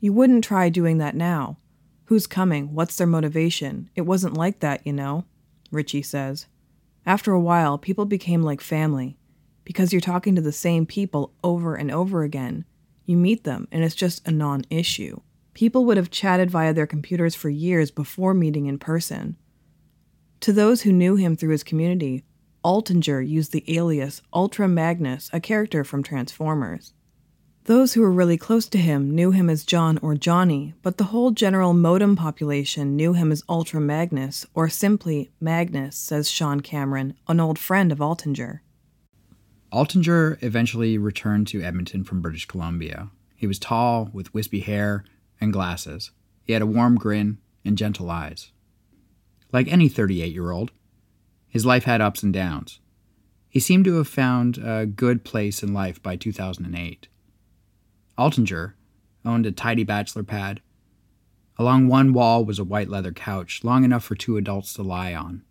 You 0.00 0.12
wouldn't 0.12 0.44
try 0.44 0.68
doing 0.68 0.98
that 0.98 1.14
now. 1.14 1.58
Who's 2.06 2.26
coming? 2.26 2.74
What's 2.74 2.96
their 2.96 3.06
motivation? 3.06 3.88
It 3.94 4.02
wasn't 4.02 4.36
like 4.36 4.60
that, 4.60 4.86
you 4.86 4.92
know, 4.92 5.24
Ritchie 5.70 6.02
says. 6.02 6.46
After 7.06 7.32
a 7.32 7.40
while, 7.40 7.78
people 7.78 8.04
became 8.04 8.42
like 8.42 8.60
family. 8.60 9.16
Because 9.64 9.92
you're 9.92 10.00
talking 10.00 10.34
to 10.34 10.42
the 10.42 10.52
same 10.52 10.86
people 10.86 11.32
over 11.44 11.74
and 11.76 11.90
over 11.90 12.24
again, 12.24 12.64
you 13.06 13.16
meet 13.16 13.44
them 13.44 13.68
and 13.70 13.84
it's 13.84 13.94
just 13.94 14.26
a 14.26 14.30
non 14.30 14.62
issue. 14.70 15.20
People 15.54 15.84
would 15.84 15.96
have 15.96 16.10
chatted 16.10 16.50
via 16.50 16.72
their 16.72 16.86
computers 16.86 17.34
for 17.34 17.50
years 17.50 17.90
before 17.90 18.34
meeting 18.34 18.66
in 18.66 18.78
person. 18.78 19.36
To 20.40 20.52
those 20.52 20.82
who 20.82 20.92
knew 20.92 21.16
him 21.16 21.36
through 21.36 21.52
his 21.52 21.62
community, 21.62 22.24
Altinger 22.64 23.26
used 23.26 23.52
the 23.52 23.64
alias 23.76 24.22
Ultra 24.32 24.66
Magnus, 24.68 25.28
a 25.32 25.40
character 25.40 25.84
from 25.84 26.02
Transformers. 26.02 26.94
Those 27.64 27.92
who 27.92 28.00
were 28.00 28.10
really 28.10 28.36
close 28.36 28.66
to 28.70 28.78
him 28.78 29.14
knew 29.14 29.30
him 29.30 29.48
as 29.48 29.64
John 29.64 29.98
or 29.98 30.16
Johnny, 30.16 30.74
but 30.82 30.96
the 30.96 31.04
whole 31.04 31.30
general 31.30 31.74
modem 31.74 32.16
population 32.16 32.96
knew 32.96 33.12
him 33.12 33.30
as 33.30 33.44
Ultra 33.48 33.80
Magnus, 33.80 34.46
or 34.52 34.68
simply 34.68 35.30
Magnus, 35.40 35.96
says 35.96 36.28
Sean 36.28 36.60
Cameron, 36.60 37.14
an 37.28 37.38
old 37.38 37.58
friend 37.60 37.92
of 37.92 37.98
Altinger. 37.98 38.60
Altinger 39.72 40.42
eventually 40.42 40.98
returned 40.98 41.46
to 41.48 41.62
Edmonton 41.62 42.02
from 42.02 42.20
British 42.20 42.46
Columbia. 42.46 43.10
He 43.36 43.46
was 43.46 43.60
tall, 43.60 44.10
with 44.12 44.34
wispy 44.34 44.60
hair 44.60 45.04
and 45.42 45.52
glasses. 45.52 46.12
He 46.44 46.52
had 46.52 46.62
a 46.62 46.66
warm 46.66 46.96
grin 46.96 47.38
and 47.64 47.76
gentle 47.76 48.10
eyes. 48.10 48.52
Like 49.52 49.68
any 49.68 49.88
38 49.88 50.32
year 50.32 50.50
old, 50.50 50.70
his 51.48 51.66
life 51.66 51.84
had 51.84 52.00
ups 52.00 52.22
and 52.22 52.32
downs. 52.32 52.80
He 53.48 53.60
seemed 53.60 53.84
to 53.84 53.96
have 53.96 54.08
found 54.08 54.56
a 54.56 54.86
good 54.86 55.24
place 55.24 55.62
in 55.62 55.74
life 55.74 56.02
by 56.02 56.16
2008. 56.16 57.08
Altinger 58.16 58.74
owned 59.24 59.44
a 59.44 59.52
tidy 59.52 59.84
bachelor 59.84 60.22
pad. 60.22 60.62
Along 61.58 61.86
one 61.86 62.12
wall 62.14 62.44
was 62.44 62.58
a 62.58 62.64
white 62.64 62.88
leather 62.88 63.12
couch, 63.12 63.62
long 63.62 63.84
enough 63.84 64.04
for 64.04 64.14
two 64.14 64.36
adults 64.36 64.72
to 64.74 64.82
lie 64.82 65.14
on. 65.14 65.42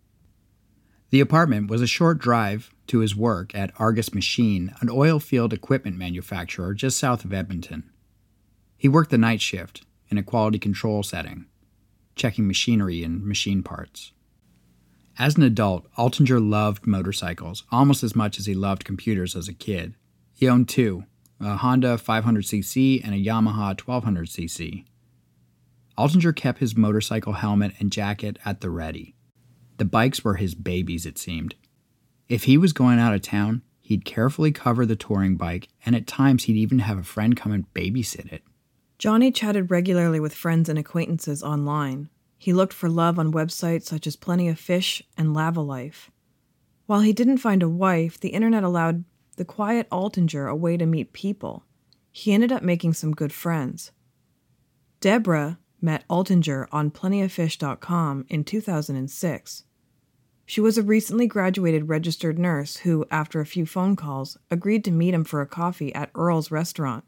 The 1.10 1.20
apartment 1.20 1.70
was 1.70 1.82
a 1.82 1.86
short 1.86 2.18
drive 2.18 2.74
to 2.88 3.00
his 3.00 3.14
work 3.14 3.54
at 3.54 3.72
Argus 3.78 4.14
Machine, 4.14 4.74
an 4.80 4.88
oil 4.90 5.20
field 5.20 5.52
equipment 5.52 5.96
manufacturer 5.96 6.74
just 6.74 6.98
south 6.98 7.24
of 7.24 7.32
Edmonton. 7.32 7.91
He 8.82 8.88
worked 8.88 9.12
the 9.12 9.16
night 9.16 9.40
shift 9.40 9.84
in 10.08 10.18
a 10.18 10.24
quality 10.24 10.58
control 10.58 11.04
setting, 11.04 11.46
checking 12.16 12.48
machinery 12.48 13.04
and 13.04 13.24
machine 13.24 13.62
parts. 13.62 14.10
As 15.16 15.36
an 15.36 15.44
adult, 15.44 15.86
Altinger 15.96 16.40
loved 16.40 16.84
motorcycles 16.84 17.62
almost 17.70 18.02
as 18.02 18.16
much 18.16 18.40
as 18.40 18.46
he 18.46 18.56
loved 18.56 18.84
computers 18.84 19.36
as 19.36 19.46
a 19.46 19.52
kid. 19.52 19.94
He 20.34 20.48
owned 20.48 20.68
two 20.68 21.04
a 21.38 21.58
Honda 21.58 21.96
500cc 21.96 23.04
and 23.04 23.14
a 23.14 23.24
Yamaha 23.24 23.76
1200cc. 23.76 24.84
Altinger 25.96 26.34
kept 26.34 26.58
his 26.58 26.76
motorcycle 26.76 27.34
helmet 27.34 27.74
and 27.78 27.92
jacket 27.92 28.36
at 28.44 28.62
the 28.62 28.70
ready. 28.70 29.14
The 29.76 29.84
bikes 29.84 30.24
were 30.24 30.34
his 30.34 30.56
babies, 30.56 31.06
it 31.06 31.18
seemed. 31.18 31.54
If 32.28 32.44
he 32.44 32.58
was 32.58 32.72
going 32.72 32.98
out 32.98 33.14
of 33.14 33.22
town, 33.22 33.62
he'd 33.80 34.04
carefully 34.04 34.50
cover 34.50 34.84
the 34.84 34.96
touring 34.96 35.36
bike, 35.36 35.68
and 35.86 35.94
at 35.94 36.08
times 36.08 36.44
he'd 36.44 36.56
even 36.56 36.80
have 36.80 36.98
a 36.98 37.04
friend 37.04 37.36
come 37.36 37.52
and 37.52 37.72
babysit 37.74 38.32
it. 38.32 38.42
Johnny 39.02 39.32
chatted 39.32 39.68
regularly 39.68 40.20
with 40.20 40.32
friends 40.32 40.68
and 40.68 40.78
acquaintances 40.78 41.42
online. 41.42 42.08
He 42.38 42.52
looked 42.52 42.72
for 42.72 42.88
love 42.88 43.18
on 43.18 43.32
websites 43.32 43.86
such 43.86 44.06
as 44.06 44.14
Plenty 44.14 44.46
of 44.46 44.60
Fish 44.60 45.02
and 45.18 45.34
Lavalife. 45.34 46.08
While 46.86 47.00
he 47.00 47.12
didn't 47.12 47.38
find 47.38 47.64
a 47.64 47.68
wife, 47.68 48.20
the 48.20 48.28
internet 48.28 48.62
allowed 48.62 49.02
the 49.38 49.44
quiet 49.44 49.90
Altinger 49.90 50.48
a 50.48 50.54
way 50.54 50.76
to 50.76 50.86
meet 50.86 51.12
people. 51.12 51.64
He 52.12 52.32
ended 52.32 52.52
up 52.52 52.62
making 52.62 52.92
some 52.92 53.10
good 53.10 53.32
friends. 53.32 53.90
Deborah 55.00 55.58
met 55.80 56.06
Altinger 56.08 56.68
on 56.70 56.92
plentyoffish.com 56.92 58.26
in 58.28 58.44
2006. 58.44 59.64
She 60.46 60.60
was 60.60 60.78
a 60.78 60.82
recently 60.84 61.26
graduated 61.26 61.88
registered 61.88 62.38
nurse 62.38 62.76
who, 62.76 63.04
after 63.10 63.40
a 63.40 63.46
few 63.46 63.66
phone 63.66 63.96
calls, 63.96 64.38
agreed 64.48 64.84
to 64.84 64.92
meet 64.92 65.12
him 65.12 65.24
for 65.24 65.40
a 65.40 65.46
coffee 65.48 65.92
at 65.92 66.12
Earl's 66.14 66.52
restaurant. 66.52 67.02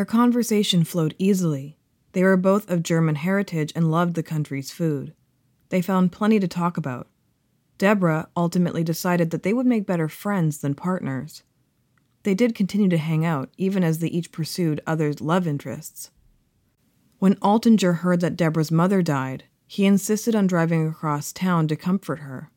Their 0.00 0.06
conversation 0.06 0.82
flowed 0.82 1.14
easily. 1.18 1.76
They 2.12 2.22
were 2.22 2.38
both 2.38 2.70
of 2.70 2.82
German 2.82 3.16
heritage 3.16 3.70
and 3.76 3.90
loved 3.90 4.14
the 4.14 4.22
country's 4.22 4.70
food. 4.70 5.12
They 5.68 5.82
found 5.82 6.10
plenty 6.10 6.40
to 6.40 6.48
talk 6.48 6.78
about. 6.78 7.06
Deborah 7.76 8.30
ultimately 8.34 8.82
decided 8.82 9.30
that 9.30 9.42
they 9.42 9.52
would 9.52 9.66
make 9.66 9.84
better 9.84 10.08
friends 10.08 10.56
than 10.56 10.74
partners. 10.74 11.42
They 12.22 12.32
did 12.32 12.54
continue 12.54 12.88
to 12.88 12.96
hang 12.96 13.26
out, 13.26 13.50
even 13.58 13.84
as 13.84 13.98
they 13.98 14.08
each 14.08 14.32
pursued 14.32 14.80
others' 14.86 15.20
love 15.20 15.46
interests. 15.46 16.10
When 17.18 17.34
Altinger 17.34 17.96
heard 17.96 18.20
that 18.22 18.38
Deborah's 18.38 18.72
mother 18.72 19.02
died, 19.02 19.44
he 19.66 19.84
insisted 19.84 20.34
on 20.34 20.46
driving 20.46 20.88
across 20.88 21.30
town 21.30 21.68
to 21.68 21.76
comfort 21.76 22.20
her. 22.20 22.50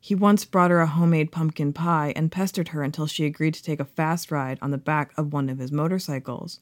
He 0.00 0.14
once 0.14 0.44
brought 0.44 0.70
her 0.70 0.80
a 0.80 0.86
homemade 0.86 1.32
pumpkin 1.32 1.72
pie 1.72 2.12
and 2.14 2.30
pestered 2.30 2.68
her 2.68 2.82
until 2.82 3.06
she 3.06 3.24
agreed 3.24 3.54
to 3.54 3.62
take 3.62 3.80
a 3.80 3.84
fast 3.84 4.30
ride 4.30 4.58
on 4.62 4.70
the 4.70 4.78
back 4.78 5.12
of 5.16 5.32
one 5.32 5.48
of 5.48 5.58
his 5.58 5.72
motorcycles. 5.72 6.60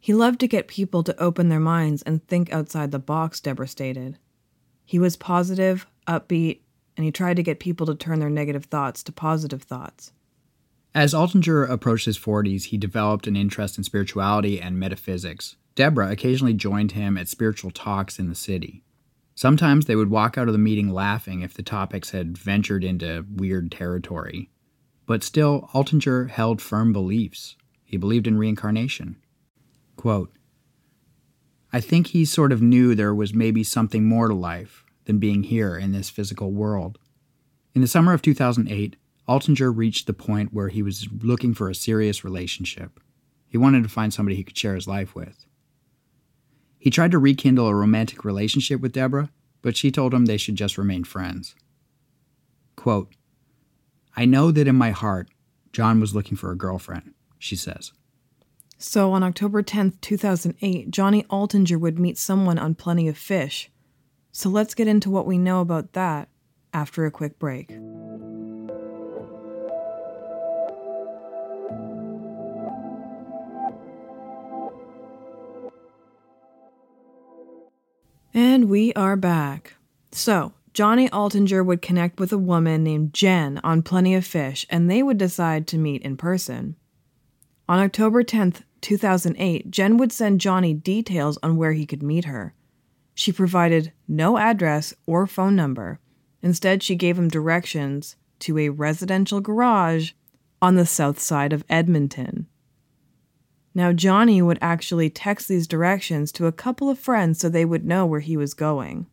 He 0.00 0.12
loved 0.12 0.40
to 0.40 0.48
get 0.48 0.66
people 0.66 1.04
to 1.04 1.22
open 1.22 1.48
their 1.48 1.60
minds 1.60 2.02
and 2.02 2.26
think 2.26 2.52
outside 2.52 2.90
the 2.90 2.98
box, 2.98 3.38
Deborah 3.40 3.68
stated. 3.68 4.18
He 4.84 4.98
was 4.98 5.16
positive, 5.16 5.86
upbeat, 6.08 6.60
and 6.96 7.04
he 7.04 7.12
tried 7.12 7.36
to 7.36 7.42
get 7.42 7.60
people 7.60 7.86
to 7.86 7.94
turn 7.94 8.18
their 8.18 8.28
negative 8.28 8.64
thoughts 8.64 9.02
to 9.04 9.12
positive 9.12 9.62
thoughts. 9.62 10.12
As 10.94 11.14
Altinger 11.14 11.68
approached 11.70 12.04
his 12.04 12.18
40s, 12.18 12.64
he 12.64 12.76
developed 12.76 13.26
an 13.26 13.36
interest 13.36 13.78
in 13.78 13.84
spirituality 13.84 14.60
and 14.60 14.78
metaphysics. 14.78 15.56
Deborah 15.74 16.10
occasionally 16.10 16.52
joined 16.52 16.92
him 16.92 17.16
at 17.16 17.28
spiritual 17.28 17.70
talks 17.70 18.18
in 18.18 18.28
the 18.28 18.34
city. 18.34 18.82
Sometimes 19.34 19.86
they 19.86 19.96
would 19.96 20.10
walk 20.10 20.36
out 20.36 20.48
of 20.48 20.52
the 20.52 20.58
meeting 20.58 20.90
laughing 20.90 21.40
if 21.40 21.54
the 21.54 21.62
topics 21.62 22.10
had 22.10 22.36
ventured 22.36 22.84
into 22.84 23.26
weird 23.34 23.72
territory. 23.72 24.50
But 25.06 25.22
still, 25.22 25.68
Altinger 25.74 26.30
held 26.30 26.60
firm 26.60 26.92
beliefs. 26.92 27.56
He 27.84 27.96
believed 27.96 28.26
in 28.26 28.38
reincarnation. 28.38 29.16
Quote, 29.96 30.32
I 31.72 31.80
think 31.80 32.08
he 32.08 32.24
sort 32.24 32.52
of 32.52 32.60
knew 32.60 32.94
there 32.94 33.14
was 33.14 33.32
maybe 33.32 33.64
something 33.64 34.04
more 34.04 34.28
to 34.28 34.34
life 34.34 34.84
than 35.06 35.18
being 35.18 35.44
here 35.44 35.76
in 35.76 35.92
this 35.92 36.10
physical 36.10 36.52
world. 36.52 36.98
In 37.74 37.80
the 37.80 37.88
summer 37.88 38.12
of 38.12 38.20
2008, 38.20 38.96
Altinger 39.28 39.74
reached 39.74 40.06
the 40.06 40.12
point 40.12 40.52
where 40.52 40.68
he 40.68 40.82
was 40.82 41.08
looking 41.22 41.54
for 41.54 41.70
a 41.70 41.74
serious 41.74 42.24
relationship. 42.24 43.00
He 43.46 43.56
wanted 43.56 43.82
to 43.82 43.88
find 43.88 44.12
somebody 44.12 44.36
he 44.36 44.44
could 44.44 44.58
share 44.58 44.74
his 44.74 44.86
life 44.86 45.14
with. 45.14 45.46
He 46.82 46.90
tried 46.90 47.12
to 47.12 47.18
rekindle 47.20 47.68
a 47.68 47.74
romantic 47.76 48.24
relationship 48.24 48.80
with 48.80 48.90
Deborah, 48.90 49.30
but 49.62 49.76
she 49.76 49.92
told 49.92 50.12
him 50.12 50.24
they 50.24 50.36
should 50.36 50.56
just 50.56 50.76
remain 50.76 51.04
friends. 51.04 51.54
Quote, 52.74 53.14
I 54.16 54.24
know 54.24 54.50
that 54.50 54.66
in 54.66 54.74
my 54.74 54.90
heart, 54.90 55.28
John 55.72 56.00
was 56.00 56.12
looking 56.12 56.36
for 56.36 56.50
a 56.50 56.56
girlfriend, 56.56 57.14
she 57.38 57.54
says. 57.54 57.92
So 58.78 59.12
on 59.12 59.22
October 59.22 59.62
10th, 59.62 60.00
2008, 60.00 60.90
Johnny 60.90 61.22
Altinger 61.30 61.78
would 61.78 62.00
meet 62.00 62.18
someone 62.18 62.58
on 62.58 62.74
Plenty 62.74 63.06
of 63.06 63.16
Fish. 63.16 63.70
So 64.32 64.48
let's 64.48 64.74
get 64.74 64.88
into 64.88 65.08
what 65.08 65.24
we 65.24 65.38
know 65.38 65.60
about 65.60 65.92
that 65.92 66.30
after 66.74 67.06
a 67.06 67.12
quick 67.12 67.38
break. 67.38 67.70
And 78.34 78.70
we 78.70 78.94
are 78.94 79.16
back. 79.16 79.74
So, 80.10 80.54
Johnny 80.72 81.06
Altinger 81.10 81.64
would 81.66 81.82
connect 81.82 82.18
with 82.18 82.32
a 82.32 82.38
woman 82.38 82.82
named 82.82 83.12
Jen 83.12 83.60
on 83.62 83.82
Plenty 83.82 84.14
of 84.14 84.24
Fish, 84.24 84.64
and 84.70 84.90
they 84.90 85.02
would 85.02 85.18
decide 85.18 85.66
to 85.66 85.76
meet 85.76 86.00
in 86.00 86.16
person. 86.16 86.76
On 87.68 87.78
October 87.78 88.24
10th, 88.24 88.62
2008, 88.80 89.70
Jen 89.70 89.98
would 89.98 90.12
send 90.12 90.40
Johnny 90.40 90.72
details 90.72 91.38
on 91.42 91.58
where 91.58 91.74
he 91.74 91.84
could 91.84 92.02
meet 92.02 92.24
her. 92.24 92.54
She 93.14 93.32
provided 93.32 93.92
no 94.08 94.38
address 94.38 94.94
or 95.06 95.26
phone 95.26 95.54
number. 95.54 96.00
Instead, 96.40 96.82
she 96.82 96.94
gave 96.94 97.18
him 97.18 97.28
directions 97.28 98.16
to 98.38 98.56
a 98.56 98.70
residential 98.70 99.42
garage 99.42 100.12
on 100.62 100.76
the 100.76 100.86
south 100.86 101.20
side 101.20 101.52
of 101.52 101.64
Edmonton. 101.68 102.46
Now, 103.74 103.92
Johnny 103.92 104.42
would 104.42 104.58
actually 104.60 105.08
text 105.08 105.48
these 105.48 105.66
directions 105.66 106.30
to 106.32 106.46
a 106.46 106.52
couple 106.52 106.90
of 106.90 106.98
friends 106.98 107.38
so 107.38 107.48
they 107.48 107.64
would 107.64 107.84
know 107.84 108.04
where 108.04 108.20
he 108.20 108.36
was 108.36 108.54
going. 108.54 109.06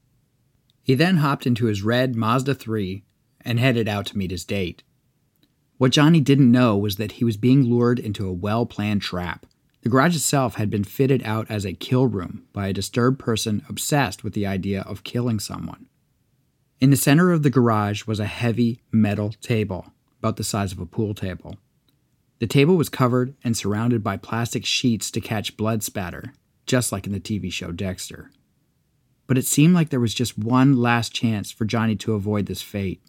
He 0.84 0.95
then 0.95 1.17
hopped 1.17 1.48
into 1.48 1.65
his 1.65 1.82
red 1.82 2.15
Mazda 2.15 2.56
3 2.56 3.04
and 3.41 3.60
headed 3.60 3.88
out 3.88 4.08
to 4.08 4.17
meet 4.17 4.32
his 4.32 4.43
date. 4.43 4.84
What 5.78 5.91
Johnny 5.91 6.19
didn't 6.19 6.52
know 6.52 6.78
was 6.78 6.98
that 6.98 7.13
he 7.13 7.24
was 7.24 7.38
being 7.38 7.63
lured 7.63 8.00
into 8.00 8.28
a 8.28 8.34
well 8.34 8.65
planned 8.65 9.02
trap. 9.02 9.45
The 9.82 9.89
garage 9.89 10.15
itself 10.15 10.56
had 10.56 10.69
been 10.69 10.84
fitted 10.84 11.24
out 11.24 11.50
as 11.50 11.65
a 11.65 11.74
kill 11.74 12.08
room 12.08 12.43
by 12.52 12.67
a 12.67 12.74
disturbed 12.74 13.17
person 13.17 13.63
obsessed 13.69 14.24
with 14.24 14.34
the 14.34 14.45
idea 14.45 14.82
of 14.82 15.06
killing 15.06 15.39
someone. 15.39 15.88
In 16.82 16.89
the 16.89 16.98
center 16.98 17.32
of 17.32 17.43
the 17.43 17.50
garage 17.50 18.06
was 18.06 18.19
a 18.19 18.26
heavy 18.26 18.82
metal 18.91 19.34
table, 19.41 19.93
about 20.19 20.36
the 20.36 20.43
size 20.43 20.74
of 20.74 20.80
a 20.80 20.86
pool 20.86 21.13
table. 21.13 21.58
The 22.39 22.47
table 22.47 22.78
was 22.78 22.89
covered 22.89 23.36
and 23.43 23.56
surrounded 23.56 24.04
by 24.04 24.17
plastic 24.17 24.65
sheets 24.65 25.12
to 25.12 25.21
catch 25.21 25.58
blood 25.58 25.84
spatter, 25.84 26.34
just 26.65 26.91
like 26.91 27.06
in 27.06 27.12
the 27.12 27.19
TV 27.19 27.52
show 27.52 27.71
Dexter. 27.71 28.32
But 29.28 29.38
it 29.38 29.45
seemed 29.45 29.75
like 29.75 29.89
there 29.89 29.99
was 29.99 30.13
just 30.13 30.38
one 30.38 30.78
last 30.78 31.13
chance 31.13 31.52
for 31.52 31.65
Johnny 31.65 31.95
to 31.97 32.13
avoid 32.13 32.45
this 32.45 32.62
fate. 32.62 33.02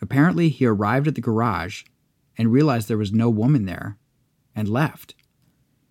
Apparently, 0.00 0.48
he 0.48 0.64
arrived 0.64 1.06
at 1.06 1.14
the 1.14 1.20
garage 1.20 1.84
and 2.38 2.50
realized 2.50 2.88
there 2.88 2.96
was 2.96 3.12
no 3.12 3.28
woman 3.28 3.66
there 3.66 3.98
and 4.56 4.68
left. 4.68 5.14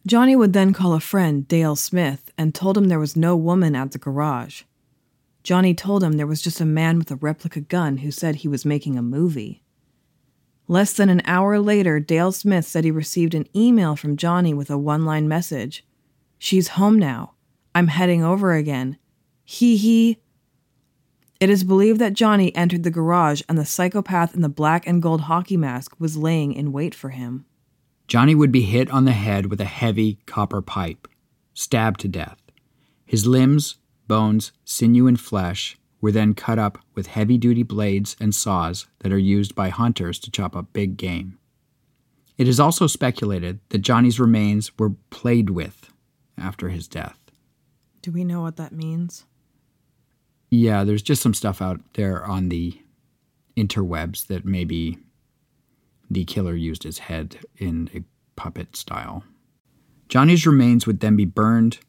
Johnny 0.08 0.36
would 0.36 0.54
then 0.54 0.74
call 0.74 0.94
a 0.94 1.00
friend, 1.00 1.48
Dale 1.48 1.76
Smith, 1.76 2.32
and 2.38 2.56
told 2.56 2.78
him 2.78 2.86
there 2.86 3.00
was 3.00 3.16
no 3.16 3.36
woman 3.36 3.76
at 3.76 3.92
the 3.92 4.00
garage. 4.00 4.64
Johnny 5.44 5.76
told 5.76 6.04
him 6.04 6.14
there 6.14 6.28
was 6.28 6.42
just 6.42 6.60
a 6.60 6.66
man 6.66 6.98
with 6.98 7.12
a 7.12 7.16
replica 7.16 7.62
gun 7.62 7.98
who 7.98 8.10
said 8.10 8.38
he 8.38 8.48
was 8.48 8.66
making 8.66 8.98
a 8.98 9.04
movie. 9.04 9.64
Less 10.70 10.94
than 10.94 11.10
an 11.10 11.24
hour 11.26 11.60
later, 11.60 12.00
Dale 12.00 12.32
Smith 12.32 12.64
said 12.64 12.84
he 12.84 12.92
received 12.92 13.34
an 13.34 13.48
email 13.56 13.96
from 13.96 14.16
Johnny 14.16 14.54
with 14.54 14.70
a 14.70 14.78
one 14.78 15.04
line 15.04 15.28
message 15.28 15.84
She's 16.38 16.70
home 16.70 16.98
now. 16.98 17.34
I'm 17.74 17.88
heading 17.88 18.24
over 18.24 18.54
again. 18.54 18.98
Hee 19.44 19.76
hee. 19.76 20.20
It 21.40 21.50
is 21.50 21.64
believed 21.64 22.00
that 22.00 22.14
Johnny 22.14 22.56
entered 22.56 22.84
the 22.84 22.92
garage 22.92 23.42
and 23.50 23.58
the 23.58 23.66
psychopath 23.66 24.36
in 24.36 24.42
the 24.42 24.48
black 24.48 24.86
and 24.86 25.02
gold 25.02 25.22
hockey 25.22 25.58
mask 25.58 26.00
was 26.00 26.16
laying 26.16 26.54
in 26.54 26.72
wait 26.72 26.94
for 26.94 27.10
him. 27.10 27.46
Johnny 28.08 28.36
would 28.36 28.52
be 28.52 28.62
hit 28.62 28.92
on 28.92 29.06
the 29.06 29.12
head 29.12 29.48
with 29.48 29.60
a 29.60 29.66
heavy 29.66 30.20
copper 30.28 30.62
pipe, 30.62 31.08
stabbed 31.56 32.00
to 32.02 32.08
death. 32.08 32.40
His 33.06 33.26
limbs, 33.26 33.78
bones, 34.08 34.52
sinew, 34.66 35.08
and 35.08 35.20
flesh 35.20 35.78
were 36.02 36.12
then 36.12 36.34
cut 36.34 36.60
up 36.60 36.78
with 36.96 37.08
heavy 37.08 37.38
duty 37.38 37.64
blades 37.64 38.16
and 38.20 38.34
saws 38.34 38.88
that 39.00 39.12
are 39.12 39.18
used 39.18 39.56
by 39.56 39.70
hunters 39.70 40.20
to 40.20 40.32
chop 40.32 40.56
up 40.56 40.72
big 40.74 40.98
game. 40.98 41.38
It 42.38 42.48
is 42.48 42.60
also 42.60 42.88
speculated 42.88 43.60
that 43.70 43.80
Johnny's 43.80 44.20
remains 44.20 44.78
were 44.78 44.92
played 45.10 45.50
with 45.50 45.92
after 46.38 46.70
his 46.70 46.88
death. 46.88 47.20
Do 48.02 48.12
we 48.12 48.24
know 48.24 48.42
what 48.42 48.56
that 48.56 48.72
means? 48.72 49.26
Yeah, 50.50 50.84
there's 50.84 51.02
just 51.02 51.22
some 51.22 51.34
stuff 51.34 51.62
out 51.62 51.82
there 51.94 52.26
on 52.26 52.50
the 52.50 52.80
interwebs 53.58 54.28
that 54.28 54.46
maybe 54.46 54.98
the 56.10 56.24
killer 56.26 56.56
used 56.56 56.84
his 56.84 57.00
head 57.00 57.40
in 57.58 57.90
a 57.94 58.04
puppet 58.36 58.76
style. 58.76 59.24
Johnny's 60.08 60.48
remains 60.48 60.88
would 60.88 61.02
then 61.02 61.16
be 61.16 61.26
burned, 61.26 61.80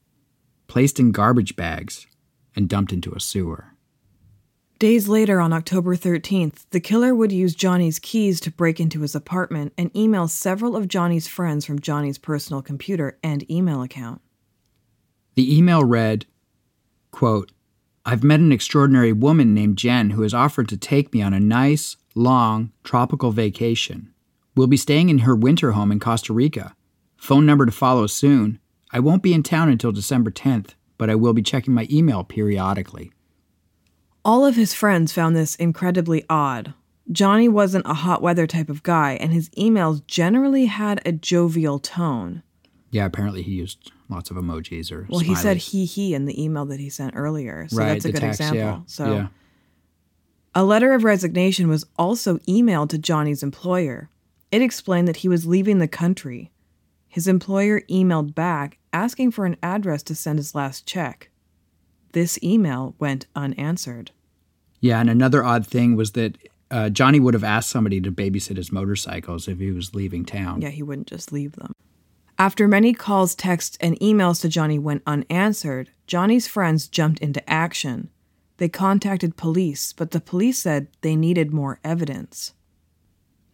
placed 0.67 0.99
in 1.01 1.13
garbage 1.13 1.57
bags, 1.57 2.07
and 2.55 2.69
dumped 2.69 2.93
into 2.93 3.15
a 3.15 3.21
sewer. 3.21 3.69
Days 4.81 5.09
later, 5.09 5.43
on 5.43 5.53
October 5.53 5.95
13th, 5.95 6.65
the 6.71 6.81
killer 6.81 7.15
would 7.15 7.31
use 7.31 7.55
Johnny's 7.55 7.99
keys 7.99 8.41
to 8.41 8.51
break 8.51 8.81
into 8.81 9.03
his 9.03 9.15
apartment 9.15 9.75
and 9.77 9.95
email 9.95 10.27
several 10.27 10.75
of 10.75 10.89
Johnny's 10.89 11.29
friends 11.29 11.67
from 11.67 11.81
Johnny's 11.81 12.17
personal 12.17 12.63
computer 12.63 13.19
and 13.23 13.49
email 13.51 13.83
account. 13.83 14.23
The 15.35 15.55
email 15.55 15.85
read, 15.85 16.25
quote, 17.11 17.53
I've 18.07 18.25
met 18.25 18.41
an 18.41 18.53
extraordinary 18.53 19.13
woman 19.13 19.53
named 19.53 19.77
Jen 19.77 20.13
who 20.13 20.23
has 20.23 20.33
offered 20.33 20.71
to 20.71 20.79
take 20.79 21.13
me 21.13 21.21
on 21.21 21.35
a 21.35 21.41
nice, 21.41 21.99
long, 22.15 22.73
tropical 22.83 23.33
vacation. 23.33 24.15
We'll 24.57 24.67
be 24.67 24.79
staying 24.79 25.11
in 25.11 25.19
her 25.19 25.37
winter 25.37 25.73
home 25.73 25.93
in 25.93 26.01
Costa 26.01 26.33
Rica. 26.33 26.75
Phone 27.19 27.45
number 27.45 27.67
to 27.67 27.73
follow 27.73 28.07
soon. 28.07 28.59
I 28.93 29.01
won't 29.01 29.23
be 29.23 29.35
in 29.35 29.43
town 29.43 29.69
until 29.69 29.93
December 29.93 30.31
10th, 30.31 30.71
but 30.97 31.11
I 31.11 31.17
will 31.17 31.35
be 31.35 31.43
checking 31.43 31.75
my 31.75 31.87
email 31.91 32.25
periodically. 32.25 33.13
All 34.25 34.45
of 34.45 34.57
his 34.57 34.75
friends 34.75 35.13
found 35.13 35.35
this 35.35 35.55
incredibly 35.57 36.25
odd. 36.29 36.75
Johnny 37.11 37.49
wasn't 37.49 37.87
a 37.87 37.95
hot 37.95 38.23
weather 38.23 38.47
type 38.47 38.69
of 38.69 38.83
guy, 38.83 39.13
and 39.15 39.33
his 39.33 39.49
emails 39.51 40.07
generally 40.07 40.67
had 40.67 41.01
a 41.05 41.13
jovial 41.13 41.79
tone. 41.79 42.43
Yeah, 42.91 43.07
apparently 43.07 43.43
he 43.43 43.53
used 43.53 43.91
lots 44.09 44.31
of 44.31 44.37
emojis 44.37 44.93
or. 44.93 45.07
Well, 45.09 45.21
he 45.21 45.35
said 45.35 45.57
he 45.57 45.85
he 45.87 46.15
in 46.15 46.27
the 46.27 46.43
email 46.43 46.67
that 46.67 46.81
he 46.81 46.89
sent 46.91 47.15
earlier, 47.17 47.67
so 47.69 47.79
right, 47.79 47.89
that's 47.89 48.05
a 48.05 48.13
good 48.13 48.21
text, 48.21 48.41
example. 48.41 48.59
Yeah, 48.59 48.81
So 48.87 49.13
yeah. 49.13 49.27
a 50.55 50.65
letter 50.65 50.93
of 50.93 51.05
resignation 51.05 51.69
was 51.69 51.87
also 51.99 52.39
emailed 52.39 52.91
to 52.91 52.99
Johnny's 52.99 53.43
employer. 53.43 54.09
It 54.53 54.63
explained 54.63 55.09
that 55.09 55.19
he 55.19 55.29
was 55.29 55.47
leaving 55.47 55.79
the 55.79 55.89
country. 55.89 56.51
His 57.09 57.27
employer 57.27 57.81
emailed 57.89 58.35
back 58.35 58.79
asking 58.93 59.31
for 59.33 59.47
an 59.47 59.57
address 59.63 60.03
to 60.05 60.15
send 60.15 60.39
his 60.39 60.55
last 60.55 60.87
check. 60.87 61.30
This 62.13 62.39
email 62.43 62.95
went 62.99 63.27
unanswered. 63.37 64.11
Yeah, 64.81 65.01
and 65.01 65.11
another 65.11 65.45
odd 65.45 65.67
thing 65.67 65.95
was 65.97 66.13
that 66.13 66.37
uh, 66.71 66.89
Johnny 66.89 67.21
would 67.21 67.35
have 67.35 67.45
asked 67.45 67.71
somebody 67.71 68.01
to 68.01 68.13
babysit 68.13 68.57
his 68.57 68.73
motorcycles 68.73 69.49
if 69.49 69.59
he 69.59 69.71
was 69.71 69.95
leaving 69.95 70.25
town. 70.25 70.63
Yeah, 70.63 70.71
he 70.71 70.83
wouldn't 70.83 71.09
just 71.09 71.33
leave 71.33 71.53
them. 71.53 71.73
After 72.39 72.67
many 72.67 72.95
calls, 72.95 73.35
texts, 73.35 73.77
and 73.81 73.99
emails 74.01 74.41
to 74.41 74.49
Johnny 74.49 74.79
went 74.79 75.03
unanswered, 75.07 75.91
Johnny's 76.07 76.49
friends 76.49 76.89
jumped 76.89 77.21
into 77.21 77.49
action. 77.49 78.09
They 78.57 78.69
contacted 78.69 79.37
police, 79.37 79.93
but 79.93 80.13
the 80.13 80.21
police 80.21 80.59
said 80.59 80.89
they 81.03 81.17
needed 81.17 81.53
more 81.53 81.81
evidence. 81.85 82.55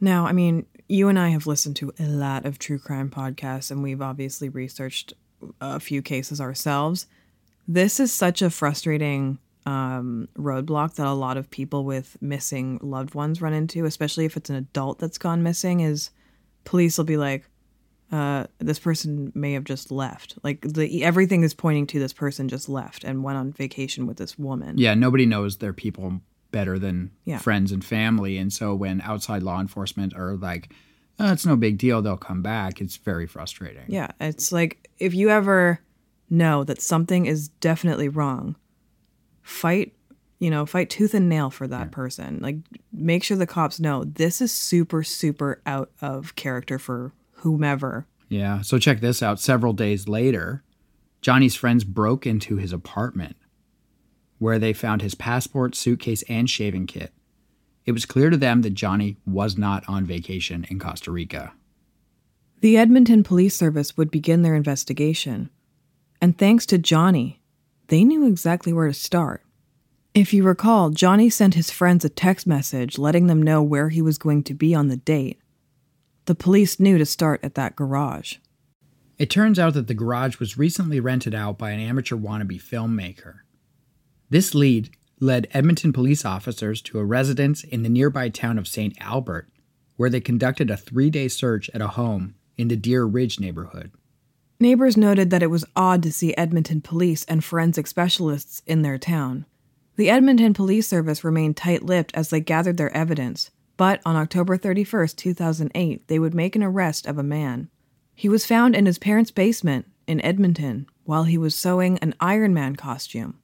Now, 0.01 0.27
I 0.27 0.33
mean, 0.33 0.67
you 0.89 1.09
and 1.09 1.19
I 1.19 1.31
have 1.31 1.47
listened 1.47 1.77
to 1.77 1.93
a 1.99 2.05
lot 2.05 2.45
of 2.45 2.59
true 2.59 2.79
crime 2.79 3.11
podcasts, 3.11 3.71
and 3.71 3.83
we've 3.83 4.03
obviously 4.03 4.49
researched 4.49 5.15
a 5.61 5.81
few 5.81 6.03
cases 6.03 6.41
ourselves. 6.41 7.07
This 7.69 8.01
is 8.01 8.13
such 8.13 8.43
a 8.43 8.51
frustrating 8.51 9.39
um, 9.65 10.29
roadblock 10.39 10.95
that 10.95 11.07
a 11.07 11.13
lot 11.13 11.37
of 11.37 11.51
people 11.51 11.85
with 11.85 12.17
missing 12.21 12.79
loved 12.83 13.15
ones 13.15 13.43
run 13.43 13.53
into, 13.53 13.85
especially 13.85 14.25
if 14.25 14.37
it's 14.37 14.51
an 14.51 14.57
adult 14.57 14.99
that's 14.99 15.19
gone 15.19 15.43
missing. 15.43 15.81
Is 15.81 16.11
police 16.65 16.97
will 16.99 17.05
be 17.05 17.17
like, 17.17 17.49
uh, 18.13 18.45
"This 18.59 18.79
person 18.79 19.33
may 19.35 19.55
have 19.55 19.65
just 19.65 19.91
left." 19.91 20.39
Like 20.45 20.61
the 20.61 21.03
everything 21.03 21.43
is 21.43 21.55
pointing 21.55 21.89
to 21.89 21.99
this 21.99 22.13
person 22.13 22.49
just 22.49 22.69
left 22.69 23.03
and 23.03 23.25
went 23.25 23.39
on 23.39 23.53
vacation 23.53 24.07
with 24.07 24.19
this 24.19 24.39
woman. 24.39 24.79
Yeah, 24.79 24.95
nobody 24.95 25.27
knows 25.27 25.57
their 25.57 25.73
people 25.73 26.21
better 26.53 26.79
than 26.79 27.11
Yeah. 27.25 27.39
friends 27.39 27.73
and 27.73 27.85
family. 27.85 28.39
And 28.39 28.53
so 28.53 28.75
when 28.75 29.01
outside 29.03 29.43
law 29.43 29.61
enforcement 29.61 30.15
are 30.15 30.37
like, 30.37 30.73
oh, 31.19 31.33
it's 31.33 31.45
no 31.45 31.57
big 31.57 31.77
deal, 31.77 32.01
they'll 32.01 32.17
come 32.17 32.41
back, 32.41 32.81
it's 32.81 32.97
very 32.97 33.27
frustrating. 33.27 33.83
Yeah, 33.89 34.09
it's 34.21 34.53
like 34.53 34.89
if 34.99 35.13
you 35.13 35.29
ever 35.29 35.81
know 36.29 36.65
that 36.65 36.83
something 36.83 37.27
is 37.27 37.49
definitely 37.49 38.09
wrong, 38.09 38.57
fight, 39.43 39.95
you 40.39 40.51
know, 40.51 40.67
fight 40.67 40.91
tooth 40.91 41.15
and 41.15 41.29
nail 41.29 41.51
for 41.51 41.67
that 41.67 41.91
person. 41.91 42.39
Like 42.41 42.57
make 42.93 43.25
sure 43.25 43.37
the 43.37 43.47
cops 43.47 43.81
know 43.81 44.05
this 44.05 44.41
is 44.41 44.53
super 44.53 45.03
super 45.03 45.61
out 45.67 45.91
of 46.01 46.35
character 46.37 46.79
for 46.79 47.13
whomever. 47.33 48.07
Yeah. 48.29 48.63
So 48.63 48.79
check 48.79 49.01
this 49.01 49.23
out. 49.23 49.41
Several 49.41 49.73
days 49.73 50.09
later, 50.09 50.63
Johnny's 51.21 51.55
friends 51.55 51.85
broke 51.85 52.27
into 52.27 52.57
his 52.57 52.73
apartment 52.73 53.37
where 54.39 54.59
they 54.59 54.73
found 54.73 55.03
his 55.03 55.15
passport, 55.15 55.75
suitcase, 55.75 56.23
and 56.29 56.49
shaving 56.49 56.87
kit. 56.87 57.13
It 57.87 57.93
was 57.93 58.05
clear 58.05 58.31
to 58.31 58.37
them 58.37 58.63
that 58.63 58.75
Johnny 58.75 59.17
was 59.25 59.57
not 59.57 59.89
on 59.89 60.05
vacation 60.05 60.67
in 60.69 60.79
Costa 60.79 61.11
Rica. 61.11 61.53
The 62.61 62.77
Edmonton 62.77 63.23
Police 63.23 63.55
Service 63.55 63.97
would 63.97 64.11
begin 64.11 64.43
their 64.43 64.55
investigation. 64.55 65.51
And 66.21 66.37
thanks 66.37 66.67
to 66.67 66.79
Johnny, 66.79 67.41
they 67.89 68.05
knew 68.05 68.27
exactly 68.27 68.73
where 68.73 68.89
to 68.89 68.95
start. 68.95 69.43
If 70.15 70.33
you 70.33 70.45
recall, 70.45 70.91
Johnny 70.91 71.29
sent 71.29 71.55
his 71.55 71.71
friends 71.71 72.05
a 72.05 72.09
text 72.09 72.47
message 72.47 72.99
letting 72.99 73.27
them 73.27 73.43
know 73.43 73.63
where 73.63 73.91
he 73.91 74.01
was 74.01 74.17
going 74.17 74.45
to 74.45 74.55
be 74.55 74.75
on 74.75 74.89
the 74.89 74.97
date. 74.97 75.39
The 76.25 76.35
police 76.35 76.81
knew 76.81 76.97
to 76.99 77.05
start 77.05 77.41
at 77.43 77.55
that 77.55 77.77
garage. 77.77 78.37
It 79.19 79.31
turns 79.31 79.59
out 79.59 79.75
that 79.75 79.87
the 79.87 79.95
garage 79.95 80.39
was 80.39 80.59
recently 80.59 81.01
rented 81.01 81.35
out 81.35 81.59
by 81.59 81.71
an 81.71 81.81
amateur 81.81 82.17
wannabe 82.17 82.61
filmmaker. 82.61 83.41
This 84.29 84.55
lead 84.55 84.91
led 85.21 85.49
Edmonton 85.53 85.93
police 85.93 86.25
officers 86.25 86.83
to 86.83 86.99
a 86.99 87.05
residence 87.05 87.63
in 87.63 87.83
the 87.83 87.89
nearby 87.89 88.29
town 88.29 88.59
of 88.59 88.69
St. 88.69 88.95
Albert, 89.01 89.49
where 89.97 90.11
they 90.11 90.21
conducted 90.21 90.71
a 90.71 90.77
three 90.77 91.11
day 91.11 91.29
search 91.29 91.71
at 91.75 91.81
a 91.81 91.89
home 91.89 92.35
in 92.59 92.69
the 92.69 92.77
Deer 92.77 93.05
Ridge 93.05 93.39
neighborhood. 93.39 93.93
Neighbors 94.59 94.97
noted 94.97 95.31
that 95.31 95.43
it 95.43 95.51
was 95.51 95.67
odd 95.77 96.03
to 96.03 96.13
see 96.13 96.37
Edmonton 96.37 96.81
police 96.81 97.25
and 97.27 97.45
forensic 97.45 97.87
specialists 97.87 98.63
in 98.67 98.83
their 98.83 98.97
town. 98.97 99.45
The 99.97 100.11
Edmonton 100.11 100.55
Police 100.55 100.89
Service 100.89 101.25
remained 101.25 101.57
tight 101.57 101.83
lipped 101.83 102.15
as 102.15 102.31
they 102.31 102.41
gathered 102.41 102.77
their 102.77 102.95
evidence, 102.95 103.51
but 103.77 104.01
on 104.07 104.17
October 104.17 104.57
31, 104.57 105.09
2008, 105.09 106.09
they 106.09 106.19
would 106.19 106.35
make 106.35 106.57
an 106.57 106.63
arrest 106.63 107.07
of 107.07 107.19
a 107.19 107.23
man. 107.23 107.69
He 108.15 108.29
was 108.29 108.47
found 108.47 108.75
in 108.75 108.87
his 108.87 108.99
parents' 108.99 109.31
basement 109.31 109.87
in 110.07 110.23
Edmonton 110.23 110.87
while 111.05 111.25
he 111.25 111.37
was 111.37 111.55
sewing 111.55 111.99
an 111.99 112.15
Iron 112.21 112.55
Man 112.55 112.77
costume. 112.77 113.39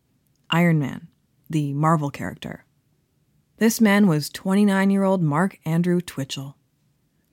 Iron 0.50 0.78
Man, 0.78 1.08
the 1.48 1.74
Marvel 1.74 2.10
character. 2.10 2.64
This 3.58 3.80
man 3.80 4.06
was 4.06 4.30
29 4.30 4.90
year 4.90 5.04
old 5.04 5.22
Mark 5.22 5.58
Andrew 5.64 6.00
Twitchell. 6.00 6.56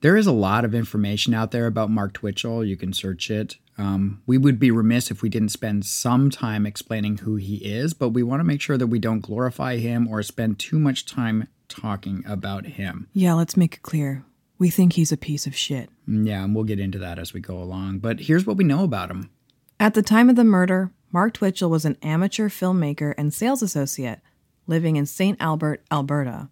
There 0.00 0.16
is 0.16 0.26
a 0.26 0.32
lot 0.32 0.64
of 0.64 0.74
information 0.74 1.34
out 1.34 1.50
there 1.50 1.66
about 1.66 1.90
Mark 1.90 2.14
Twitchell. 2.14 2.64
You 2.64 2.76
can 2.76 2.92
search 2.92 3.30
it. 3.30 3.56
Um, 3.78 4.22
we 4.26 4.36
would 4.36 4.58
be 4.58 4.70
remiss 4.70 5.10
if 5.10 5.22
we 5.22 5.28
didn't 5.28 5.50
spend 5.50 5.86
some 5.86 6.30
time 6.30 6.66
explaining 6.66 7.18
who 7.18 7.36
he 7.36 7.56
is, 7.56 7.94
but 7.94 8.10
we 8.10 8.22
want 8.22 8.40
to 8.40 8.44
make 8.44 8.60
sure 8.60 8.76
that 8.76 8.88
we 8.88 8.98
don't 8.98 9.20
glorify 9.20 9.76
him 9.76 10.06
or 10.06 10.22
spend 10.22 10.58
too 10.58 10.78
much 10.78 11.06
time 11.06 11.48
talking 11.68 12.22
about 12.26 12.66
him. 12.66 13.08
Yeah, 13.14 13.34
let's 13.34 13.56
make 13.56 13.76
it 13.76 13.82
clear. 13.82 14.24
We 14.58 14.68
think 14.68 14.92
he's 14.92 15.12
a 15.12 15.16
piece 15.16 15.46
of 15.46 15.56
shit. 15.56 15.88
Yeah, 16.06 16.44
and 16.44 16.54
we'll 16.54 16.64
get 16.64 16.80
into 16.80 16.98
that 16.98 17.18
as 17.18 17.32
we 17.32 17.40
go 17.40 17.56
along. 17.56 18.00
But 18.00 18.20
here's 18.20 18.44
what 18.44 18.58
we 18.58 18.64
know 18.64 18.84
about 18.84 19.10
him. 19.10 19.30
At 19.78 19.94
the 19.94 20.02
time 20.02 20.28
of 20.28 20.36
the 20.36 20.44
murder, 20.44 20.90
Mark 21.10 21.34
Twitchell 21.34 21.70
was 21.70 21.86
an 21.86 21.96
amateur 22.02 22.50
filmmaker 22.50 23.14
and 23.16 23.32
sales 23.32 23.62
associate 23.62 24.20
living 24.66 24.96
in 24.96 25.06
St. 25.06 25.36
Albert, 25.40 25.82
Alberta. 25.90 26.48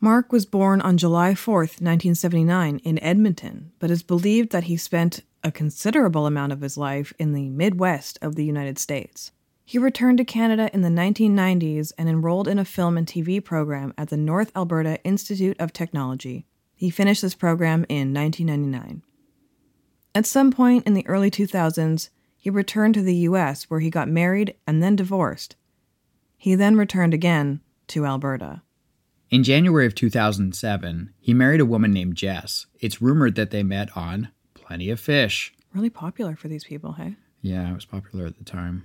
Mark 0.00 0.30
was 0.30 0.46
born 0.46 0.80
on 0.80 0.96
July 0.96 1.32
4th, 1.32 1.80
1979, 1.80 2.78
in 2.84 3.02
Edmonton, 3.02 3.72
but 3.80 3.90
is 3.90 4.04
believed 4.04 4.52
that 4.52 4.64
he 4.64 4.76
spent 4.76 5.22
a 5.42 5.52
considerable 5.52 6.26
amount 6.26 6.52
of 6.52 6.60
his 6.60 6.76
life 6.76 7.12
in 7.18 7.32
the 7.32 7.48
Midwest 7.48 8.18
of 8.22 8.34
the 8.34 8.44
United 8.44 8.78
States. 8.78 9.32
He 9.64 9.78
returned 9.78 10.18
to 10.18 10.24
Canada 10.24 10.70
in 10.72 10.80
the 10.80 10.88
1990s 10.88 11.92
and 11.98 12.08
enrolled 12.08 12.48
in 12.48 12.58
a 12.58 12.64
film 12.64 12.96
and 12.96 13.06
TV 13.06 13.44
program 13.44 13.92
at 13.98 14.08
the 14.08 14.16
North 14.16 14.50
Alberta 14.56 15.02
Institute 15.04 15.56
of 15.60 15.72
Technology. 15.72 16.46
He 16.74 16.90
finished 16.90 17.22
this 17.22 17.34
program 17.34 17.84
in 17.88 18.14
1999. 18.14 19.02
At 20.14 20.26
some 20.26 20.50
point 20.50 20.86
in 20.86 20.94
the 20.94 21.06
early 21.06 21.30
2000s, 21.30 22.08
he 22.36 22.50
returned 22.50 22.94
to 22.94 23.02
the 23.02 23.16
US 23.16 23.64
where 23.64 23.80
he 23.80 23.90
got 23.90 24.08
married 24.08 24.54
and 24.66 24.82
then 24.82 24.96
divorced. 24.96 25.56
He 26.36 26.54
then 26.54 26.76
returned 26.76 27.12
again 27.12 27.60
to 27.88 28.06
Alberta. 28.06 28.62
In 29.30 29.44
January 29.44 29.84
of 29.84 29.94
2007, 29.94 31.12
he 31.20 31.34
married 31.34 31.60
a 31.60 31.66
woman 31.66 31.92
named 31.92 32.16
Jess. 32.16 32.66
It's 32.80 33.02
rumored 33.02 33.34
that 33.34 33.50
they 33.50 33.62
met 33.62 33.94
on 33.94 34.28
Plenty 34.68 34.90
of 34.90 35.00
Fish. 35.00 35.54
Really 35.72 35.88
popular 35.88 36.36
for 36.36 36.48
these 36.48 36.64
people, 36.64 36.92
hey? 36.92 37.16
Yeah, 37.40 37.70
it 37.70 37.74
was 37.74 37.86
popular 37.86 38.26
at 38.26 38.36
the 38.36 38.44
time. 38.44 38.84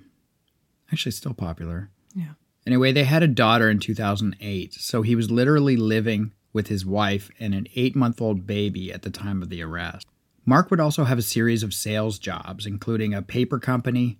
Actually, 0.93 1.11
still 1.11 1.33
popular. 1.33 1.89
Yeah. 2.15 2.35
Anyway, 2.65 2.93
they 2.93 3.03
had 3.03 3.21
a 3.21 3.27
daughter 3.27 3.69
in 3.69 3.79
2008, 3.79 4.73
so 4.75 5.01
he 5.01 5.13
was 5.13 5.29
literally 5.29 5.75
living 5.75 6.31
with 6.53 6.67
his 6.67 6.85
wife 6.85 7.29
and 7.37 7.53
an 7.53 7.67
eight 7.75 7.97
month 7.97 8.21
old 8.21 8.47
baby 8.47 8.93
at 8.93 9.01
the 9.01 9.09
time 9.09 9.41
of 9.41 9.49
the 9.49 9.61
arrest. 9.61 10.07
Mark 10.45 10.71
would 10.71 10.79
also 10.79 11.03
have 11.03 11.17
a 11.17 11.21
series 11.21 11.63
of 11.63 11.73
sales 11.73 12.17
jobs, 12.17 12.65
including 12.65 13.13
a 13.13 13.21
paper 13.21 13.59
company 13.59 14.19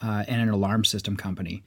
uh, 0.00 0.24
and 0.28 0.40
an 0.40 0.48
alarm 0.48 0.84
system 0.84 1.16
company. 1.16 1.64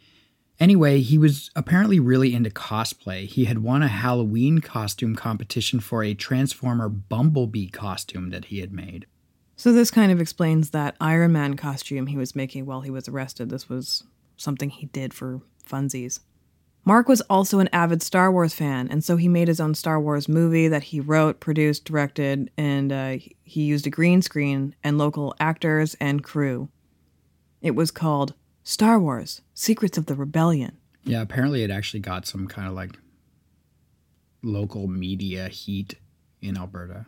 Anyway, 0.62 1.02
he 1.02 1.18
was 1.18 1.50
apparently 1.56 2.00
really 2.00 2.36
into 2.36 2.52
cosplay. 2.52 3.26
He 3.26 3.46
had 3.46 3.64
won 3.64 3.82
a 3.82 3.88
Halloween 3.88 4.60
costume 4.60 5.16
competition 5.16 5.80
for 5.80 6.04
a 6.04 6.14
Transformer 6.14 6.88
Bumblebee 6.88 7.70
costume 7.70 8.30
that 8.30 8.46
he 8.46 8.60
had 8.60 8.72
made. 8.72 9.08
So 9.56 9.74
this 9.74 9.90
kind 9.90 10.12
of 10.12 10.22
explains 10.22 10.70
that 10.70 10.96
Iron 11.02 11.32
Man 11.32 11.56
costume 11.56 12.06
he 12.06 12.16
was 12.16 12.36
making 12.36 12.68
while 12.68 12.82
he 12.82 12.92
was 12.92 13.08
arrested. 13.08 13.50
This 13.50 13.70
was 13.70 14.04
something 14.38 14.70
he 14.70 14.86
did 14.86 15.16
for 15.16 15.42
funsies. 15.68 16.20
Mark 16.86 17.08
was 17.08 17.22
also 17.22 17.58
an 17.58 17.70
avid 17.74 18.04
Star 18.04 18.32
Wars 18.32 18.54
fan, 18.54 18.88
and 18.88 19.04
so 19.04 19.18
he 19.18 19.28
made 19.28 19.48
his 19.48 19.60
own 19.60 19.74
Star 19.74 20.00
Wars 20.00 20.30
movie 20.30 20.68
that 20.68 20.84
he 20.84 21.00
wrote, 21.00 21.40
produced, 21.40 21.86
directed, 21.86 22.52
and 22.56 22.92
uh, 22.92 23.18
he 23.44 23.64
used 23.64 23.88
a 23.88 23.92
green 23.92 24.22
screen 24.22 24.76
and 24.84 25.00
local 25.00 25.34
actors 25.40 25.96
and 26.00 26.24
crew. 26.24 26.70
It 27.64 27.72
was 27.72 27.90
called 27.90 28.36
Star 28.64 29.00
Wars 29.00 29.42
Secrets 29.54 29.98
of 29.98 30.06
the 30.06 30.16
Rebellion. 30.16 30.78
Yeah, 31.04 31.22
apparently 31.22 31.64
it 31.64 31.72
actually 31.72 32.02
got 32.02 32.28
some 32.28 32.48
kind 32.48 32.68
of 32.68 32.74
like 32.74 32.98
local 34.44 34.88
media 34.88 35.48
heat 35.48 35.96
in 36.42 36.58
Alberta. 36.58 37.06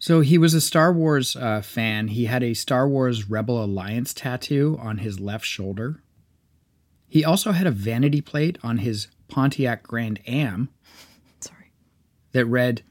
So 0.00 0.20
he 0.20 0.36
was 0.36 0.52
a 0.54 0.60
Star 0.60 0.92
Wars 0.92 1.34
uh, 1.36 1.62
fan. 1.62 2.08
He 2.08 2.26
had 2.26 2.42
a 2.42 2.54
Star 2.54 2.86
Wars 2.88 3.30
Rebel 3.30 3.62
Alliance 3.62 4.12
tattoo 4.12 4.78
on 4.80 4.98
his 4.98 5.18
left 5.18 5.46
shoulder. 5.46 6.02
He 7.08 7.24
also 7.24 7.52
had 7.52 7.66
a 7.66 7.70
vanity 7.70 8.20
plate 8.20 8.58
on 8.62 8.78
his 8.78 9.08
Pontiac 9.28 9.82
Grand 9.82 10.20
Am. 10.26 10.68
Sorry. 11.40 11.72
that 12.32 12.44
read 12.46 12.82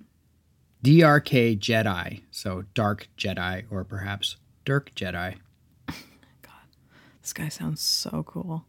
DRK 0.83 1.59
Jedi, 1.59 2.23
so 2.31 2.63
Dark 2.73 3.09
Jedi, 3.17 3.65
or 3.69 3.83
perhaps 3.83 4.37
Dirk 4.65 4.93
Jedi. 4.95 5.35
This 7.23 7.31
guy 7.31 7.47
sounds 7.47 7.79
so 7.79 8.23
cool. 8.27 8.65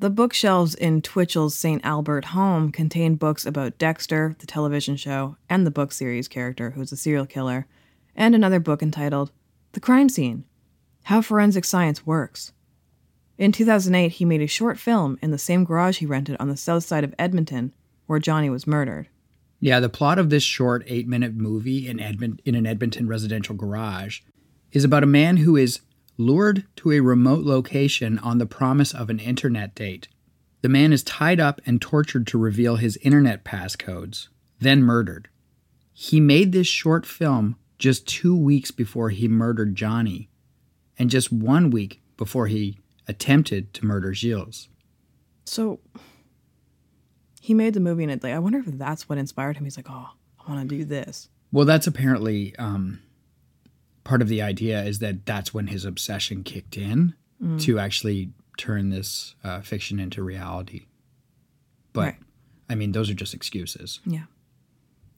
The 0.00 0.10
bookshelves 0.10 0.74
in 0.74 1.02
Twitchell's 1.02 1.54
St. 1.54 1.80
Albert 1.84 2.26
home 2.26 2.72
contain 2.72 3.14
books 3.14 3.46
about 3.46 3.78
Dexter, 3.78 4.34
the 4.40 4.46
television 4.46 4.96
show, 4.96 5.36
and 5.48 5.64
the 5.64 5.70
book 5.70 5.92
series 5.92 6.26
character 6.26 6.70
who's 6.70 6.90
a 6.90 6.96
serial 6.96 7.26
killer, 7.26 7.68
and 8.16 8.34
another 8.34 8.58
book 8.58 8.82
entitled 8.82 9.30
The 9.70 9.78
Crime 9.78 10.08
Scene 10.08 10.44
How 11.04 11.20
Forensic 11.20 11.64
Science 11.64 12.04
Works. 12.04 12.52
In 13.38 13.52
2008, 13.52 14.12
he 14.12 14.24
made 14.24 14.42
a 14.42 14.48
short 14.48 14.76
film 14.76 15.16
in 15.22 15.30
the 15.30 15.38
same 15.38 15.62
garage 15.62 15.98
he 15.98 16.06
rented 16.06 16.36
on 16.40 16.48
the 16.48 16.56
south 16.56 16.82
side 16.82 17.04
of 17.04 17.14
Edmonton 17.20 17.72
where 18.06 18.18
Johnny 18.18 18.50
was 18.50 18.66
murdered. 18.66 19.08
Yeah, 19.60 19.78
the 19.78 19.88
plot 19.88 20.18
of 20.18 20.28
this 20.28 20.42
short 20.42 20.82
eight 20.88 21.06
minute 21.06 21.34
movie 21.34 21.86
in, 21.86 21.98
Edmont- 21.98 22.40
in 22.44 22.56
an 22.56 22.66
Edmonton 22.66 23.06
residential 23.06 23.54
garage 23.54 24.22
is 24.72 24.82
about 24.82 25.04
a 25.04 25.06
man 25.06 25.36
who 25.36 25.56
is 25.56 25.80
lured 26.20 26.64
to 26.76 26.92
a 26.92 27.00
remote 27.00 27.44
location 27.44 28.18
on 28.18 28.38
the 28.38 28.46
promise 28.46 28.94
of 28.94 29.10
an 29.10 29.18
internet 29.18 29.74
date. 29.74 30.08
The 30.62 30.68
man 30.68 30.92
is 30.92 31.02
tied 31.02 31.40
up 31.40 31.60
and 31.64 31.80
tortured 31.80 32.26
to 32.28 32.38
reveal 32.38 32.76
his 32.76 32.98
internet 32.98 33.44
passcodes, 33.44 34.28
then 34.60 34.82
murdered. 34.82 35.28
He 35.92 36.20
made 36.20 36.52
this 36.52 36.66
short 36.66 37.06
film 37.06 37.56
just 37.78 38.06
two 38.06 38.36
weeks 38.36 38.70
before 38.70 39.08
he 39.08 39.26
murdered 39.26 39.74
Johnny, 39.74 40.28
and 40.98 41.08
just 41.08 41.32
one 41.32 41.70
week 41.70 42.02
before 42.18 42.46
he 42.46 42.78
attempted 43.08 43.72
to 43.74 43.86
murder 43.86 44.12
Gilles. 44.12 44.68
So 45.44 45.80
he 47.40 47.54
made 47.54 47.72
the 47.72 47.80
movie 47.80 48.02
and 48.02 48.12
it, 48.12 48.22
like 48.22 48.34
I 48.34 48.38
wonder 48.38 48.58
if 48.58 48.66
that's 48.66 49.08
what 49.08 49.18
inspired 49.18 49.56
him. 49.56 49.64
He's 49.64 49.78
like, 49.78 49.88
"Oh, 49.88 50.10
I 50.38 50.50
want 50.50 50.68
to 50.68 50.76
do 50.76 50.84
this." 50.84 51.30
Well, 51.50 51.64
that's 51.64 51.86
apparently 51.86 52.54
um, 52.56 53.00
part 54.04 54.22
of 54.22 54.28
the 54.28 54.42
idea 54.42 54.82
is 54.82 54.98
that 55.00 55.26
that's 55.26 55.52
when 55.54 55.68
his 55.68 55.84
obsession 55.84 56.42
kicked 56.42 56.76
in 56.76 57.14
to 57.58 57.78
actually 57.78 58.30
turn 58.58 58.90
this 58.90 59.34
uh, 59.42 59.62
fiction 59.62 59.98
into 59.98 60.22
reality. 60.22 60.82
But 61.94 62.00
Right. 62.00 62.16
I 62.68 62.74
mean, 62.74 62.92
those 62.92 63.08
are 63.08 63.14
just 63.14 63.32
excuses. 63.32 64.00
Yeah. 64.04 64.24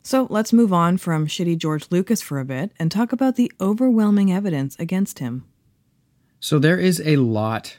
So 0.03 0.27
let's 0.31 0.53
move 0.53 0.73
on 0.73 0.97
from 0.99 1.27
shitty 1.27 1.59
George 1.59 1.87
Lucas 1.91 2.23
for 2.23 2.39
a 2.39 2.45
bit 2.45 2.73
and 2.79 2.91
talk 2.91 3.13
about 3.13 3.37
the 3.37 3.51
overwhelming 3.61 4.33
evidence 4.33 4.77
against 4.79 5.19
him. 5.19 5.45
So 6.41 6.59
there 6.59 6.79
is 6.79 7.03
a 7.05 7.17
lot 7.17 7.79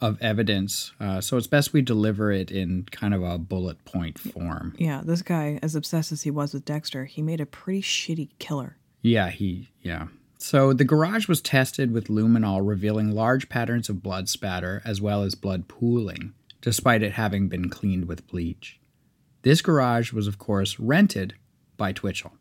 of 0.00 0.20
evidence. 0.20 0.92
Uh, 1.00 1.20
so 1.20 1.36
it's 1.36 1.46
best 1.46 1.72
we 1.72 1.82
deliver 1.82 2.30
it 2.30 2.50
in 2.50 2.86
kind 2.90 3.14
of 3.14 3.22
a 3.22 3.38
bullet 3.38 3.84
point 3.84 4.18
form. 4.18 4.74
Yeah, 4.78 5.02
this 5.04 5.22
guy, 5.22 5.58
as 5.62 5.74
obsessed 5.74 6.12
as 6.12 6.22
he 6.22 6.30
was 6.30 6.54
with 6.54 6.64
Dexter, 6.64 7.06
he 7.06 7.22
made 7.22 7.40
a 7.40 7.46
pretty 7.46 7.82
shitty 7.82 8.30
killer. 8.38 8.76
Yeah, 9.02 9.30
he, 9.30 9.70
yeah. 9.82 10.08
So 10.38 10.72
the 10.72 10.84
garage 10.84 11.28
was 11.28 11.40
tested 11.40 11.90
with 11.92 12.06
luminol, 12.06 12.66
revealing 12.66 13.10
large 13.10 13.48
patterns 13.48 13.88
of 13.88 14.02
blood 14.02 14.28
spatter 14.28 14.80
as 14.84 15.00
well 15.00 15.24
as 15.24 15.34
blood 15.34 15.68
pooling, 15.68 16.32
despite 16.60 17.02
it 17.02 17.12
having 17.12 17.48
been 17.48 17.68
cleaned 17.68 18.06
with 18.06 18.26
bleach. 18.28 18.80
This 19.42 19.60
garage 19.60 20.12
was, 20.12 20.26
of 20.26 20.38
course, 20.38 20.78
rented 20.78 21.34
by 21.76 21.92
Twitchell. 21.92 22.32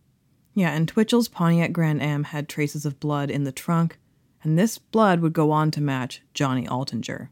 Yeah, 0.53 0.71
and 0.71 0.87
Twitchell's 0.87 1.27
Pontiac 1.27 1.71
Grand 1.71 2.01
Am 2.01 2.25
had 2.25 2.47
traces 2.47 2.85
of 2.85 2.99
blood 2.99 3.29
in 3.29 3.43
the 3.43 3.51
trunk, 3.51 3.99
and 4.43 4.57
this 4.57 4.77
blood 4.77 5.19
would 5.19 5.33
go 5.33 5.51
on 5.51 5.71
to 5.71 5.81
match 5.81 6.21
Johnny 6.33 6.65
Altinger. 6.67 7.29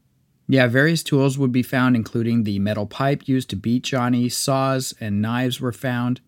Yeah, 0.48 0.68
various 0.68 1.02
tools 1.02 1.38
would 1.38 1.52
be 1.52 1.64
found, 1.64 1.96
including 1.96 2.44
the 2.44 2.60
metal 2.60 2.86
pipe 2.86 3.28
used 3.28 3.50
to 3.50 3.56
beat 3.56 3.84
Johnny. 3.84 4.30
Saws 4.30 4.94
and 5.00 5.22
knives 5.22 5.60
were 5.60 5.72
found 5.72 6.22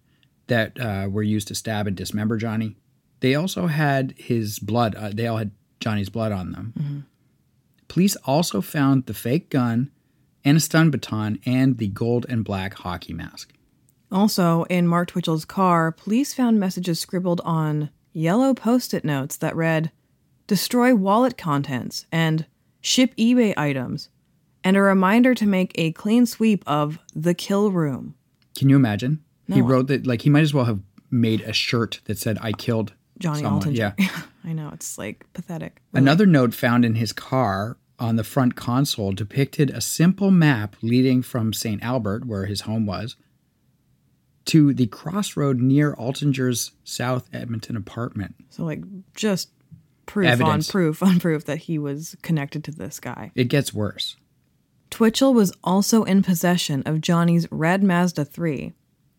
that 0.47 0.79
uh, 0.79 1.07
were 1.09 1.23
used 1.23 1.47
to 1.49 1.55
stab 1.55 1.85
and 1.85 1.95
dismember 1.95 2.37
Johnny. 2.37 2.77
They 3.19 3.35
also 3.35 3.67
had 3.67 4.13
his 4.17 4.59
blood. 4.59 4.95
Uh, 4.95 5.11
they 5.13 5.27
all 5.27 5.37
had 5.37 5.51
Johnny's 5.79 6.09
blood 6.09 6.31
on 6.31 6.51
them. 6.51 7.05
Police 7.87 8.15
also 8.25 8.61
found 8.61 9.05
the 9.05 9.13
fake 9.13 9.49
gun 9.49 9.91
and 10.43 10.57
a 10.57 10.59
stun 10.59 10.91
baton 10.91 11.39
and 11.45 11.77
the 11.77 11.87
gold 11.87 12.25
and 12.29 12.43
black 12.43 12.73
hockey 12.75 13.13
mask. 13.13 13.53
Also, 14.11 14.63
in 14.65 14.87
Mark 14.87 15.09
Twitchell's 15.09 15.45
car, 15.45 15.91
police 15.91 16.33
found 16.33 16.59
messages 16.59 16.99
scribbled 16.99 17.41
on 17.43 17.89
yellow 18.13 18.53
post 18.53 18.93
it 18.93 19.03
notes 19.03 19.37
that 19.37 19.55
read, 19.55 19.91
Destroy 20.47 20.95
wallet 20.95 21.37
contents 21.37 22.05
and 22.09 22.45
ship 22.79 23.13
eBay 23.17 23.53
items, 23.57 24.07
and 24.63 24.77
a 24.77 24.81
reminder 24.81 25.35
to 25.35 25.45
make 25.45 25.73
a 25.75 25.91
clean 25.91 26.25
sweep 26.25 26.63
of 26.65 26.99
the 27.13 27.33
kill 27.33 27.69
room. 27.69 28.15
Can 28.55 28.69
you 28.69 28.77
imagine? 28.77 29.23
He 29.51 29.61
wrote 29.61 29.87
that 29.87 30.07
like 30.07 30.21
he 30.21 30.29
might 30.29 30.43
as 30.43 30.53
well 30.53 30.65
have 30.65 30.81
made 31.09 31.41
a 31.41 31.53
shirt 31.53 32.01
that 32.05 32.17
said 32.17 32.37
"I 32.41 32.51
killed 32.51 32.93
Johnny 33.19 33.41
someone." 33.41 33.61
Altinger. 33.61 33.93
Yeah. 33.97 34.09
I 34.43 34.53
know, 34.53 34.69
it's 34.73 34.97
like 34.97 35.25
pathetic. 35.33 35.81
Another 35.93 36.25
note 36.25 36.53
found 36.53 36.85
in 36.85 36.95
his 36.95 37.11
car 37.11 37.77
on 37.99 38.15
the 38.15 38.23
front 38.23 38.55
console 38.55 39.11
depicted 39.11 39.69
a 39.71 39.81
simple 39.81 40.31
map 40.31 40.75
leading 40.81 41.21
from 41.21 41.51
St. 41.51 41.81
Albert, 41.83 42.25
where 42.25 42.45
his 42.45 42.61
home 42.61 42.85
was, 42.85 43.15
to 44.45 44.73
the 44.73 44.87
crossroad 44.87 45.59
near 45.59 45.95
Altinger's 45.95 46.71
South 46.83 47.27
Edmonton 47.33 47.75
apartment. 47.75 48.35
So, 48.49 48.63
like, 48.63 48.81
just 49.13 49.49
proof 50.05 50.27
Evidence. 50.27 50.69
on 50.69 50.71
proof 50.71 51.03
on 51.03 51.19
proof 51.19 51.45
that 51.45 51.59
he 51.59 51.77
was 51.77 52.15
connected 52.21 52.63
to 52.65 52.71
this 52.71 52.99
guy. 52.99 53.31
It 53.35 53.45
gets 53.45 53.73
worse. 53.73 54.15
Twitchell 54.89 55.33
was 55.33 55.51
also 55.63 56.03
in 56.03 56.23
possession 56.23 56.81
of 56.85 57.01
Johnny's 57.01 57.47
red 57.51 57.83
Mazda 57.83 58.23
3. 58.25 58.73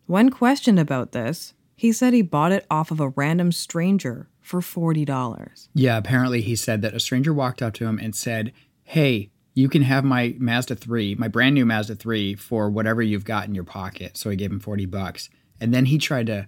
When 0.07 0.31
questioned 0.31 0.79
about 0.79 1.11
this, 1.11 1.53
he 1.79 1.93
said 1.93 2.13
he 2.13 2.21
bought 2.21 2.51
it 2.51 2.65
off 2.69 2.91
of 2.91 2.99
a 2.99 3.07
random 3.07 3.53
stranger 3.53 4.27
for 4.41 4.59
$40. 4.59 5.69
Yeah, 5.73 5.97
apparently 5.97 6.41
he 6.41 6.57
said 6.57 6.81
that 6.81 6.93
a 6.93 6.99
stranger 6.99 7.33
walked 7.33 7.61
up 7.61 7.73
to 7.75 7.85
him 7.85 7.97
and 7.99 8.13
said, 8.13 8.51
Hey, 8.83 9.31
you 9.53 9.69
can 9.69 9.83
have 9.83 10.03
my 10.03 10.35
Mazda 10.37 10.75
3, 10.75 11.15
my 11.15 11.29
brand 11.29 11.55
new 11.55 11.65
Mazda 11.65 11.95
3, 11.95 12.35
for 12.35 12.69
whatever 12.69 13.01
you've 13.01 13.23
got 13.23 13.47
in 13.47 13.55
your 13.55 13.63
pocket. 13.63 14.17
So 14.17 14.29
he 14.29 14.35
gave 14.35 14.51
him 14.51 14.59
40 14.59 14.87
bucks. 14.87 15.29
And 15.61 15.73
then 15.73 15.85
he 15.85 15.97
tried 15.97 16.25
to 16.25 16.47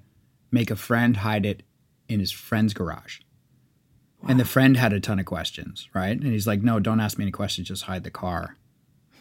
make 0.51 0.69
a 0.69 0.75
friend 0.75 1.15
hide 1.15 1.45
it 1.45 1.63
in 2.09 2.19
his 2.19 2.33
friend's 2.33 2.73
garage. 2.73 3.21
And 4.27 4.37
the 4.37 4.43
friend 4.43 4.75
had 4.75 4.91
a 4.91 4.99
ton 4.99 5.17
of 5.17 5.25
questions, 5.25 5.87
right? 5.93 6.19
And 6.19 6.33
he's 6.33 6.45
like, 6.45 6.61
No, 6.61 6.81
don't 6.81 6.99
ask 6.99 7.17
me 7.17 7.23
any 7.23 7.31
questions, 7.31 7.69
just 7.69 7.83
hide 7.83 8.03
the 8.03 8.11
car. 8.11 8.57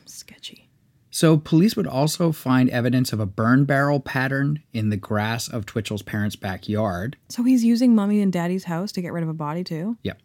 Sketchy. 0.07 0.70
So 1.11 1.37
police 1.37 1.75
would 1.75 1.89
also 1.89 2.31
find 2.31 2.71
evidence 2.71 3.13
of 3.13 3.19
a 3.19 3.27
burn 3.27 3.65
barrel 3.65 3.99
pattern 3.99 4.63
in 4.73 4.91
the 4.91 4.97
grass 4.97 5.49
of 5.49 5.67
Twitchell's 5.67 6.03
parents' 6.03 6.37
backyard. 6.37 7.17
So 7.29 7.43
he's 7.43 7.65
using 7.65 7.95
mommy 7.95 8.21
and 8.21 8.33
daddy's 8.33 8.65
house 8.65 8.93
to 8.93 9.03
get 9.03 9.13
rid 9.13 9.25
of 9.25 9.29
a 9.29 9.35
body, 9.35 9.65
too? 9.65 9.99
Yep. 10.05 10.21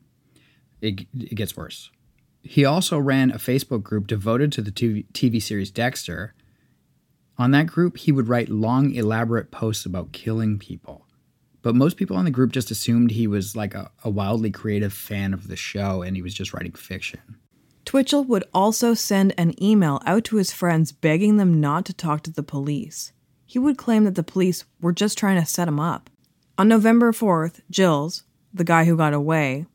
It, 0.82 1.02
it 1.20 1.36
gets 1.36 1.58
worse. 1.58 1.90
He 2.44 2.64
also 2.64 3.00
ran 3.00 3.32
a 3.32 3.38
Facebook 3.38 3.82
group 3.82 4.06
devoted 4.06 4.52
to 4.52 4.62
the 4.62 4.72
TV, 4.72 5.06
TV 5.14 5.42
series 5.42 5.72
Dexter. 5.72 6.36
On 7.40 7.50
that 7.52 7.66
group, 7.66 7.98
he 7.98 8.12
would 8.12 8.30
write 8.30 8.50
long, 8.50 8.94
elaborate 8.94 9.50
posts 9.50 9.88
about 9.88 10.12
killing 10.12 10.60
people. 10.60 11.08
But 11.64 11.74
most 11.74 11.98
people 11.98 12.16
on 12.16 12.26
the 12.26 12.32
group 12.32 12.52
just 12.52 12.70
assumed 12.70 13.10
he 13.10 13.26
was 13.26 13.56
like 13.56 13.74
a, 13.74 13.90
a 14.04 14.10
wildly 14.12 14.52
creative 14.52 14.94
fan 14.94 15.34
of 15.34 15.48
the 15.48 15.56
show 15.56 16.04
and 16.04 16.16
he 16.16 16.22
was 16.22 16.36
just 16.36 16.54
writing 16.54 16.74
fiction. 16.74 17.38
Twitchell 17.86 18.24
would 18.26 18.44
also 18.54 18.94
send 18.94 19.34
an 19.38 19.62
email 19.64 20.02
out 20.06 20.24
to 20.26 20.38
his 20.38 20.52
friends 20.52 20.92
begging 20.92 21.38
them 21.38 21.62
not 21.62 21.86
to 21.86 21.94
talk 21.94 22.24
to 22.24 22.32
the 22.32 22.44
police. 22.44 23.14
He 23.46 23.60
would 23.60 23.78
claim 23.78 24.04
that 24.04 24.16
the 24.16 24.24
police 24.24 24.66
were 24.82 24.92
just 24.92 25.18
trying 25.18 25.40
to 25.40 25.46
set 25.46 25.68
him 25.68 25.80
up. 25.80 26.10
On 26.58 26.68
November 26.68 27.12
4th, 27.12 27.62
Gilles, 27.72 28.24
the 28.54 28.64
guy 28.64 28.86
who 28.86 28.98
got 28.98 29.14
away, 29.14 29.66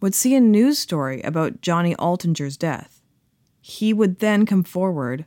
would 0.00 0.14
see 0.14 0.34
a 0.34 0.40
news 0.40 0.78
story 0.78 1.20
about 1.22 1.60
Johnny 1.60 1.94
Altinger's 1.96 2.56
death. 2.56 3.02
He 3.60 3.92
would 3.92 4.20
then 4.20 4.46
come 4.46 4.62
forward 4.62 5.26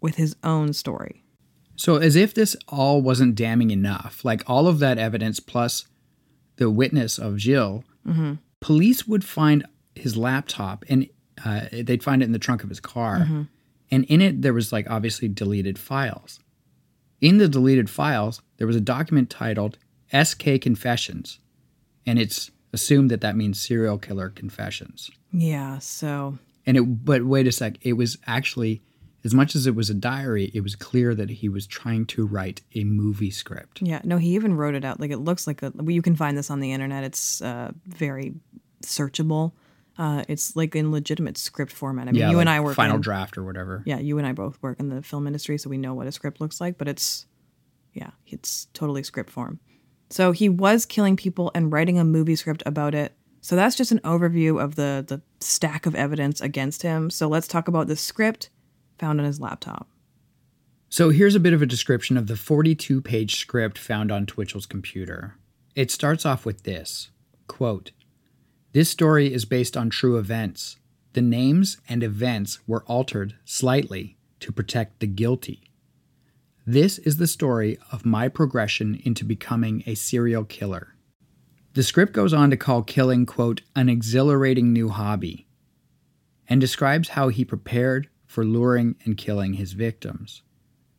with 0.00 0.16
his 0.16 0.36
own 0.44 0.72
story. 0.72 1.24
So, 1.76 1.96
as 1.96 2.14
if 2.14 2.34
this 2.34 2.54
all 2.68 3.00
wasn't 3.00 3.34
damning 3.34 3.70
enough, 3.70 4.24
like 4.24 4.42
all 4.46 4.68
of 4.68 4.78
that 4.80 4.98
evidence 4.98 5.40
plus 5.40 5.86
the 6.56 6.70
witness 6.70 7.18
of 7.18 7.40
Gilles, 7.40 7.82
mm-hmm. 8.06 8.34
police 8.60 9.06
would 9.06 9.24
find 9.24 9.64
his 9.94 10.16
laptop 10.16 10.84
and 10.88 11.08
uh, 11.44 11.62
they'd 11.72 12.02
find 12.02 12.22
it 12.22 12.26
in 12.26 12.32
the 12.32 12.38
trunk 12.38 12.62
of 12.62 12.68
his 12.68 12.80
car. 12.80 13.46
And 13.90 14.04
in 14.04 14.20
it, 14.20 14.42
there 14.42 14.54
was 14.54 14.72
like 14.72 14.88
obviously 14.88 15.28
deleted 15.28 15.78
files. 15.78 16.38
In 17.20 17.38
the 17.38 17.48
deleted 17.48 17.90
files, 17.90 18.40
there 18.56 18.66
was 18.66 18.76
a 18.76 18.80
document 18.80 19.30
titled 19.30 19.78
SK 20.12 20.60
Confessions. 20.60 21.38
And 22.06 22.18
it's 22.18 22.50
assumed 22.72 23.10
that 23.10 23.20
that 23.20 23.36
means 23.36 23.60
serial 23.60 23.98
killer 23.98 24.30
confessions. 24.30 25.10
Yeah, 25.32 25.78
so 25.78 26.38
And 26.66 26.76
it, 26.76 27.04
but 27.04 27.24
wait 27.24 27.46
a 27.46 27.52
sec, 27.52 27.74
it 27.82 27.94
was 27.94 28.16
actually, 28.26 28.80
as 29.24 29.34
much 29.34 29.54
as 29.54 29.66
it 29.66 29.74
was 29.74 29.90
a 29.90 29.94
diary, 29.94 30.50
it 30.54 30.62
was 30.62 30.76
clear 30.76 31.14
that 31.14 31.30
he 31.30 31.48
was 31.48 31.66
trying 31.66 32.06
to 32.06 32.26
write 32.26 32.62
a 32.74 32.84
movie 32.84 33.30
script. 33.30 33.82
Yeah, 33.82 34.00
no, 34.04 34.16
he 34.18 34.30
even 34.30 34.54
wrote 34.56 34.74
it 34.74 34.84
out. 34.84 35.00
Like 35.00 35.10
it 35.10 35.18
looks 35.18 35.46
like 35.46 35.62
a. 35.62 35.72
You 35.84 36.02
can 36.02 36.16
find 36.16 36.38
this 36.38 36.50
on 36.50 36.60
the 36.60 36.72
internet. 36.72 37.04
It's 37.04 37.42
uh, 37.42 37.72
very 37.86 38.34
searchable. 38.82 39.52
Uh, 40.00 40.24
it's 40.28 40.56
like 40.56 40.74
in 40.74 40.90
legitimate 40.90 41.36
script 41.36 41.70
format. 41.70 42.08
I 42.08 42.12
mean, 42.12 42.22
you 42.22 42.36
like 42.36 42.40
and 42.40 42.48
I 42.48 42.60
work 42.60 42.74
final 42.74 42.96
in, 42.96 43.02
draft 43.02 43.36
or 43.36 43.44
whatever. 43.44 43.82
Yeah, 43.84 43.98
you 43.98 44.16
and 44.16 44.26
I 44.26 44.32
both 44.32 44.56
work 44.62 44.80
in 44.80 44.88
the 44.88 45.02
film 45.02 45.26
industry, 45.26 45.58
so 45.58 45.68
we 45.68 45.76
know 45.76 45.92
what 45.92 46.06
a 46.06 46.12
script 46.12 46.40
looks 46.40 46.58
like. 46.58 46.78
But 46.78 46.88
it's 46.88 47.26
yeah, 47.92 48.12
it's 48.26 48.68
totally 48.72 49.02
script 49.02 49.28
form. 49.28 49.60
So 50.08 50.32
he 50.32 50.48
was 50.48 50.86
killing 50.86 51.16
people 51.16 51.50
and 51.54 51.70
writing 51.70 51.98
a 51.98 52.04
movie 52.04 52.34
script 52.34 52.62
about 52.64 52.94
it. 52.94 53.12
So 53.42 53.56
that's 53.56 53.76
just 53.76 53.92
an 53.92 53.98
overview 53.98 54.58
of 54.58 54.76
the 54.76 55.04
the 55.06 55.20
stack 55.44 55.84
of 55.84 55.94
evidence 55.94 56.40
against 56.40 56.80
him. 56.80 57.10
So 57.10 57.28
let's 57.28 57.46
talk 57.46 57.68
about 57.68 57.86
the 57.86 57.94
script 57.94 58.48
found 58.98 59.20
on 59.20 59.26
his 59.26 59.38
laptop. 59.38 59.86
So 60.88 61.10
here's 61.10 61.34
a 61.34 61.40
bit 61.40 61.52
of 61.52 61.60
a 61.60 61.66
description 61.66 62.16
of 62.16 62.26
the 62.26 62.36
42 62.36 63.02
page 63.02 63.36
script 63.36 63.76
found 63.76 64.10
on 64.10 64.24
Twitchell's 64.24 64.64
computer. 64.64 65.36
It 65.74 65.90
starts 65.90 66.24
off 66.24 66.46
with 66.46 66.62
this 66.62 67.10
quote, 67.48 67.90
This 68.72 68.88
story 68.88 69.32
is 69.32 69.44
based 69.44 69.76
on 69.76 69.90
true 69.90 70.16
events. 70.16 70.76
The 71.14 71.22
names 71.22 71.78
and 71.88 72.04
events 72.04 72.60
were 72.68 72.84
altered 72.84 73.34
slightly 73.44 74.16
to 74.38 74.52
protect 74.52 75.00
the 75.00 75.08
guilty. 75.08 75.72
This 76.64 76.98
is 76.98 77.16
the 77.16 77.26
story 77.26 77.78
of 77.90 78.06
my 78.06 78.28
progression 78.28 79.00
into 79.04 79.24
becoming 79.24 79.82
a 79.86 79.96
serial 79.96 80.44
killer. 80.44 80.94
The 81.72 81.82
script 81.82 82.12
goes 82.12 82.32
on 82.32 82.50
to 82.50 82.56
call 82.56 82.84
killing, 82.84 83.26
quote, 83.26 83.62
an 83.74 83.88
exhilarating 83.88 84.72
new 84.72 84.88
hobby, 84.88 85.48
and 86.48 86.60
describes 86.60 87.10
how 87.10 87.26
he 87.26 87.44
prepared 87.44 88.08
for 88.24 88.44
luring 88.44 88.94
and 89.04 89.16
killing 89.16 89.54
his 89.54 89.72
victims. 89.72 90.42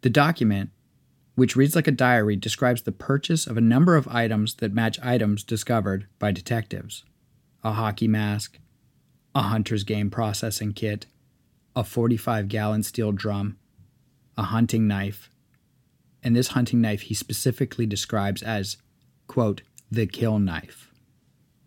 The 0.02 0.10
document, 0.10 0.72
which 1.36 1.56
reads 1.56 1.76
like 1.76 1.88
a 1.88 1.92
diary, 1.92 2.36
describes 2.36 2.82
the 2.82 2.92
purchase 2.92 3.48
of 3.48 3.56
a 3.56 3.62
number 3.62 3.96
of 3.96 4.10
items 4.10 4.56
that 4.56 4.74
match 4.74 5.00
items 5.02 5.44
discovered 5.46 6.08
by 6.20 6.34
detectives 6.34 7.06
a 7.64 7.74
hockey 7.74 8.08
mask, 8.08 8.60
a 9.36 9.42
hunter's 9.44 9.84
game 9.84 10.10
processing 10.10 10.74
kit, 10.74 11.06
a 11.76 11.84
45 11.84 12.48
gallon 12.48 12.84
steel 12.84 13.12
drum, 13.12 13.58
a 14.38 14.44
hunting 14.44 14.88
knife, 14.88 15.30
and 16.24 16.36
this 16.36 16.50
hunting 16.50 16.82
knife 16.82 17.02
he 17.02 17.14
specifically 17.14 17.86
describes 17.86 18.44
as, 18.44 18.78
quote, 19.28 19.62
the 19.92 20.06
kill 20.06 20.40
knife. 20.40 20.92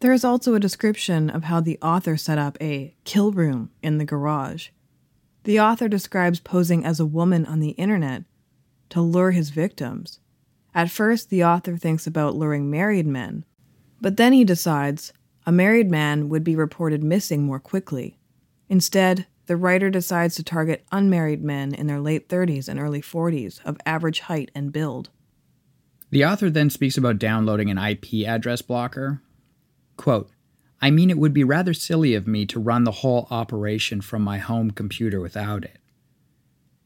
There 0.01 0.13
is 0.13 0.25
also 0.25 0.55
a 0.55 0.61
description 0.61 1.31
of 1.31 1.45
how 1.45 1.61
the 1.61 1.79
author 1.81 2.17
set 2.17 2.39
up 2.39 2.59
a 2.61 2.95
kill 3.05 3.33
room 3.33 3.71
in 3.83 3.99
the 3.99 4.05
garage. 4.05 4.69
The 5.45 5.61
author 5.61 5.89
describes 5.89 6.41
posing 6.41 6.85
as 6.85 7.01
a 7.01 7.07
woman 7.07 7.47
on 7.47 7.61
the 7.61 7.71
internet 7.71 8.25
to 8.91 9.01
lure 9.01 9.31
his 9.31 9.51
victims. 9.51 10.21
At 10.75 10.91
first, 10.91 11.31
the 11.31 11.45
author 11.45 11.77
thinks 11.77 12.07
about 12.07 12.37
luring 12.37 12.71
married 12.71 13.07
men, 13.07 13.45
but 14.01 14.17
then 14.17 14.33
he 14.33 14.45
decides 14.45 15.13
a 15.47 15.53
married 15.53 15.91
man 15.91 16.29
would 16.29 16.45
be 16.45 16.57
reported 16.57 17.03
missing 17.03 17.43
more 17.43 17.59
quickly. 17.61 18.19
Instead, 18.69 19.27
the 19.47 19.57
writer 19.57 19.91
decides 19.91 20.37
to 20.37 20.43
target 20.43 20.85
unmarried 20.91 21.45
men 21.45 21.75
in 21.75 21.87
their 21.87 22.01
late 22.01 22.29
30s 22.29 22.69
and 22.69 22.81
early 22.81 23.03
40s 23.03 23.61
of 23.65 23.77
average 23.85 24.21
height 24.21 24.51
and 24.55 24.73
build. 24.73 25.11
The 26.11 26.25
author 26.25 26.49
then 26.49 26.71
speaks 26.71 26.97
about 26.97 27.19
downloading 27.19 27.71
an 27.71 27.79
IP 27.79 28.27
address 28.27 28.63
blocker. 28.63 29.21
Quote, 29.97 30.31
I 30.81 30.91
mean, 30.91 31.11
it 31.11 31.19
would 31.19 31.35
be 31.35 31.45
rather 31.45 31.75
silly 31.75 32.15
of 32.15 32.27
me 32.27 32.47
to 32.47 32.61
run 32.61 32.85
the 32.85 32.91
whole 32.93 33.27
operation 33.31 34.01
from 34.01 34.23
my 34.23 34.39
home 34.39 34.71
computer 34.71 35.21
without 35.21 35.65
it. 35.65 35.79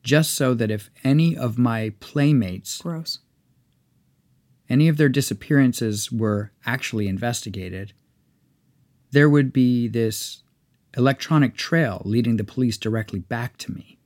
Just 0.02 0.34
so 0.34 0.54
that 0.54 0.70
if 0.70 0.90
any 1.04 1.36
of 1.36 1.58
my 1.58 1.92
playmates, 2.00 2.80
Gross. 2.80 3.18
any 4.68 4.88
of 4.88 4.96
their 4.96 5.08
disappearances 5.08 6.10
were 6.10 6.52
actually 6.64 7.08
investigated, 7.08 7.92
there 9.10 9.28
would 9.30 9.52
be 9.52 9.88
this 9.88 10.42
electronic 10.96 11.54
trail 11.56 12.02
leading 12.04 12.36
the 12.36 12.44
police 12.44 12.76
directly 12.78 13.18
back 13.20 13.56
to 13.58 13.72
me 13.72 13.98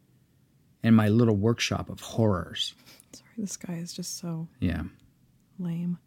and 0.82 0.96
my 0.96 1.08
little 1.08 1.36
workshop 1.36 1.88
of 1.88 2.00
horrors. 2.00 2.74
Sorry, 3.12 3.28
this 3.38 3.56
guy 3.56 3.74
is 3.74 3.92
just 3.92 4.18
so 4.18 4.48
Yeah. 4.60 4.84
lame. 5.58 5.98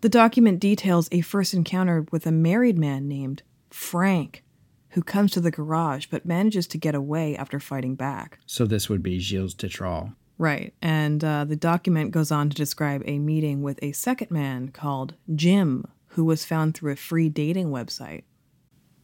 The 0.00 0.08
document 0.08 0.60
details 0.60 1.08
a 1.12 1.20
first 1.20 1.52
encounter 1.54 2.06
with 2.12 2.26
a 2.26 2.32
married 2.32 2.78
man 2.78 3.08
named 3.08 3.42
Frank, 3.70 4.44
who 4.90 5.02
comes 5.02 5.32
to 5.32 5.40
the 5.40 5.50
garage 5.50 6.06
but 6.10 6.24
manages 6.26 6.66
to 6.68 6.78
get 6.78 6.94
away 6.94 7.36
after 7.36 7.58
fighting 7.60 7.96
back. 7.96 8.38
So 8.46 8.66
this 8.66 8.88
would 8.88 9.02
be 9.02 9.18
Gilles 9.18 9.54
Tetrault. 9.54 10.10
Right, 10.38 10.74
and 10.82 11.24
uh, 11.24 11.44
the 11.44 11.56
document 11.56 12.10
goes 12.10 12.30
on 12.30 12.50
to 12.50 12.56
describe 12.56 13.02
a 13.06 13.18
meeting 13.18 13.62
with 13.62 13.78
a 13.82 13.92
second 13.92 14.30
man 14.30 14.68
called 14.68 15.14
Jim, 15.34 15.86
who 16.16 16.24
was 16.24 16.46
found 16.46 16.74
through 16.74 16.92
a 16.92 16.96
free 16.96 17.28
dating 17.28 17.68
website. 17.68 18.24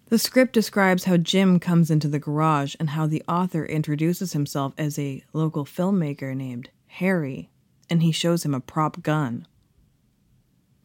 The 0.06 0.18
script 0.18 0.54
describes 0.54 1.04
how 1.04 1.18
Jim 1.18 1.60
comes 1.60 1.90
into 1.90 2.08
the 2.08 2.18
garage 2.18 2.74
and 2.80 2.90
how 2.90 3.06
the 3.06 3.22
author 3.28 3.66
introduces 3.66 4.32
himself 4.32 4.72
as 4.78 4.98
a 4.98 5.22
local 5.34 5.66
filmmaker 5.66 6.34
named 6.34 6.70
Harry, 6.86 7.50
and 7.90 8.02
he 8.02 8.12
shows 8.12 8.46
him 8.46 8.54
a 8.54 8.60
prop 8.60 9.02
gun. 9.02 9.46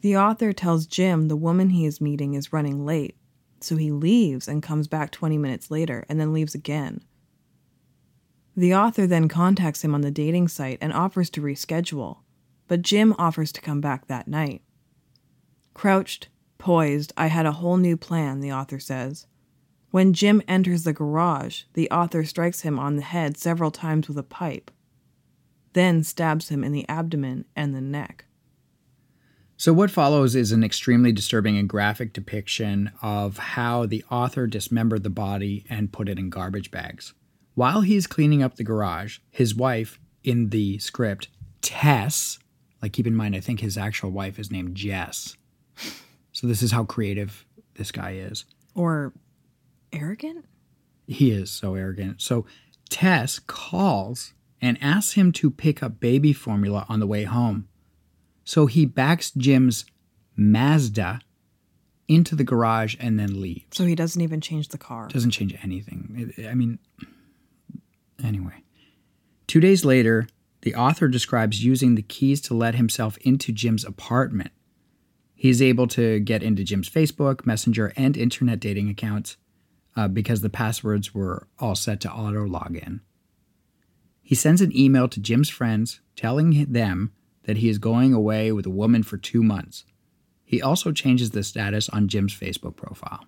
The 0.01 0.17
author 0.17 0.51
tells 0.51 0.85
Jim 0.85 1.29
the 1.29 1.37
woman 1.37 1.69
he 1.69 1.85
is 1.85 2.01
meeting 2.01 2.33
is 2.33 2.51
running 2.51 2.85
late, 2.85 3.15
so 3.61 3.77
he 3.77 3.89
leaves 3.89 4.49
and 4.49 4.61
comes 4.61 4.89
back 4.89 5.11
20 5.11 5.37
minutes 5.37 5.71
later 5.71 6.05
and 6.09 6.19
then 6.19 6.33
leaves 6.33 6.53
again. 6.53 7.05
The 8.57 8.75
author 8.75 9.07
then 9.07 9.29
contacts 9.29 9.81
him 9.81 9.95
on 9.95 10.01
the 10.01 10.11
dating 10.11 10.49
site 10.49 10.79
and 10.81 10.91
offers 10.91 11.29
to 11.31 11.41
reschedule, 11.41 12.17
but 12.67 12.81
Jim 12.81 13.15
offers 13.17 13.53
to 13.53 13.61
come 13.61 13.79
back 13.79 14.07
that 14.07 14.27
night. 14.27 14.61
Crouched, 15.77 16.29
poised, 16.57 17.13
I 17.15 17.27
had 17.27 17.45
a 17.45 17.51
whole 17.51 17.77
new 17.77 17.97
plan, 17.97 18.39
the 18.39 18.51
author 18.51 18.79
says. 18.79 19.27
When 19.91 20.11
Jim 20.11 20.41
enters 20.47 20.85
the 20.85 20.91
garage, 20.91 21.65
the 21.73 21.87
author 21.91 22.25
strikes 22.25 22.61
him 22.61 22.79
on 22.79 22.95
the 22.95 23.03
head 23.03 23.37
several 23.37 23.69
times 23.69 24.07
with 24.07 24.17
a 24.17 24.23
pipe, 24.23 24.71
then 25.73 26.03
stabs 26.03 26.49
him 26.49 26.63
in 26.63 26.71
the 26.71 26.89
abdomen 26.89 27.45
and 27.55 27.75
the 27.75 27.81
neck. 27.81 28.25
So, 29.55 29.71
what 29.71 29.91
follows 29.91 30.35
is 30.35 30.51
an 30.51 30.63
extremely 30.63 31.11
disturbing 31.11 31.59
and 31.59 31.69
graphic 31.69 32.11
depiction 32.11 32.89
of 33.03 33.37
how 33.37 33.85
the 33.85 34.03
author 34.09 34.47
dismembered 34.47 35.03
the 35.03 35.11
body 35.11 35.63
and 35.69 35.93
put 35.93 36.09
it 36.09 36.17
in 36.17 36.31
garbage 36.31 36.71
bags. 36.71 37.13
While 37.53 37.81
he's 37.81 38.07
cleaning 38.07 38.41
up 38.41 38.55
the 38.55 38.63
garage, 38.63 39.19
his 39.29 39.53
wife 39.53 39.99
in 40.23 40.49
the 40.49 40.79
script, 40.79 41.27
Tess, 41.61 42.39
like 42.81 42.93
keep 42.93 43.05
in 43.05 43.15
mind, 43.15 43.35
I 43.35 43.41
think 43.41 43.59
his 43.59 43.77
actual 43.77 44.09
wife 44.09 44.39
is 44.39 44.49
named 44.49 44.73
Jess. 44.73 45.37
So, 46.31 46.47
this 46.47 46.61
is 46.61 46.71
how 46.71 46.83
creative 46.83 47.45
this 47.75 47.91
guy 47.91 48.11
is. 48.11 48.45
Or 48.75 49.13
arrogant? 49.91 50.45
He 51.07 51.31
is 51.31 51.49
so 51.49 51.75
arrogant. 51.75 52.21
So, 52.21 52.45
Tess 52.89 53.39
calls 53.39 54.33
and 54.61 54.77
asks 54.81 55.13
him 55.13 55.31
to 55.33 55.51
pick 55.51 55.83
up 55.83 55.99
baby 55.99 56.33
formula 56.33 56.85
on 56.89 56.99
the 56.99 57.07
way 57.07 57.23
home. 57.23 57.67
So 58.43 58.65
he 58.65 58.85
backs 58.85 59.31
Jim's 59.31 59.85
Mazda 60.35 61.21
into 62.07 62.35
the 62.35 62.43
garage 62.43 62.95
and 62.99 63.19
then 63.19 63.41
leaves. 63.41 63.77
So 63.77 63.85
he 63.85 63.95
doesn't 63.95 64.21
even 64.21 64.39
change 64.41 64.69
the 64.69 64.77
car. 64.77 65.07
Doesn't 65.09 65.31
change 65.31 65.55
anything. 65.61 66.33
I 66.49 66.55
mean, 66.55 66.79
anyway. 68.23 68.63
Two 69.47 69.59
days 69.59 69.83
later, 69.83 70.27
the 70.61 70.75
author 70.75 71.07
describes 71.07 71.63
using 71.63 71.95
the 71.95 72.01
keys 72.01 72.41
to 72.41 72.53
let 72.53 72.75
himself 72.75 73.17
into 73.17 73.51
Jim's 73.51 73.83
apartment. 73.85 74.51
He's 75.39 75.61
able 75.61 75.85
to 75.89 76.19
get 76.19 76.41
into 76.41 76.63
Jim's 76.63 76.89
Facebook, 76.89 77.45
Messenger, 77.45 77.93
and 77.95 78.17
internet 78.17 78.59
dating 78.59 78.89
accounts 78.89 79.37
uh, 79.95 80.07
because 80.07 80.41
the 80.41 80.49
passwords 80.49 81.13
were 81.13 81.47
all 81.59 81.75
set 81.75 82.01
to 82.01 82.11
auto 82.11 82.47
login. 82.47 83.01
He 84.23 84.33
sends 84.33 84.61
an 84.61 84.75
email 84.75 85.07
to 85.07 85.19
Jim's 85.19 85.49
friends 85.49 86.01
telling 86.15 86.65
them 86.65 87.13
that 87.43 87.57
he 87.57 87.69
is 87.69 87.77
going 87.77 88.13
away 88.13 88.51
with 88.51 88.65
a 88.65 88.71
woman 88.71 89.03
for 89.03 89.17
two 89.17 89.43
months. 89.43 89.85
He 90.43 90.59
also 90.59 90.91
changes 90.91 91.31
the 91.31 91.43
status 91.43 91.87
on 91.89 92.07
Jim's 92.07 92.33
Facebook 92.33 92.75
profile. 92.75 93.23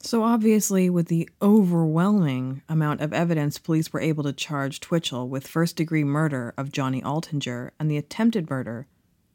So 0.00 0.22
obviously, 0.22 0.90
with 0.90 1.08
the 1.08 1.30
overwhelming 1.40 2.62
amount 2.68 3.00
of 3.00 3.14
evidence, 3.14 3.58
police 3.58 3.90
were 3.90 4.00
able 4.00 4.22
to 4.24 4.34
charge 4.34 4.80
Twitchell 4.80 5.28
with 5.28 5.46
first 5.46 5.76
degree 5.76 6.04
murder 6.04 6.52
of 6.58 6.70
Johnny 6.70 7.00
Altinger 7.00 7.70
and 7.80 7.90
the 7.90 7.96
attempted 7.96 8.50
murder 8.50 8.86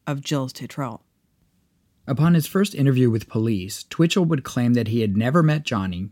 of 0.05 0.23
Gilles 0.23 0.53
Tetrault. 0.53 1.01
Upon 2.05 2.33
his 2.33 2.47
first 2.47 2.75
interview 2.75 3.09
with 3.09 3.29
police, 3.29 3.85
Twitchell 3.89 4.25
would 4.25 4.43
claim 4.43 4.73
that 4.73 4.89
he 4.89 5.01
had 5.01 5.15
never 5.15 5.41
met 5.41 5.63
Johnny 5.63 6.09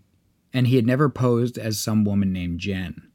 and 0.53 0.67
he 0.67 0.75
had 0.75 0.85
never 0.85 1.09
posed 1.09 1.57
as 1.57 1.79
some 1.79 2.03
woman 2.03 2.31
named 2.31 2.59
Jen. 2.59 3.09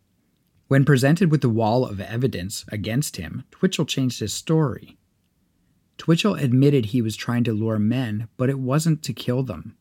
When 0.69 0.85
presented 0.85 1.31
with 1.31 1.43
the 1.43 1.49
wall 1.49 1.85
of 1.85 2.01
evidence 2.01 2.65
against 2.69 3.17
him, 3.17 3.45
Twitchell 3.51 3.87
changed 3.87 4.21
his 4.21 4.33
story. 4.33 4.97
Twitchell 5.97 6.35
admitted 6.35 6.87
he 6.87 7.01
was 7.01 7.17
trying 7.17 7.45
to 7.45 7.53
lure 7.53 7.79
men, 7.79 8.29
but 8.37 8.51
it 8.51 8.59
wasn't 8.59 9.03
to 9.05 9.13
kill 9.13 9.43
them. 9.43 9.77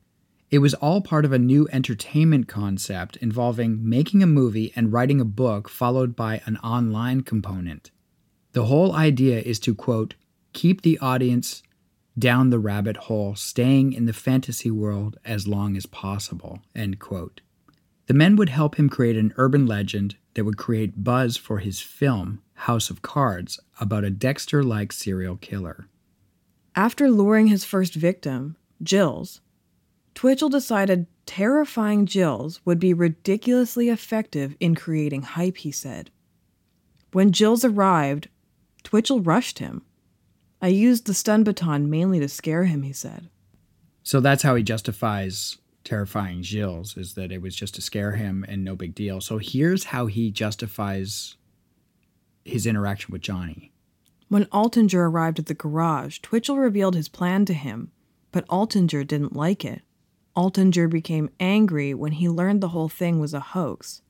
It 0.52 0.60
was 0.60 0.74
all 0.76 1.02
part 1.02 1.26
of 1.26 1.34
a 1.34 1.40
new 1.40 1.68
entertainment 1.72 2.48
concept 2.48 3.18
involving 3.18 3.88
making 3.88 4.22
a 4.22 4.28
movie 4.28 4.72
and 4.76 4.94
writing 4.94 5.20
a 5.20 5.26
book, 5.26 5.68
followed 5.68 6.16
by 6.16 6.42
an 6.46 6.58
online 6.58 7.22
component. 7.22 7.92
The 8.52 8.66
whole 8.66 8.94
idea 8.94 9.42
is 9.42 9.60
to, 9.62 9.76
quote, 9.76 10.14
keep 10.54 10.82
the 10.82 11.00
audience 11.00 11.64
down 12.18 12.50
the 12.50 12.60
rabbit 12.60 12.98
hole, 12.98 13.36
staying 13.36 13.94
in 13.94 14.06
the 14.06 14.14
fantasy 14.14 14.72
world 14.72 15.18
as 15.26 15.48
long 15.48 15.76
as 15.76 15.86
possible, 15.86 16.62
end 16.76 17.00
quote. 17.00 17.42
The 18.08 18.14
men 18.14 18.36
would 18.36 18.50
help 18.50 18.76
him 18.76 18.90
create 18.90 19.18
an 19.18 19.34
urban 19.38 19.66
legend 19.66 20.16
that 20.36 20.46
would 20.46 20.58
create 20.58 21.04
buzz 21.04 21.38
for 21.38 21.60
his 21.60 21.82
film. 21.82 22.42
House 22.60 22.90
of 22.90 23.02
Cards 23.02 23.60
about 23.80 24.06
a 24.06 24.10
Dexter 24.10 24.64
like 24.64 24.94
serial 24.94 25.36
killer. 25.36 25.88
After 26.74 27.10
luring 27.10 27.48
his 27.48 27.66
first 27.66 27.94
victim, 27.94 28.56
Gilles, 28.86 29.42
Twitchell 30.14 30.50
decided 30.50 31.08
terrifying 31.26 32.08
Gilles 32.08 32.62
would 32.64 32.80
be 32.80 32.94
ridiculously 32.94 33.90
effective 33.90 34.56
in 34.60 34.76
creating 34.76 35.24
hype, 35.24 35.58
he 35.58 35.72
said. 35.72 36.12
When 37.12 37.34
Gilles 37.34 37.66
arrived, 37.66 38.30
Twitchell 38.84 39.22
rushed 39.22 39.60
him. 39.60 39.84
I 40.66 40.70
used 40.70 41.06
the 41.06 41.14
stun 41.14 41.44
baton 41.44 41.92
mainly 41.92 42.20
to 42.20 42.28
scare 42.28 42.64
him, 42.64 42.82
he 42.82 42.92
said. 42.92 43.30
So 44.02 44.20
that's 44.20 44.42
how 44.42 44.56
he 44.56 44.64
justifies 44.64 45.60
terrifying 45.84 46.42
Gilles, 46.42 46.98
is 46.98 47.14
that 47.14 47.32
it 47.32 47.40
was 47.40 47.56
just 47.56 47.76
to 47.76 47.84
scare 47.84 48.14
him 48.14 48.44
and 48.48 48.66
no 48.66 48.76
big 48.76 48.96
deal. 48.96 49.22
So 49.22 49.38
here's 49.38 49.84
how 49.84 50.08
he 50.08 50.32
justifies 50.32 51.38
his 52.44 52.66
interaction 52.66 53.12
with 53.12 53.22
Johnny. 53.22 53.74
When 54.28 54.46
Altinger 54.46 55.08
arrived 55.08 55.38
at 55.38 55.46
the 55.46 55.54
garage, 55.54 56.18
Twitchell 56.24 56.58
revealed 56.58 56.96
his 56.96 57.10
plan 57.10 57.46
to 57.46 57.54
him, 57.54 57.92
but 58.32 58.48
Altinger 58.48 59.06
didn't 59.06 59.36
like 59.36 59.64
it. 59.64 59.84
Altinger 60.36 60.90
became 60.90 61.30
angry 61.40 61.94
when 61.94 62.14
he 62.14 62.28
learned 62.28 62.62
the 62.62 62.70
whole 62.70 62.90
thing 62.90 63.20
was 63.20 63.36
a 63.36 63.40
hoax. 63.40 64.02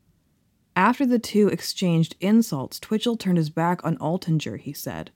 After 0.74 1.06
the 1.06 1.20
two 1.20 1.49
exchanged 1.49 2.16
insults, 2.22 2.80
Twitchell 2.80 3.18
turned 3.18 3.39
his 3.39 3.49
back 3.49 3.84
on 3.84 3.97
Altinger, 3.97 4.58
he 4.58 4.72
said. 4.72 5.12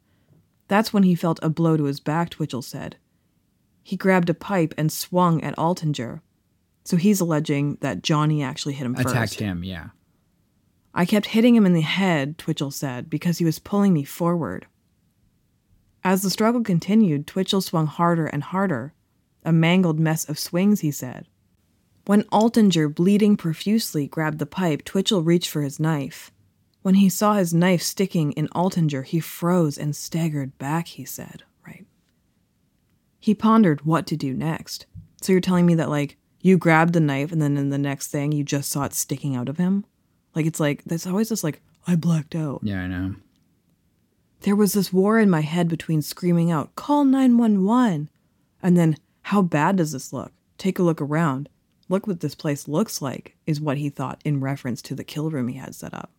That's 0.70 0.94
when 0.94 1.04
he 1.04 1.16
felt 1.16 1.40
a 1.44 1.50
blow 1.50 1.76
to 1.76 1.84
his 1.84 2.00
back, 2.00 2.30
Twitchell 2.30 2.62
said. 2.62 2.96
He 3.84 3.98
grabbed 3.98 4.30
a 4.30 4.34
pipe 4.34 4.74
and 4.78 4.92
swung 4.92 5.44
at 5.44 5.58
Altinger. 5.58 6.22
So 6.86 6.96
he's 6.96 7.20
alleging 7.20 7.78
that 7.82 8.04
Johnny 8.04 8.42
actually 8.42 8.74
hit 8.74 8.86
him 8.86 8.96
Attacked 8.96 9.14
first. 9.14 9.40
him, 9.40 9.64
yeah. 9.64 9.90
I 10.94 11.06
kept 11.06 11.28
hitting 11.28 11.56
him 11.56 11.66
in 11.66 11.74
the 11.74 11.82
head, 11.82 12.38
Twitchell 12.38 12.72
said, 12.72 13.10
because 13.10 13.40
he 13.40 13.46
was 13.46 13.60
pulling 13.60 13.94
me 13.94 14.04
forward. 14.04 14.68
As 16.04 16.22
the 16.22 16.30
struggle 16.30 16.64
continued, 16.64 17.28
Twitchell 17.28 17.62
swung 17.62 17.88
harder 17.88 18.28
and 18.28 18.44
harder. 18.44 18.94
A 19.44 19.52
mangled 19.52 20.00
mess 20.00 20.28
of 20.28 20.40
swings, 20.40 20.82
he 20.82 20.92
said. 20.92 21.28
When 22.06 22.24
Altinger, 22.24 22.94
bleeding 22.94 23.38
profusely, 23.38 24.08
grabbed 24.08 24.40
the 24.40 24.46
pipe, 24.46 24.84
Twitchell 24.84 25.24
reached 25.24 25.50
for 25.50 25.62
his 25.62 25.80
knife. 25.80 26.32
When 26.82 26.96
he 26.96 27.10
saw 27.10 27.34
his 27.34 27.54
knife 27.54 27.82
sticking 27.82 28.32
in 28.34 28.48
Altinger, 28.50 29.04
he 29.04 29.20
froze 29.20 29.78
and 29.78 29.96
staggered 29.96 30.58
back, 30.58 30.88
he 30.88 31.06
said. 31.06 31.44
Right. 31.66 31.86
He 33.20 33.36
pondered 33.36 33.86
what 33.86 34.08
to 34.08 34.16
do 34.16 34.34
next. 34.34 34.86
So 35.22 35.32
you're 35.34 35.42
telling 35.42 35.66
me 35.66 35.76
that, 35.76 35.90
like, 35.90 36.18
you 36.42 36.58
grabbed 36.58 36.94
the 36.94 37.02
knife 37.02 37.34
and 37.34 37.42
then 37.42 37.58
in 37.58 37.70
the 37.70 37.78
next 37.78 38.08
thing 38.08 38.32
you 38.32 38.46
just 38.46 38.72
saw 38.72 38.86
it 38.86 38.94
sticking 38.94 39.36
out 39.36 39.50
of 39.50 39.58
him? 39.58 39.86
Like, 40.34 40.46
it's 40.46 40.60
like, 40.60 40.84
there's 40.86 41.06
always 41.06 41.30
this, 41.30 41.44
like, 41.44 41.62
I 41.86 41.96
blacked 41.96 42.34
out. 42.34 42.62
Yeah, 42.64 42.82
I 42.82 42.88
know. 42.88 43.16
There 44.42 44.56
was 44.56 44.72
this 44.72 44.94
war 44.94 45.20
in 45.20 45.30
my 45.30 45.42
head 45.42 45.68
between 45.68 46.02
screaming 46.02 46.50
out, 46.50 46.76
call 46.76 47.04
911, 47.04 48.10
and 48.64 48.78
then, 48.78 48.96
how 49.24 49.42
bad 49.42 49.76
does 49.76 49.92
this 49.92 50.14
look? 50.14 50.32
Take 50.58 50.80
a 50.80 50.84
look 50.84 51.02
around. 51.02 51.50
Look 51.90 52.08
what 52.08 52.22
this 52.22 52.36
place 52.36 52.70
looks 52.70 53.02
like, 53.02 53.36
is 53.46 53.60
what 53.60 53.78
he 53.78 53.90
thought 53.90 54.22
in 54.24 54.40
reference 54.40 54.82
to 54.84 54.96
the 54.96 55.04
kill 55.04 55.30
room 55.30 55.50
he 55.50 55.58
had 55.58 55.76
set 55.76 55.94
up. 55.94 56.12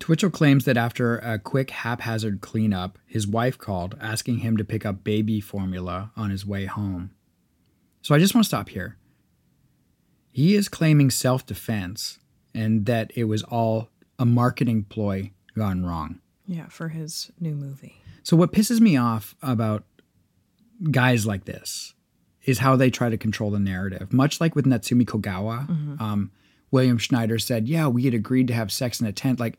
Twitchell 0.00 0.30
claims 0.30 0.64
that 0.64 0.76
after 0.76 1.18
a 1.18 1.38
quick 1.38 1.70
haphazard 1.70 2.40
cleanup, 2.40 2.98
his 3.06 3.26
wife 3.26 3.56
called 3.56 3.96
asking 4.00 4.38
him 4.38 4.56
to 4.56 4.64
pick 4.64 4.84
up 4.84 5.04
baby 5.04 5.40
formula 5.40 6.10
on 6.16 6.30
his 6.30 6.44
way 6.44 6.64
home. 6.64 7.12
So 8.02 8.14
I 8.14 8.18
just 8.18 8.34
want 8.34 8.44
to 8.44 8.48
stop 8.48 8.70
here. 8.70 8.96
He 10.32 10.54
is 10.54 10.68
claiming 10.68 11.10
self 11.10 11.44
defense 11.46 12.18
and 12.54 12.86
that 12.86 13.12
it 13.14 13.24
was 13.24 13.42
all 13.44 13.90
a 14.18 14.24
marketing 14.24 14.84
ploy 14.84 15.32
gone 15.56 15.84
wrong. 15.84 16.20
Yeah, 16.46 16.66
for 16.68 16.88
his 16.88 17.30
new 17.38 17.54
movie. 17.54 18.02
So, 18.22 18.36
what 18.36 18.52
pisses 18.52 18.80
me 18.80 18.96
off 18.96 19.36
about 19.42 19.84
guys 20.90 21.26
like 21.26 21.44
this 21.44 21.94
is 22.44 22.58
how 22.58 22.74
they 22.74 22.90
try 22.90 23.10
to 23.10 23.18
control 23.18 23.50
the 23.50 23.58
narrative. 23.58 24.12
Much 24.12 24.40
like 24.40 24.54
with 24.54 24.64
Natsumi 24.64 25.04
Kogawa, 25.04 26.00
um, 26.00 26.30
William 26.70 26.98
Schneider 26.98 27.38
said, 27.38 27.68
Yeah, 27.68 27.88
we 27.88 28.04
had 28.04 28.14
agreed 28.14 28.48
to 28.48 28.54
have 28.54 28.72
sex 28.72 29.00
in 29.00 29.06
a 29.06 29.12
tent. 29.12 29.38
Like, 29.38 29.58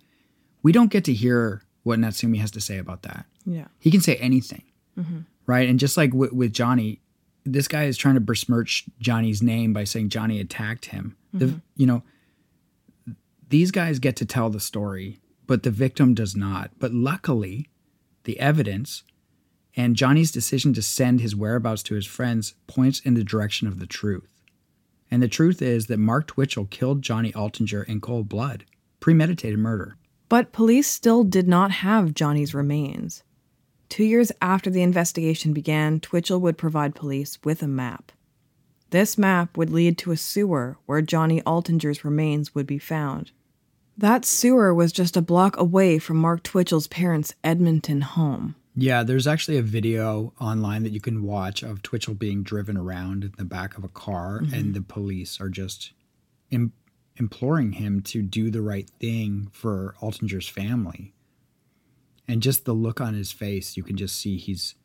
we 0.64 0.72
don't 0.72 0.92
get 0.92 1.06
to 1.06 1.14
hear 1.14 1.64
what 1.84 2.00
Natsumi 2.00 2.40
has 2.40 2.52
to 2.52 2.62
say 2.62 2.78
about 2.78 3.04
that. 3.04 3.26
Yeah. 3.46 3.68
He 3.80 3.92
can 3.92 4.02
say 4.02 4.16
anything, 4.18 4.64
mm-hmm. 4.98 5.20
right? 5.46 5.68
And 5.68 5.80
just 5.80 5.98
like 5.98 6.14
with, 6.14 6.32
with 6.32 6.54
Johnny, 6.54 7.02
this 7.44 7.68
guy 7.68 7.86
is 7.86 7.98
trying 7.98 8.16
to 8.16 8.22
besmirch 8.22 8.86
Johnny's 9.00 9.42
name 9.42 9.74
by 9.74 9.84
saying 9.84 10.10
Johnny 10.10 10.40
attacked 10.40 10.86
him. 10.86 11.18
The, 11.34 11.46
mm-hmm. 11.46 11.58
you 11.76 11.88
know, 11.88 12.04
these 13.50 13.72
guys 13.72 14.00
get 14.00 14.16
to 14.18 14.26
tell 14.26 14.50
the 14.50 14.60
story, 14.60 15.20
but 15.48 15.64
the 15.64 15.72
victim 15.72 16.14
does 16.14 16.36
not. 16.36 16.72
But 16.78 16.94
luckily, 16.94 17.70
the 18.24 18.40
evidence 18.40 19.04
and 19.76 19.96
Johnny's 19.96 20.32
decision 20.32 20.74
to 20.74 20.82
send 20.82 21.22
his 21.22 21.36
whereabouts 21.36 21.84
to 21.84 21.96
his 21.96 22.06
friends 22.06 22.56
points 22.68 23.00
in 23.00 23.14
the 23.14 23.24
direction 23.24 23.68
of 23.68 23.80
the 23.80 23.88
truth. 23.88 24.30
And 25.10 25.22
the 25.22 25.28
truth 25.28 25.62
is 25.62 25.88
that 25.88 25.98
Mark 25.98 26.28
Twitchell 26.28 26.66
killed 26.66 27.02
Johnny 27.02 27.32
Altinger 27.32 27.86
in 27.86 28.02
cold 28.02 28.30
blood, 28.30 28.66
premeditated 29.00 29.60
murder. 29.60 29.98
But 30.32 30.54
police 30.54 30.88
still 30.88 31.26
did 31.26 31.46
not 31.46 31.72
have 31.72 32.14
Johnny's 32.14 32.54
remains. 32.54 33.22
Two 33.90 34.06
years 34.06 34.32
after 34.42 34.70
the 34.70 34.82
investigation 34.82 35.52
began, 35.52 36.00
Twitchell 36.00 36.40
would 36.40 36.58
provide 36.58 36.96
police 36.96 37.38
with 37.44 37.62
a 37.62 37.68
map. 37.68 38.14
This 38.92 39.18
map 39.18 39.58
would 39.58 39.70
lead 39.70 39.98
to 39.98 40.12
a 40.14 40.16
sewer 40.16 40.78
where 40.86 41.02
Johnny 41.02 41.42
Altinger's 41.42 42.06
remains 42.06 42.56
would 42.56 42.66
be 42.66 42.80
found. 42.80 43.32
That 43.98 44.24
sewer 44.24 44.74
was 44.74 44.94
just 44.94 45.18
a 45.18 45.22
block 45.22 45.58
away 45.58 46.00
from 46.00 46.16
Mark 46.16 46.44
Twitchell's 46.44 46.88
parents' 46.88 47.36
Edmonton 47.44 48.00
home. 48.00 48.56
Yeah, 48.74 49.04
there's 49.04 49.28
actually 49.28 49.58
a 49.58 49.62
video 49.62 50.32
online 50.40 50.84
that 50.84 50.94
you 50.94 51.02
can 51.02 51.24
watch 51.24 51.62
of 51.62 51.82
Twitchell 51.82 52.14
being 52.14 52.42
driven 52.42 52.78
around 52.78 53.26
in 53.26 53.34
the 53.38 53.44
back 53.44 53.78
of 53.78 53.84
a 53.84 53.90
car, 53.90 54.38
and 54.38 54.48
mm-hmm. 54.48 54.72
the 54.72 54.82
police 54.82 55.42
are 55.42 55.50
just 55.50 55.92
Im- 56.52 56.72
imploring 57.18 57.74
him 57.74 58.02
to 58.02 58.22
do 58.22 58.50
the 58.50 58.62
right 58.62 58.90
thing 59.00 59.50
for 59.52 59.96
Altinger's 60.02 60.48
family. 60.48 61.14
And 62.28 62.42
just 62.42 62.66
the 62.66 62.74
look 62.74 63.02
on 63.02 63.14
his 63.14 63.32
face, 63.32 63.76
you 63.76 63.84
can 63.84 63.98
just 63.98 64.16
see 64.18 64.38
he's 64.38 64.76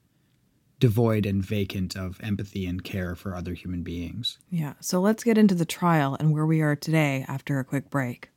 devoid 0.79 1.25
and 1.25 1.43
vacant 1.43 1.97
of 1.97 2.21
empathy 2.23 2.67
and 2.67 2.85
care 2.85 3.15
for 3.15 3.35
other 3.35 3.55
human 3.55 3.83
beings. 3.83 4.39
Yeah, 4.51 4.75
so 4.81 5.01
let's 5.01 5.25
get 5.25 5.39
into 5.39 5.55
the 5.55 5.65
trial 5.65 6.17
and 6.19 6.33
where 6.33 6.47
we 6.47 6.61
are 6.61 6.77
today 6.77 7.25
after 7.29 7.59
a 7.59 7.65
quick 7.65 7.89
break. 7.89 8.31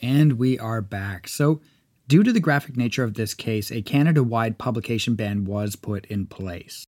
And 0.00 0.38
we 0.38 0.58
are 0.58 0.80
back. 0.80 1.28
So, 1.28 1.60
due 2.08 2.22
to 2.22 2.32
the 2.32 2.40
graphic 2.40 2.76
nature 2.76 3.04
of 3.04 3.14
this 3.14 3.34
case, 3.34 3.70
a 3.70 3.82
Canada 3.82 4.22
wide 4.22 4.58
publication 4.58 5.14
ban 5.14 5.44
was 5.44 5.76
put 5.76 6.06
in 6.06 6.26
place. 6.26 6.84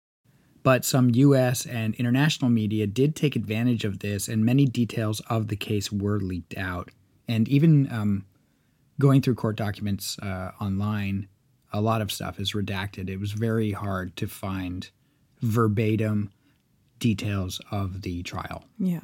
But 0.63 0.83
some 0.83 1.11
US 1.13 1.65
and 1.65 1.93
international 1.95 2.49
media 2.49 2.87
did 2.87 3.15
take 3.15 3.35
advantage 3.35 3.85
of 3.85 3.99
this, 3.99 4.27
and 4.27 4.43
many 4.43 4.65
details 4.65 5.19
of 5.29 5.47
the 5.47 5.55
case 5.55 5.91
were 5.91 6.19
leaked 6.19 6.57
out. 6.57 6.89
And 7.27 7.47
even 7.47 7.91
um, 7.91 8.25
going 8.99 9.21
through 9.21 9.35
court 9.35 9.55
documents 9.55 10.17
uh, 10.19 10.51
online, 10.59 11.27
a 11.71 11.81
lot 11.81 12.01
of 12.01 12.11
stuff 12.11 12.39
is 12.39 12.53
redacted. 12.53 13.09
It 13.09 13.19
was 13.19 13.31
very 13.31 13.71
hard 13.71 14.15
to 14.17 14.27
find 14.27 14.89
verbatim 15.41 16.31
details 16.97 17.61
of 17.71 18.01
the 18.01 18.23
trial. 18.23 18.65
Yeah. 18.77 19.01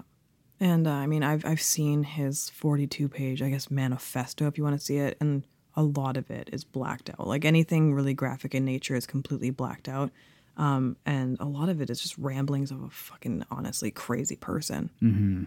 And 0.60 0.88
uh, 0.88 0.92
I 0.92 1.08
mean, 1.08 1.24
I've 1.24 1.46
I've 1.46 1.62
seen 1.62 2.04
his 2.04 2.50
42 2.50 3.10
page, 3.10 3.42
I 3.42 3.50
guess, 3.50 3.70
manifesto 3.70 4.48
if 4.48 4.58
you 4.58 4.64
want 4.64 4.78
to 4.78 4.86
see 4.86 4.98
it, 4.98 5.18
and 5.20 5.44
a 5.76 5.84
lot 5.84 6.18
of 6.18 6.32
it 6.32 6.50
is 6.52 6.64
blacked 6.64 7.10
out. 7.10 7.28
Like 7.28 7.46
anything 7.46 7.94
really 7.94 8.14
graphic 8.14 8.56
in 8.56 8.66
nature 8.66 8.96
is 8.96 9.06
completely 9.06 9.50
blacked 9.50 9.88
out, 9.88 10.12
um, 10.58 10.98
and 11.06 11.38
a 11.40 11.46
lot 11.46 11.70
of 11.70 11.82
it 11.82 11.90
is 11.90 12.02
just 12.02 12.18
ramblings 12.18 12.72
of 12.72 12.82
a 12.82 12.90
fucking 12.90 13.46
honestly 13.52 13.92
crazy 13.92 14.36
person. 14.36 14.90
Mm-hmm. 15.02 15.44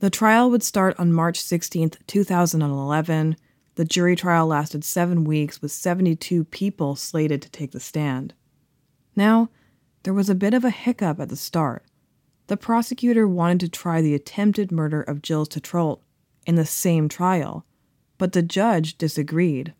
The 0.00 0.10
trial 0.10 0.50
would 0.50 0.62
start 0.62 0.98
on 0.98 1.12
March 1.12 1.40
16th, 1.40 1.96
2011. 2.06 3.36
The 3.74 3.84
jury 3.84 4.16
trial 4.16 4.46
lasted 4.46 4.84
seven 4.84 5.24
weeks, 5.24 5.60
with 5.60 5.72
72 5.72 6.44
people 6.44 6.96
slated 6.96 7.42
to 7.42 7.50
take 7.50 7.72
the 7.72 7.80
stand. 7.80 8.34
Now, 9.16 9.50
there 10.04 10.14
was 10.14 10.30
a 10.30 10.34
bit 10.34 10.54
of 10.54 10.64
a 10.64 10.70
hiccup 10.70 11.20
at 11.20 11.28
the 11.28 11.36
start. 11.36 11.84
The 12.46 12.56
prosecutor 12.56 13.28
wanted 13.28 13.60
to 13.60 13.68
try 13.68 14.00
the 14.00 14.14
attempted 14.14 14.72
murder 14.72 15.02
of 15.02 15.20
Gilles 15.24 15.48
Tetrault 15.48 16.00
in 16.46 16.54
the 16.54 16.64
same 16.64 17.08
trial, 17.08 17.66
but 18.18 18.32
the 18.32 18.42
judge 18.42 18.98
disagreed, 18.98 19.72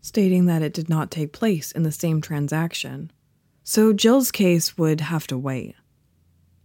stating 0.00 0.46
that 0.46 0.62
it 0.62 0.72
did 0.72 0.88
not 0.88 1.10
take 1.10 1.32
place 1.32 1.72
in 1.72 1.82
the 1.82 1.90
same 1.92 2.20
transaction. 2.20 3.10
So 3.64 3.96
Gilles' 3.96 4.30
case 4.30 4.76
would 4.76 5.00
have 5.00 5.26
to 5.28 5.38
wait. 5.38 5.74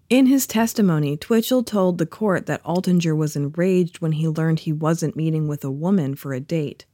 In 0.10 0.28
his 0.28 0.48
testimony, 0.48 1.18
Twitchell 1.18 1.64
told 1.64 1.98
the 1.98 2.06
court 2.06 2.46
that 2.46 2.64
Altinger 2.64 3.16
was 3.16 3.36
enraged 3.36 4.00
when 4.00 4.14
he 4.14 4.28
learned 4.28 4.60
he 4.60 4.72
wasn't 4.72 5.18
meeting 5.18 5.48
with 5.48 5.66
a 5.66 5.72
woman 5.72 6.16
for 6.16 6.34
a 6.34 6.40
date. 6.40 6.86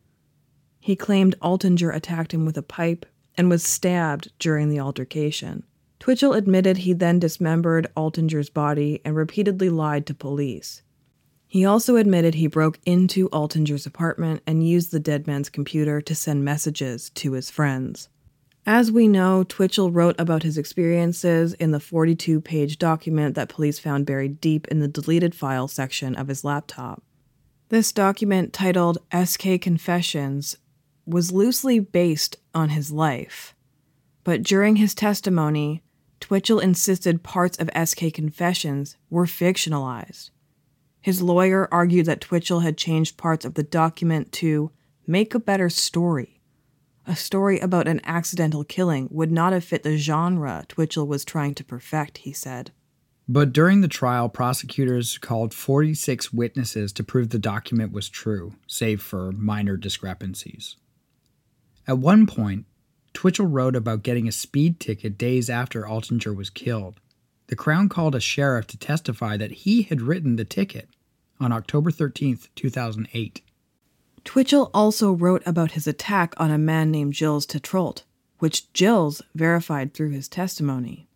He 0.79 0.95
claimed 0.95 1.35
Altinger 1.39 1.95
attacked 1.95 2.33
him 2.33 2.43
with 2.43 2.57
a 2.57 2.63
pipe 2.63 3.05
and 3.35 3.49
was 3.49 3.63
stabbed 3.63 4.31
during 4.39 4.69
the 4.69 4.79
altercation. 4.79 5.63
Twitchell 5.99 6.33
admitted 6.33 6.77
he 6.77 6.93
then 6.93 7.19
dismembered 7.19 7.87
Altinger's 7.95 8.49
body 8.49 8.99
and 9.05 9.15
repeatedly 9.15 9.69
lied 9.69 10.05
to 10.07 10.13
police. 10.13 10.81
He 11.53 11.65
also 11.65 11.97
admitted 11.97 12.33
he 12.33 12.47
broke 12.47 12.79
into 12.83 13.29
Altinger's 13.29 13.85
apartment 13.85 14.41
and 14.47 14.67
used 14.67 14.89
the 14.89 14.99
dead 14.99 15.27
man's 15.27 15.51
computer 15.51 16.01
to 16.01 16.15
send 16.15 16.43
messages 16.43 17.11
to 17.11 17.33
his 17.33 17.51
friends. 17.51 18.09
As 18.65 18.91
we 18.91 19.07
know, 19.07 19.43
Twitchell 19.43 19.91
wrote 19.91 20.15
about 20.17 20.41
his 20.41 20.57
experiences 20.57 21.53
in 21.53 21.69
the 21.69 21.79
42 21.79 22.41
page 22.41 22.79
document 22.79 23.35
that 23.35 23.49
police 23.49 23.77
found 23.77 24.07
buried 24.07 24.41
deep 24.41 24.67
in 24.69 24.79
the 24.79 24.87
deleted 24.87 25.35
file 25.35 25.67
section 25.67 26.15
of 26.15 26.27
his 26.27 26.43
laptop. 26.43 27.03
This 27.69 27.91
document, 27.91 28.51
titled 28.51 28.97
SK 29.13 29.61
Confessions, 29.61 30.57
was 31.05 31.31
loosely 31.31 31.77
based 31.77 32.35
on 32.55 32.69
his 32.69 32.91
life. 32.91 33.53
But 34.23 34.41
during 34.41 34.77
his 34.77 34.95
testimony, 34.95 35.83
Twitchell 36.19 36.57
insisted 36.57 37.21
parts 37.21 37.59
of 37.59 37.69
SK 37.87 38.11
Confessions 38.11 38.97
were 39.11 39.27
fictionalized. 39.27 40.31
His 41.03 41.21
lawyer 41.21 41.67
argued 41.71 42.07
that 42.07 42.21
Twitchell 42.21 42.61
had 42.61 42.77
changed 42.77 43.17
parts 43.17 43.45
of 43.45 43.53
the 43.53 43.61
document 43.61 44.31
to 44.33 44.71
make 45.05 45.35
a 45.35 45.39
better 45.39 45.69
story 45.69 46.33
a 47.05 47.15
story 47.15 47.59
about 47.59 47.87
an 47.87 48.01
accidental 48.05 48.63
killing 48.63 49.09
would 49.11 49.31
not 49.31 49.53
have 49.53 49.63
fit 49.63 49.83
the 49.83 49.97
genre 49.97 50.63
Twitchell 50.67 51.07
was 51.07 51.25
trying 51.25 51.53
to 51.55 51.63
perfect, 51.63 52.19
he 52.19 52.31
said. 52.31 52.71
But 53.27 53.53
during 53.53 53.81
the 53.81 53.87
trial, 53.87 54.29
prosecutors 54.29 55.17
called 55.17 55.53
46 55.53 56.33
witnesses 56.33 56.91
to 56.93 57.03
prove 57.03 57.29
the 57.29 57.39
document 57.39 57.91
was 57.91 58.09
true, 58.09 58.53
save 58.67 59.01
for 59.01 59.31
minor 59.31 59.77
discrepancies. 59.77 60.75
At 61.87 61.99
one 61.99 62.25
point, 62.25 62.65
Twitchell 63.13 63.45
wrote 63.45 63.75
about 63.75 64.03
getting 64.03 64.27
a 64.27 64.31
speed 64.31 64.79
ticket 64.79 65.17
days 65.17 65.49
after 65.49 65.83
Altinger 65.83 66.35
was 66.35 66.49
killed. 66.49 66.99
The 67.47 67.55
Crown 67.55 67.87
called 67.87 68.15
a 68.15 68.19
sheriff 68.19 68.67
to 68.67 68.77
testify 68.77 69.37
that 69.37 69.51
he 69.51 69.83
had 69.83 70.01
written 70.01 70.37
the 70.37 70.45
ticket 70.45 70.89
on 71.43 71.51
October 71.51 71.91
13, 71.91 72.39
2008. 72.55 73.41
Twitchell 74.23 74.71
also 74.73 75.11
wrote 75.11 75.43
about 75.45 75.71
his 75.71 75.87
attack 75.87 76.33
on 76.37 76.51
a 76.51 76.57
man 76.57 76.91
named 76.91 77.15
Gilles 77.15 77.45
Tetrault, 77.45 78.03
which 78.39 78.71
Gilles 78.73 79.21
verified 79.35 79.93
through 79.93 80.11
his 80.11 80.27
testimony. 80.27 81.07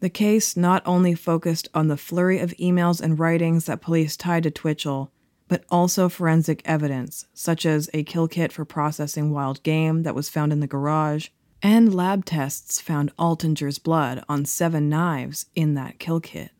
The 0.00 0.10
case 0.10 0.56
not 0.56 0.82
only 0.84 1.14
focused 1.14 1.68
on 1.74 1.88
the 1.88 1.96
flurry 1.96 2.38
of 2.38 2.54
emails 2.60 3.00
and 3.00 3.18
writings 3.18 3.64
that 3.64 3.80
police 3.80 4.16
tied 4.16 4.42
to 4.42 4.50
Twitchell, 4.50 5.10
but 5.48 5.64
also 5.70 6.08
forensic 6.08 6.60
evidence, 6.64 7.26
such 7.32 7.64
as 7.64 7.88
a 7.94 8.02
kill 8.02 8.28
kit 8.28 8.52
for 8.52 8.64
processing 8.64 9.30
wild 9.30 9.62
game 9.62 10.02
that 10.02 10.14
was 10.14 10.28
found 10.28 10.52
in 10.52 10.60
the 10.60 10.66
garage, 10.66 11.28
and 11.62 11.94
lab 11.94 12.24
tests 12.24 12.80
found 12.80 13.16
Altinger's 13.16 13.78
blood 13.78 14.22
on 14.28 14.44
seven 14.44 14.88
knives 14.88 15.46
in 15.54 15.74
that 15.74 15.98
kill 15.98 16.20
kit. 16.20 16.50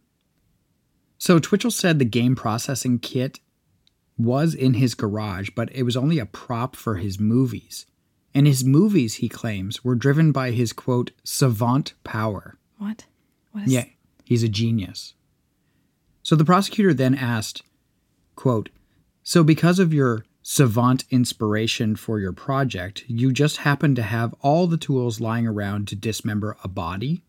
So 1.19 1.39
Twitchell 1.39 1.71
said 1.71 1.99
the 1.99 2.05
game 2.05 2.37
processing 2.37 2.99
kit 2.99 3.41
was 4.19 4.55
in 4.55 4.75
his 4.75 4.95
garage, 4.95 5.51
but 5.55 5.75
it 5.75 5.83
was 5.83 5.97
only 5.97 6.19
a 6.19 6.27
prop 6.27 6.77
for 6.77 6.97
his 6.97 7.19
movies. 7.19 7.87
And 8.35 8.47
his 8.47 8.65
movies, 8.65 9.15
he 9.17 9.29
claims, 9.29 9.83
were 9.83 9.95
driven 9.95 10.33
by 10.33 10.51
his 10.51 10.73
quote, 10.73 11.11
savant 11.25 11.95
power. 12.05 12.59
What? 12.79 13.07
What 13.53 13.65
is 13.65 13.73
Yeah, 13.73 13.85
he's 14.25 14.43
a 14.43 14.49
genius. 14.49 15.15
So 16.23 16.37
the 16.37 16.45
prosecutor 16.45 16.93
then 16.93 17.15
asked, 17.15 17.63
quote, 18.35 18.69
So 19.23 19.43
because 19.43 19.79
of 19.79 19.95
your 19.95 20.25
savant 20.43 21.05
inspiration 21.11 21.97
for 21.97 22.21
your 22.21 22.33
project, 22.33 23.05
you 23.09 23.33
just 23.33 23.59
happen 23.59 23.95
to 23.95 24.03
have 24.03 24.35
all 24.43 24.67
the 24.67 24.77
tools 24.77 25.21
lying 25.21 25.47
around 25.47 25.89
to 25.89 25.97
dismember 25.97 26.57
a 26.63 26.69
body? 26.69 27.23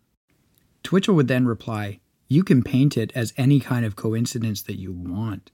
Twitchell 0.83 1.15
would 1.15 1.27
then 1.27 1.47
reply, 1.47 1.99
You 2.27 2.43
can 2.43 2.63
paint 2.63 2.97
it 2.97 3.11
as 3.15 3.33
any 3.37 3.59
kind 3.59 3.85
of 3.85 3.95
coincidence 3.95 4.61
that 4.63 4.79
you 4.79 4.91
want. 4.91 5.51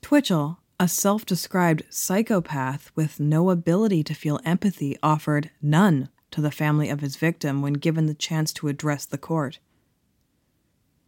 Twitchell, 0.00 0.60
a 0.80 0.88
self 0.88 1.26
described 1.26 1.84
psychopath 1.90 2.90
with 2.94 3.20
no 3.20 3.50
ability 3.50 4.02
to 4.04 4.14
feel 4.14 4.40
empathy, 4.44 4.96
offered 5.02 5.50
none 5.60 6.08
to 6.30 6.40
the 6.40 6.50
family 6.50 6.88
of 6.88 7.00
his 7.00 7.16
victim 7.16 7.62
when 7.62 7.74
given 7.74 8.06
the 8.06 8.14
chance 8.14 8.52
to 8.54 8.68
address 8.68 9.04
the 9.04 9.18
court. 9.18 9.60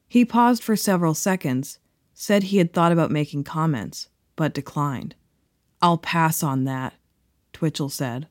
He 0.06 0.24
paused 0.24 0.62
for 0.62 0.76
several 0.76 1.14
seconds, 1.14 1.78
said 2.14 2.44
he 2.44 2.58
had 2.58 2.72
thought 2.72 2.92
about 2.92 3.10
making 3.10 3.44
comments, 3.44 4.08
but 4.36 4.54
declined. 4.54 5.14
I'll 5.82 5.98
pass 5.98 6.42
on 6.42 6.64
that, 6.64 6.94
Twitchell 7.52 7.88
said. 7.88 8.28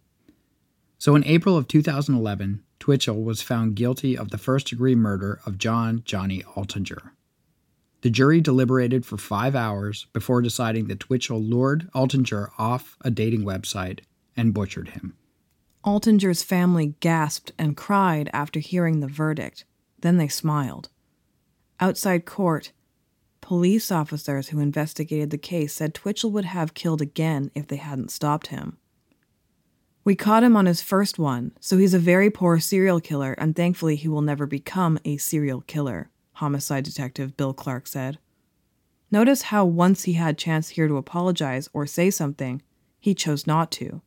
So 0.98 1.16
in 1.16 1.26
April 1.26 1.58
of 1.58 1.68
2011, 1.68 2.64
Twitchell 2.86 3.24
was 3.24 3.42
found 3.42 3.76
guilty 3.76 4.16
of 4.16 4.30
the 4.30 4.38
first 4.38 4.68
degree 4.68 4.94
murder 4.94 5.40
of 5.44 5.58
John 5.58 6.04
Johnny 6.06 6.44
Altinger. 6.56 7.14
The 8.02 8.12
jury 8.12 8.42
deliberated 8.42 9.08
for 9.08 9.18
five 9.18 9.56
hours 9.56 10.06
before 10.14 10.44
deciding 10.44 10.86
that 10.86 11.00
Twitchell 11.00 11.42
lured 11.42 11.90
Altinger 11.96 12.50
off 12.60 12.96
a 13.02 13.10
dating 13.10 13.42
website 13.42 14.02
and 14.38 14.54
butchered 14.54 14.90
him. 14.90 15.16
Altinger's 15.84 16.44
family 16.44 16.94
gasped 17.00 17.52
and 17.58 17.76
cried 17.76 18.30
after 18.32 18.60
hearing 18.60 19.00
the 19.00 19.08
verdict. 19.08 19.66
Then 20.02 20.18
they 20.18 20.28
smiled. 20.28 20.90
Outside 21.80 22.28
court, 22.28 22.72
police 23.42 23.92
officers 23.92 24.50
who 24.50 24.60
investigated 24.60 25.32
the 25.32 25.40
case 25.40 25.74
said 25.74 25.96
Twitchell 25.96 26.30
would 26.30 26.46
have 26.46 26.76
killed 26.76 27.02
again 27.02 27.50
if 27.56 27.66
they 27.66 27.78
hadn't 27.78 28.12
stopped 28.12 28.48
him. 28.48 28.78
We 30.06 30.16
caught 30.16 30.44
him 30.44 30.56
on 30.56 30.68
his 30.68 30.84
first 30.84 31.18
one, 31.18 31.54
so 31.60 31.80
he's 31.80 31.96
a 31.96 32.00
very 32.00 32.30
poor 32.30 32.60
serial 32.60 33.02
killer, 33.02 33.34
and 33.40 33.56
thankfully 33.56 33.96
he 33.96 34.08
will 34.08 34.22
never 34.22 34.46
become 34.46 35.00
a 35.04 35.18
serial 35.18 35.62
killer, 35.62 36.12
homicide 36.34 36.84
detective 36.84 37.36
Bill 37.36 37.56
Clark 37.56 37.88
said. 37.88 38.20
Notice 39.10 39.44
how 39.44 39.66
once 39.66 40.04
he 40.04 40.14
had 40.14 40.38
chance 40.38 40.70
here 40.70 40.88
to 40.88 40.98
apologize 40.98 41.70
or 41.74 41.88
say 41.88 42.12
something, 42.12 42.62
he 43.00 43.16
chose 43.16 43.48
not 43.48 43.72
to. 43.72 44.04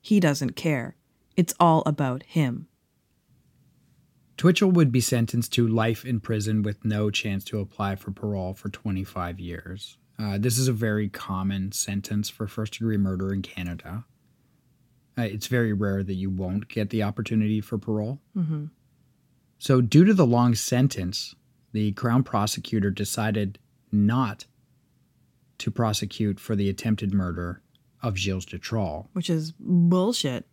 He 0.00 0.20
doesn't 0.20 0.54
care. 0.54 0.94
It's 1.36 1.54
all 1.58 1.82
about 1.84 2.22
him. 2.22 2.68
Twitchell 4.36 4.70
would 4.70 4.92
be 4.92 5.00
sentenced 5.00 5.52
to 5.54 5.66
life 5.66 6.04
in 6.04 6.20
prison 6.20 6.62
with 6.62 6.84
no 6.84 7.10
chance 7.10 7.42
to 7.46 7.58
apply 7.58 7.96
for 7.96 8.12
parole 8.12 8.54
for 8.54 8.68
25 8.68 9.40
years. 9.40 9.98
Uh, 10.16 10.38
this 10.38 10.58
is 10.58 10.68
a 10.68 10.72
very 10.72 11.08
common 11.08 11.72
sentence 11.72 12.30
for 12.30 12.46
first 12.46 12.74
degree 12.74 12.96
murder 12.96 13.32
in 13.32 13.42
Canada. 13.42 14.04
Uh, 15.20 15.24
it's 15.24 15.48
very 15.48 15.72
rare 15.72 16.02
that 16.02 16.14
you 16.14 16.30
won't 16.30 16.68
get 16.68 16.88
the 16.90 17.02
opportunity 17.02 17.60
for 17.60 17.76
parole. 17.76 18.20
Mm-hmm. 18.36 18.66
So, 19.58 19.82
due 19.82 20.04
to 20.04 20.14
the 20.14 20.26
long 20.26 20.54
sentence, 20.54 21.34
the 21.72 21.92
Crown 21.92 22.22
prosecutor 22.22 22.90
decided 22.90 23.58
not 23.92 24.46
to 25.58 25.70
prosecute 25.70 26.40
for 26.40 26.56
the 26.56 26.70
attempted 26.70 27.12
murder 27.12 27.60
of 28.02 28.16
Gilles 28.16 28.46
Tetrault. 28.46 29.08
Which 29.12 29.28
is 29.28 29.52
bullshit, 29.58 30.46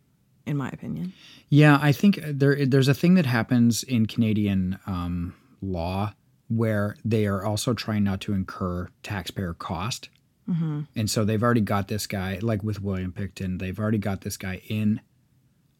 in 0.44 0.58
my 0.58 0.68
opinion. 0.68 1.14
Yeah, 1.48 1.78
I 1.80 1.92
think 1.92 2.20
there 2.22 2.66
there's 2.66 2.88
a 2.88 2.94
thing 2.94 3.14
that 3.14 3.26
happens 3.26 3.82
in 3.82 4.04
Canadian 4.04 4.78
um, 4.86 5.34
law 5.62 6.12
where 6.48 6.96
they 7.04 7.26
are 7.26 7.42
also 7.42 7.72
trying 7.72 8.04
not 8.04 8.20
to 8.22 8.34
incur 8.34 8.88
taxpayer 9.02 9.54
cost. 9.54 10.10
Mm-hmm. 10.48 10.80
And 10.96 11.10
so 11.10 11.24
they've 11.24 11.42
already 11.42 11.60
got 11.60 11.88
this 11.88 12.06
guy, 12.06 12.38
like 12.40 12.62
with 12.62 12.80
William 12.82 13.12
Pickton, 13.12 13.58
they've 13.58 13.78
already 13.78 13.98
got 13.98 14.22
this 14.22 14.36
guy 14.36 14.62
in. 14.68 15.00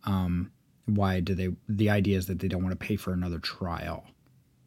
Um, 0.04 0.50
why 0.86 1.20
do 1.20 1.34
they? 1.34 1.48
The 1.68 1.90
idea 1.90 2.18
is 2.18 2.26
that 2.26 2.38
they 2.40 2.48
don't 2.48 2.62
want 2.62 2.78
to 2.78 2.86
pay 2.86 2.96
for 2.96 3.12
another 3.12 3.38
trial. 3.38 4.04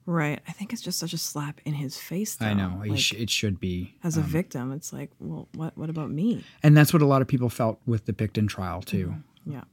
Right. 0.07 0.39
I 0.47 0.51
think 0.51 0.73
it's 0.73 0.81
just 0.81 0.97
such 0.99 1.13
a 1.13 1.17
slap 1.17 1.61
in 1.65 1.73
his 1.75 1.97
face. 1.97 2.35
Though. 2.35 2.47
I 2.47 2.53
know 2.53 2.81
it 2.83 2.89
Like, 2.91 2.99
sh- 2.99 3.13
it 3.13 3.29
should 3.29 3.59
be. 3.59 3.95
as 4.03 4.17
a 4.17 4.21
um, 4.21 4.25
victim, 4.27 4.71
it's 4.71 4.91
like, 4.91 5.11
well, 5.19 5.47
what? 5.55 5.77
What 5.77 5.89
about 5.89 6.09
me? 6.09 6.43
and 6.63 6.75
that's 6.75 6.91
what 6.93 7.01
a 7.01 7.05
lot 7.05 7.21
of 7.21 7.27
people 7.27 7.49
felt 7.49 7.79
with 7.85 8.05
the 8.05 8.13
Pickton 8.13 8.47
trial 8.47 8.81
too. 8.81 9.15
Yeah. 9.45 9.63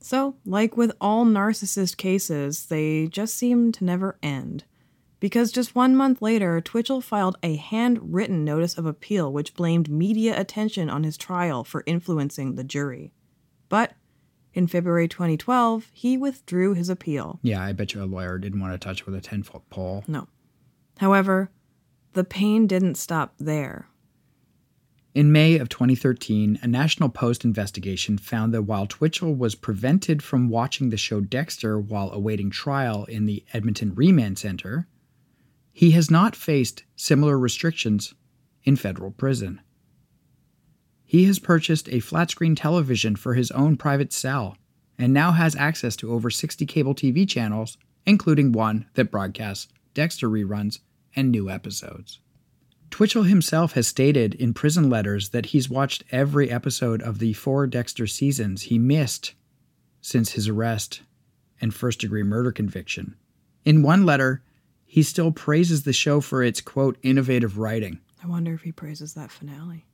So, 0.00 0.34
like 0.44 0.76
with 0.76 0.92
all 1.00 1.24
narcissist 1.24 1.96
cases, 1.96 2.66
they 2.66 3.06
just 3.06 3.36
seem 3.36 3.70
to 3.72 3.84
never 3.84 4.18
end. 4.22 4.64
Because 5.22 5.52
just 5.52 5.76
one 5.76 5.94
month 5.94 6.20
later, 6.20 6.60
Twitchell 6.60 7.00
filed 7.00 7.36
a 7.44 7.54
handwritten 7.54 8.44
notice 8.44 8.76
of 8.76 8.86
appeal 8.86 9.32
which 9.32 9.54
blamed 9.54 9.88
media 9.88 10.36
attention 10.36 10.90
on 10.90 11.04
his 11.04 11.16
trial 11.16 11.62
for 11.62 11.84
influencing 11.86 12.56
the 12.56 12.64
jury. 12.64 13.12
But 13.68 13.92
in 14.52 14.66
February 14.66 15.06
2012, 15.06 15.90
he 15.92 16.16
withdrew 16.16 16.74
his 16.74 16.88
appeal. 16.88 17.38
Yeah, 17.40 17.62
I 17.62 17.70
bet 17.70 17.94
you 17.94 18.02
a 18.02 18.04
lawyer 18.04 18.36
didn't 18.36 18.58
want 18.60 18.72
to 18.72 18.84
touch 18.84 19.06
with 19.06 19.14
a 19.14 19.20
ten 19.20 19.44
foot 19.44 19.62
pole. 19.70 20.02
No. 20.08 20.26
However, 20.98 21.52
the 22.14 22.24
pain 22.24 22.66
didn't 22.66 22.96
stop 22.96 23.34
there. 23.38 23.86
In 25.14 25.30
May 25.30 25.56
of 25.56 25.68
2013, 25.68 26.58
a 26.62 26.66
National 26.66 27.08
Post 27.08 27.44
investigation 27.44 28.18
found 28.18 28.52
that 28.54 28.62
while 28.62 28.88
Twitchell 28.88 29.36
was 29.36 29.54
prevented 29.54 30.20
from 30.20 30.48
watching 30.48 30.90
the 30.90 30.96
show 30.96 31.20
Dexter 31.20 31.78
while 31.78 32.10
awaiting 32.10 32.50
trial 32.50 33.04
in 33.04 33.26
the 33.26 33.44
Edmonton 33.52 33.94
Remand 33.94 34.36
Center, 34.36 34.88
he 35.72 35.92
has 35.92 36.10
not 36.10 36.36
faced 36.36 36.84
similar 36.96 37.38
restrictions 37.38 38.14
in 38.64 38.76
federal 38.76 39.10
prison. 39.10 39.60
He 41.04 41.24
has 41.24 41.38
purchased 41.38 41.88
a 41.88 42.00
flat 42.00 42.30
screen 42.30 42.54
television 42.54 43.16
for 43.16 43.34
his 43.34 43.50
own 43.50 43.76
private 43.76 44.12
cell 44.12 44.56
and 44.98 45.12
now 45.12 45.32
has 45.32 45.56
access 45.56 45.96
to 45.96 46.12
over 46.12 46.30
60 46.30 46.64
cable 46.66 46.94
TV 46.94 47.28
channels 47.28 47.76
including 48.06 48.52
one 48.52 48.86
that 48.94 49.10
broadcasts 49.10 49.68
Dexter 49.94 50.28
reruns 50.28 50.80
and 51.14 51.30
new 51.30 51.50
episodes. 51.50 52.20
Twitchell 52.90 53.24
himself 53.24 53.72
has 53.72 53.86
stated 53.86 54.34
in 54.34 54.54
prison 54.54 54.90
letters 54.90 55.30
that 55.30 55.46
he's 55.46 55.70
watched 55.70 56.04
every 56.10 56.50
episode 56.50 57.02
of 57.02 57.18
the 57.18 57.32
four 57.32 57.66
Dexter 57.66 58.06
seasons 58.06 58.62
he 58.62 58.78
missed 58.78 59.34
since 60.00 60.32
his 60.32 60.48
arrest 60.48 61.02
and 61.60 61.72
first 61.72 62.00
degree 62.00 62.22
murder 62.22 62.52
conviction. 62.52 63.14
In 63.64 63.82
one 63.82 64.04
letter, 64.04 64.42
he 64.92 65.02
still 65.02 65.32
praises 65.32 65.84
the 65.84 65.92
show 65.94 66.20
for 66.20 66.42
its 66.42 66.60
quote 66.60 66.98
innovative 67.02 67.56
writing. 67.56 67.98
I 68.22 68.26
wonder 68.26 68.52
if 68.52 68.60
he 68.60 68.72
praises 68.72 69.14
that 69.14 69.30
finale. 69.30 69.86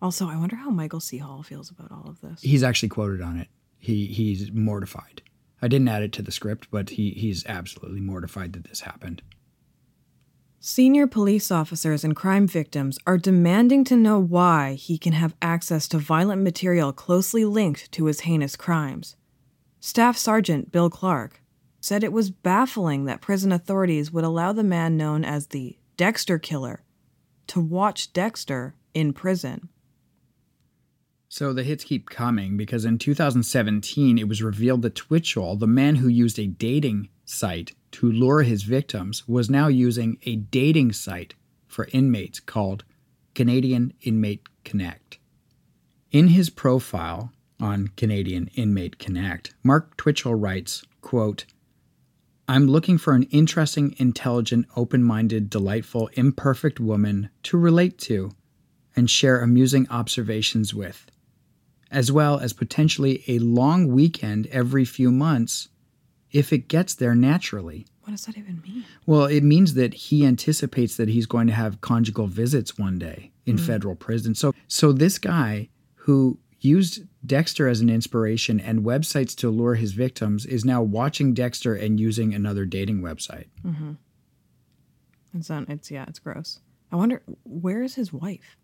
Also, 0.00 0.28
I 0.28 0.36
wonder 0.36 0.54
how 0.54 0.70
Michael 0.70 1.00
C. 1.00 1.18
Hall 1.18 1.42
feels 1.42 1.68
about 1.68 1.90
all 1.90 2.08
of 2.08 2.20
this. 2.20 2.42
He's 2.42 2.62
actually 2.62 2.90
quoted 2.90 3.20
on 3.20 3.40
it. 3.40 3.48
He 3.80 4.06
he's 4.06 4.52
mortified. 4.52 5.22
I 5.60 5.66
didn't 5.66 5.88
add 5.88 6.04
it 6.04 6.12
to 6.12 6.22
the 6.22 6.30
script, 6.30 6.68
but 6.70 6.90
he 6.90 7.10
he's 7.10 7.44
absolutely 7.46 8.00
mortified 8.00 8.52
that 8.52 8.68
this 8.68 8.82
happened. 8.82 9.20
Senior 10.60 11.08
police 11.08 11.50
officers 11.50 12.04
and 12.04 12.14
crime 12.14 12.46
victims 12.46 13.00
are 13.04 13.18
demanding 13.18 13.82
to 13.86 13.96
know 13.96 14.20
why 14.20 14.74
he 14.74 14.96
can 14.96 15.14
have 15.14 15.34
access 15.42 15.88
to 15.88 15.98
violent 15.98 16.40
material 16.40 16.92
closely 16.92 17.44
linked 17.44 17.90
to 17.90 18.04
his 18.04 18.20
heinous 18.20 18.54
crimes. 18.54 19.16
Staff 19.80 20.16
Sergeant 20.16 20.70
Bill 20.70 20.88
Clark 20.88 21.41
said 21.82 22.04
it 22.04 22.12
was 22.12 22.30
baffling 22.30 23.04
that 23.04 23.20
prison 23.20 23.50
authorities 23.50 24.12
would 24.12 24.22
allow 24.22 24.52
the 24.52 24.62
man 24.62 24.96
known 24.96 25.24
as 25.24 25.48
the 25.48 25.76
Dexter 25.96 26.38
Killer 26.38 26.84
to 27.48 27.60
watch 27.60 28.12
Dexter 28.12 28.76
in 28.94 29.12
prison. 29.12 29.68
So 31.28 31.52
the 31.52 31.64
hits 31.64 31.82
keep 31.82 32.08
coming 32.08 32.56
because 32.56 32.84
in 32.84 32.98
2017 32.98 34.16
it 34.16 34.28
was 34.28 34.42
revealed 34.42 34.82
that 34.82 34.94
Twitchell, 34.94 35.56
the 35.56 35.66
man 35.66 35.96
who 35.96 36.06
used 36.06 36.38
a 36.38 36.46
dating 36.46 37.08
site 37.24 37.72
to 37.92 38.10
lure 38.10 38.42
his 38.42 38.62
victims, 38.62 39.26
was 39.26 39.50
now 39.50 39.66
using 39.66 40.18
a 40.22 40.36
dating 40.36 40.92
site 40.92 41.34
for 41.66 41.88
inmates 41.92 42.38
called 42.38 42.84
Canadian 43.34 43.92
Inmate 44.02 44.46
Connect. 44.62 45.18
In 46.12 46.28
his 46.28 46.48
profile 46.48 47.32
on 47.58 47.88
Canadian 47.96 48.50
Inmate 48.54 49.00
Connect, 49.00 49.52
Mark 49.64 49.96
Twitchell 49.96 50.34
writes, 50.34 50.84
quote, 51.00 51.46
I'm 52.48 52.66
looking 52.66 52.98
for 52.98 53.14
an 53.14 53.24
interesting, 53.24 53.94
intelligent, 53.98 54.66
open 54.76 55.02
minded, 55.02 55.48
delightful, 55.48 56.10
imperfect 56.14 56.80
woman 56.80 57.30
to 57.44 57.56
relate 57.56 57.98
to 58.00 58.32
and 58.96 59.08
share 59.08 59.40
amusing 59.40 59.86
observations 59.90 60.74
with, 60.74 61.06
as 61.90 62.10
well 62.10 62.38
as 62.38 62.52
potentially 62.52 63.22
a 63.28 63.38
long 63.38 63.88
weekend 63.88 64.46
every 64.48 64.84
few 64.84 65.10
months 65.10 65.68
if 66.30 66.52
it 66.52 66.68
gets 66.68 66.94
there 66.94 67.14
naturally. 67.14 67.86
What 68.02 68.10
does 68.10 68.26
that 68.26 68.36
even 68.36 68.60
mean? 68.62 68.84
Well, 69.06 69.26
it 69.26 69.44
means 69.44 69.74
that 69.74 69.94
he 69.94 70.26
anticipates 70.26 70.96
that 70.96 71.08
he's 71.08 71.26
going 71.26 71.46
to 71.46 71.52
have 71.52 71.80
conjugal 71.80 72.26
visits 72.26 72.76
one 72.76 72.98
day 72.98 73.30
in 73.46 73.56
mm. 73.56 73.66
federal 73.66 73.94
prison. 73.94 74.34
So 74.34 74.54
so 74.66 74.92
this 74.92 75.18
guy 75.18 75.68
who 75.94 76.38
used 76.60 77.04
Dexter 77.24 77.68
as 77.68 77.80
an 77.80 77.88
inspiration 77.88 78.58
and 78.58 78.80
websites 78.80 79.36
to 79.36 79.50
lure 79.50 79.76
his 79.76 79.92
victims 79.92 80.44
is 80.44 80.64
now 80.64 80.82
watching 80.82 81.34
Dexter 81.34 81.74
and 81.74 82.00
using 82.00 82.34
another 82.34 82.64
dating 82.64 83.00
website. 83.00 83.46
It's 85.34 85.48
not, 85.48 85.68
it's 85.68 85.90
yeah, 85.90 86.04
it's 86.08 86.18
gross. 86.18 86.60
I 86.90 86.96
wonder 86.96 87.22
where 87.44 87.82
is 87.82 87.94
his 87.94 88.12
wife? 88.12 88.56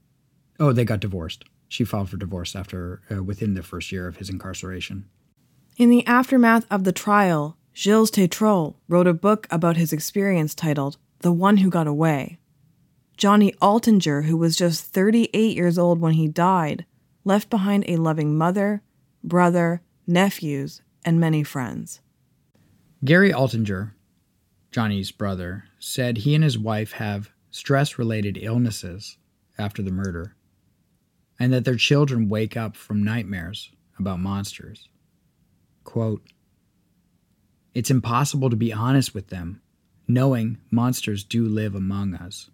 Oh, 0.61 0.73
they 0.73 0.85
got 0.85 1.01
divorced. 1.01 1.45
She 1.69 1.85
filed 1.85 2.11
for 2.11 2.17
divorce 2.17 2.57
after 2.57 3.03
uh, 3.11 3.23
within 3.23 3.55
the 3.55 3.63
first 3.63 3.93
year 3.93 4.07
of 4.09 4.17
his 4.17 4.29
incarceration. 4.29 5.09
In 5.77 5.89
the 5.91 6.07
aftermath 6.07 6.67
of 6.71 6.85
the 6.85 6.93
trial, 6.93 7.57
Gilles 7.75 8.11
Tétrault 8.11 8.75
wrote 8.89 9.07
a 9.07 9.15
book 9.15 9.47
about 9.51 9.77
his 9.77 9.93
experience 9.93 10.55
titled 10.55 10.97
The 11.21 11.33
One 11.33 11.59
Who 11.59 11.71
Got 11.71 11.87
Away. 11.87 12.39
Johnny 13.17 13.53
Altinger, 13.63 14.25
who 14.25 14.37
was 14.37 14.57
just 14.57 14.87
38 14.87 15.57
years 15.57 15.79
old 15.79 16.01
when 16.01 16.15
he 16.15 16.27
died, 16.29 16.87
left 17.25 17.51
behind 17.51 17.85
a 17.87 17.97
loving 17.97 18.37
mother, 18.37 18.83
brother, 19.23 19.83
nephews, 20.07 20.83
and 21.05 21.21
many 21.21 21.43
friends. 21.43 22.01
Gary 23.05 23.31
Altinger, 23.31 23.93
Johnny's 24.71 25.13
brother, 25.13 25.65
said 25.79 26.19
he 26.19 26.35
and 26.35 26.45
his 26.45 26.59
wife 26.59 26.93
have 26.93 27.31
stress 27.51 27.99
related 27.99 28.39
illnesses 28.41 29.19
after 29.59 29.83
the 29.83 29.91
murder, 29.91 30.35
and 31.39 31.53
that 31.53 31.65
their 31.65 31.77
children 31.77 32.29
wake 32.29 32.57
up 32.57 32.77
from 32.77 33.03
nightmares 33.03 33.71
about 33.99 34.21
monsters. 34.21 34.89
Quote, 35.85 36.23
It's 37.75 37.91
impossible 37.91 38.51
to 38.51 38.57
be 38.57 38.73
honest 38.73 39.15
with 39.15 39.29
them, 39.29 39.61
knowing 40.07 40.59
monsters 40.71 41.25
do 41.25 41.47
live 41.47 41.75
among 41.75 42.15
us. 42.15 42.51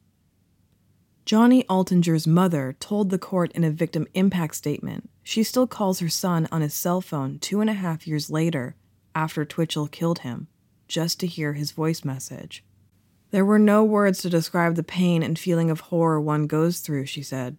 Johnny 1.25 1.64
Altinger's 1.64 2.27
mother 2.27 2.77
told 2.81 3.09
the 3.09 3.18
court 3.18 3.51
in 3.53 3.64
a 3.64 3.70
victim 3.70 4.07
impact 4.12 4.57
statement 4.57 5.09
she 5.22 5.43
still 5.43 5.66
calls 5.66 6.01
her 6.01 6.09
son 6.09 6.47
on 6.53 6.61
his 6.61 6.75
cell 6.75 7.01
phone 7.01 7.39
two 7.39 7.62
and 7.62 7.70
a 7.70 7.75
half 7.75 8.07
years 8.07 8.31
later 8.31 8.77
after 9.14 9.45
Twitchell 9.45 9.87
killed 9.89 10.18
him, 10.18 10.49
just 10.87 11.18
to 11.20 11.27
hear 11.27 11.55
his 11.55 11.70
voice 11.70 12.05
message. 12.05 12.62
There 13.31 13.45
were 13.45 13.59
no 13.59 13.83
words 13.83 14.20
to 14.20 14.31
describe 14.31 14.75
the 14.75 14.83
pain 14.83 15.22
and 15.22 15.39
feeling 15.39 15.70
of 15.70 15.81
horror 15.81 16.20
one 16.20 16.47
goes 16.47 16.81
through, 16.81 17.07
she 17.07 17.22
said. 17.22 17.57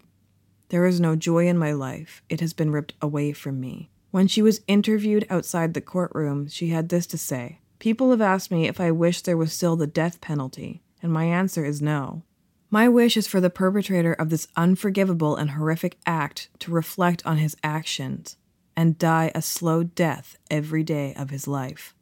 There 0.70 0.86
is 0.86 1.00
no 1.00 1.16
joy 1.16 1.48
in 1.48 1.58
my 1.58 1.72
life. 1.72 2.22
It 2.30 2.42
has 2.42 2.54
been 2.54 2.72
ripped 2.72 2.94
away 3.02 3.34
from 3.34 3.60
me. 3.60 3.90
When 4.12 4.28
she 4.28 4.42
was 4.42 4.62
interviewed 4.68 5.26
outside 5.30 5.74
the 5.74 5.82
courtroom, 5.82 6.48
she 6.48 6.70
had 6.70 6.90
this 6.90 7.08
to 7.08 7.18
say 7.18 7.60
People 7.80 8.12
have 8.12 8.22
asked 8.22 8.52
me 8.52 8.68
if 8.68 8.80
I 8.80 8.92
wish 8.92 9.22
there 9.22 9.38
was 9.38 9.52
still 9.52 9.76
the 9.76 9.88
death 9.88 10.22
penalty, 10.22 10.84
and 11.02 11.12
my 11.12 11.26
answer 11.26 11.66
is 11.66 11.82
no. 11.82 12.24
My 12.76 12.90
wish 12.90 13.16
is 13.16 13.26
for 13.26 13.40
the 13.40 13.50
perpetrator 13.50 14.12
of 14.12 14.30
this 14.30 14.50
unforgivable 14.58 15.38
and 15.38 15.52
horrific 15.52 15.98
act 16.06 16.50
to 16.60 16.72
reflect 16.72 17.26
on 17.26 17.38
his 17.38 17.56
actions 17.64 18.36
and 18.76 18.98
die 18.98 19.32
a 19.34 19.42
slow 19.42 19.84
death 19.84 20.36
every 20.52 20.84
day 20.84 21.14
of 21.14 21.30
his 21.30 21.48
life. 21.48 21.96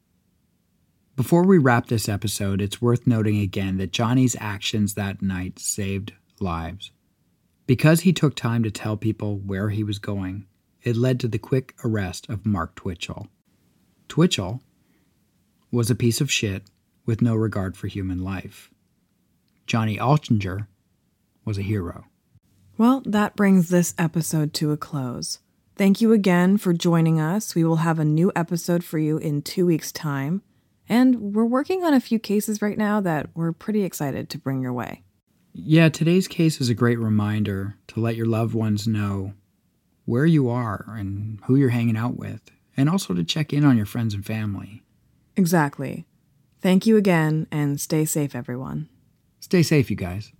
Before 1.16 1.46
we 1.46 1.60
wrap 1.60 1.90
this 1.90 2.10
episode, 2.10 2.60
it's 2.60 2.82
worth 2.82 3.06
noting 3.06 3.38
again 3.38 3.78
that 3.78 3.92
Johnny's 3.92 4.36
actions 4.40 4.96
that 4.96 5.22
night 5.22 5.60
saved 5.60 6.14
lives. 6.40 6.90
Because 7.68 8.00
he 8.00 8.12
took 8.12 8.36
time 8.36 8.64
to 8.64 8.72
tell 8.72 8.98
people 8.98 9.38
where 9.38 9.70
he 9.70 9.84
was 9.84 10.00
going, 10.00 10.48
it 10.82 10.98
led 10.98 11.20
to 11.20 11.28
the 11.28 11.38
quick 11.38 11.76
arrest 11.84 12.28
of 12.30 12.48
Mark 12.48 12.74
Twitchell. 12.74 13.28
Twitchell 14.08 14.60
was 15.70 15.92
a 15.92 15.96
piece 15.96 16.20
of 16.20 16.32
shit 16.32 16.64
with 17.06 17.22
no 17.22 17.36
regard 17.36 17.78
for 17.78 17.86
human 17.86 18.24
life. 18.24 18.72
Johnny 19.66 19.98
Altinger 19.98 20.68
was 21.46 21.58
a 21.58 21.64
hero. 21.64 22.06
Well, 22.78 23.02
that 23.06 23.36
brings 23.36 23.70
this 23.70 23.94
episode 23.98 24.54
to 24.56 24.72
a 24.72 24.78
close. 24.78 25.40
Thank 25.76 26.02
you 26.02 26.12
again 26.12 26.58
for 26.58 26.74
joining 26.74 27.20
us. 27.20 27.56
We 27.56 27.64
will 27.64 27.78
have 27.78 28.00
a 28.00 28.06
new 28.06 28.32
episode 28.36 28.84
for 28.84 29.00
you 29.00 29.18
in 29.18 29.42
two 29.42 29.66
weeks' 29.66 29.92
time. 29.92 30.42
And 30.90 31.34
we're 31.34 31.46
working 31.46 31.84
on 31.84 31.94
a 31.94 32.00
few 32.00 32.20
cases 32.20 32.62
right 32.62 32.78
now 32.78 33.00
that 33.02 33.30
we're 33.36 33.54
pretty 33.54 33.84
excited 33.84 34.30
to 34.30 34.38
bring 34.38 34.62
your 34.62 34.74
way. 34.74 35.04
Yeah, 35.54 35.90
today's 35.90 36.28
case 36.28 36.60
is 36.60 36.70
a 36.70 36.74
great 36.74 37.00
reminder 37.00 37.78
to 37.88 38.00
let 38.00 38.16
your 38.16 38.26
loved 38.26 38.54
ones 38.54 38.88
know 38.88 39.34
where 40.06 40.26
you 40.26 40.50
are 40.50 40.86
and 40.90 41.40
who 41.46 41.56
you're 41.56 41.70
hanging 41.70 41.96
out 41.96 42.18
with, 42.18 42.52
and 42.76 42.90
also 42.90 43.14
to 43.14 43.24
check 43.24 43.54
in 43.54 43.64
on 43.64 43.78
your 43.78 43.86
friends 43.86 44.14
and 44.14 44.26
family. 44.26 44.84
Exactly. 45.36 46.06
Thank 46.62 46.86
you 46.86 46.98
again, 46.98 47.48
and 47.52 47.80
stay 47.80 48.04
safe, 48.04 48.36
everyone. 48.36 48.90
Stay 49.44 49.62
safe, 49.62 49.90
you 49.90 49.98
guys. 49.98 50.32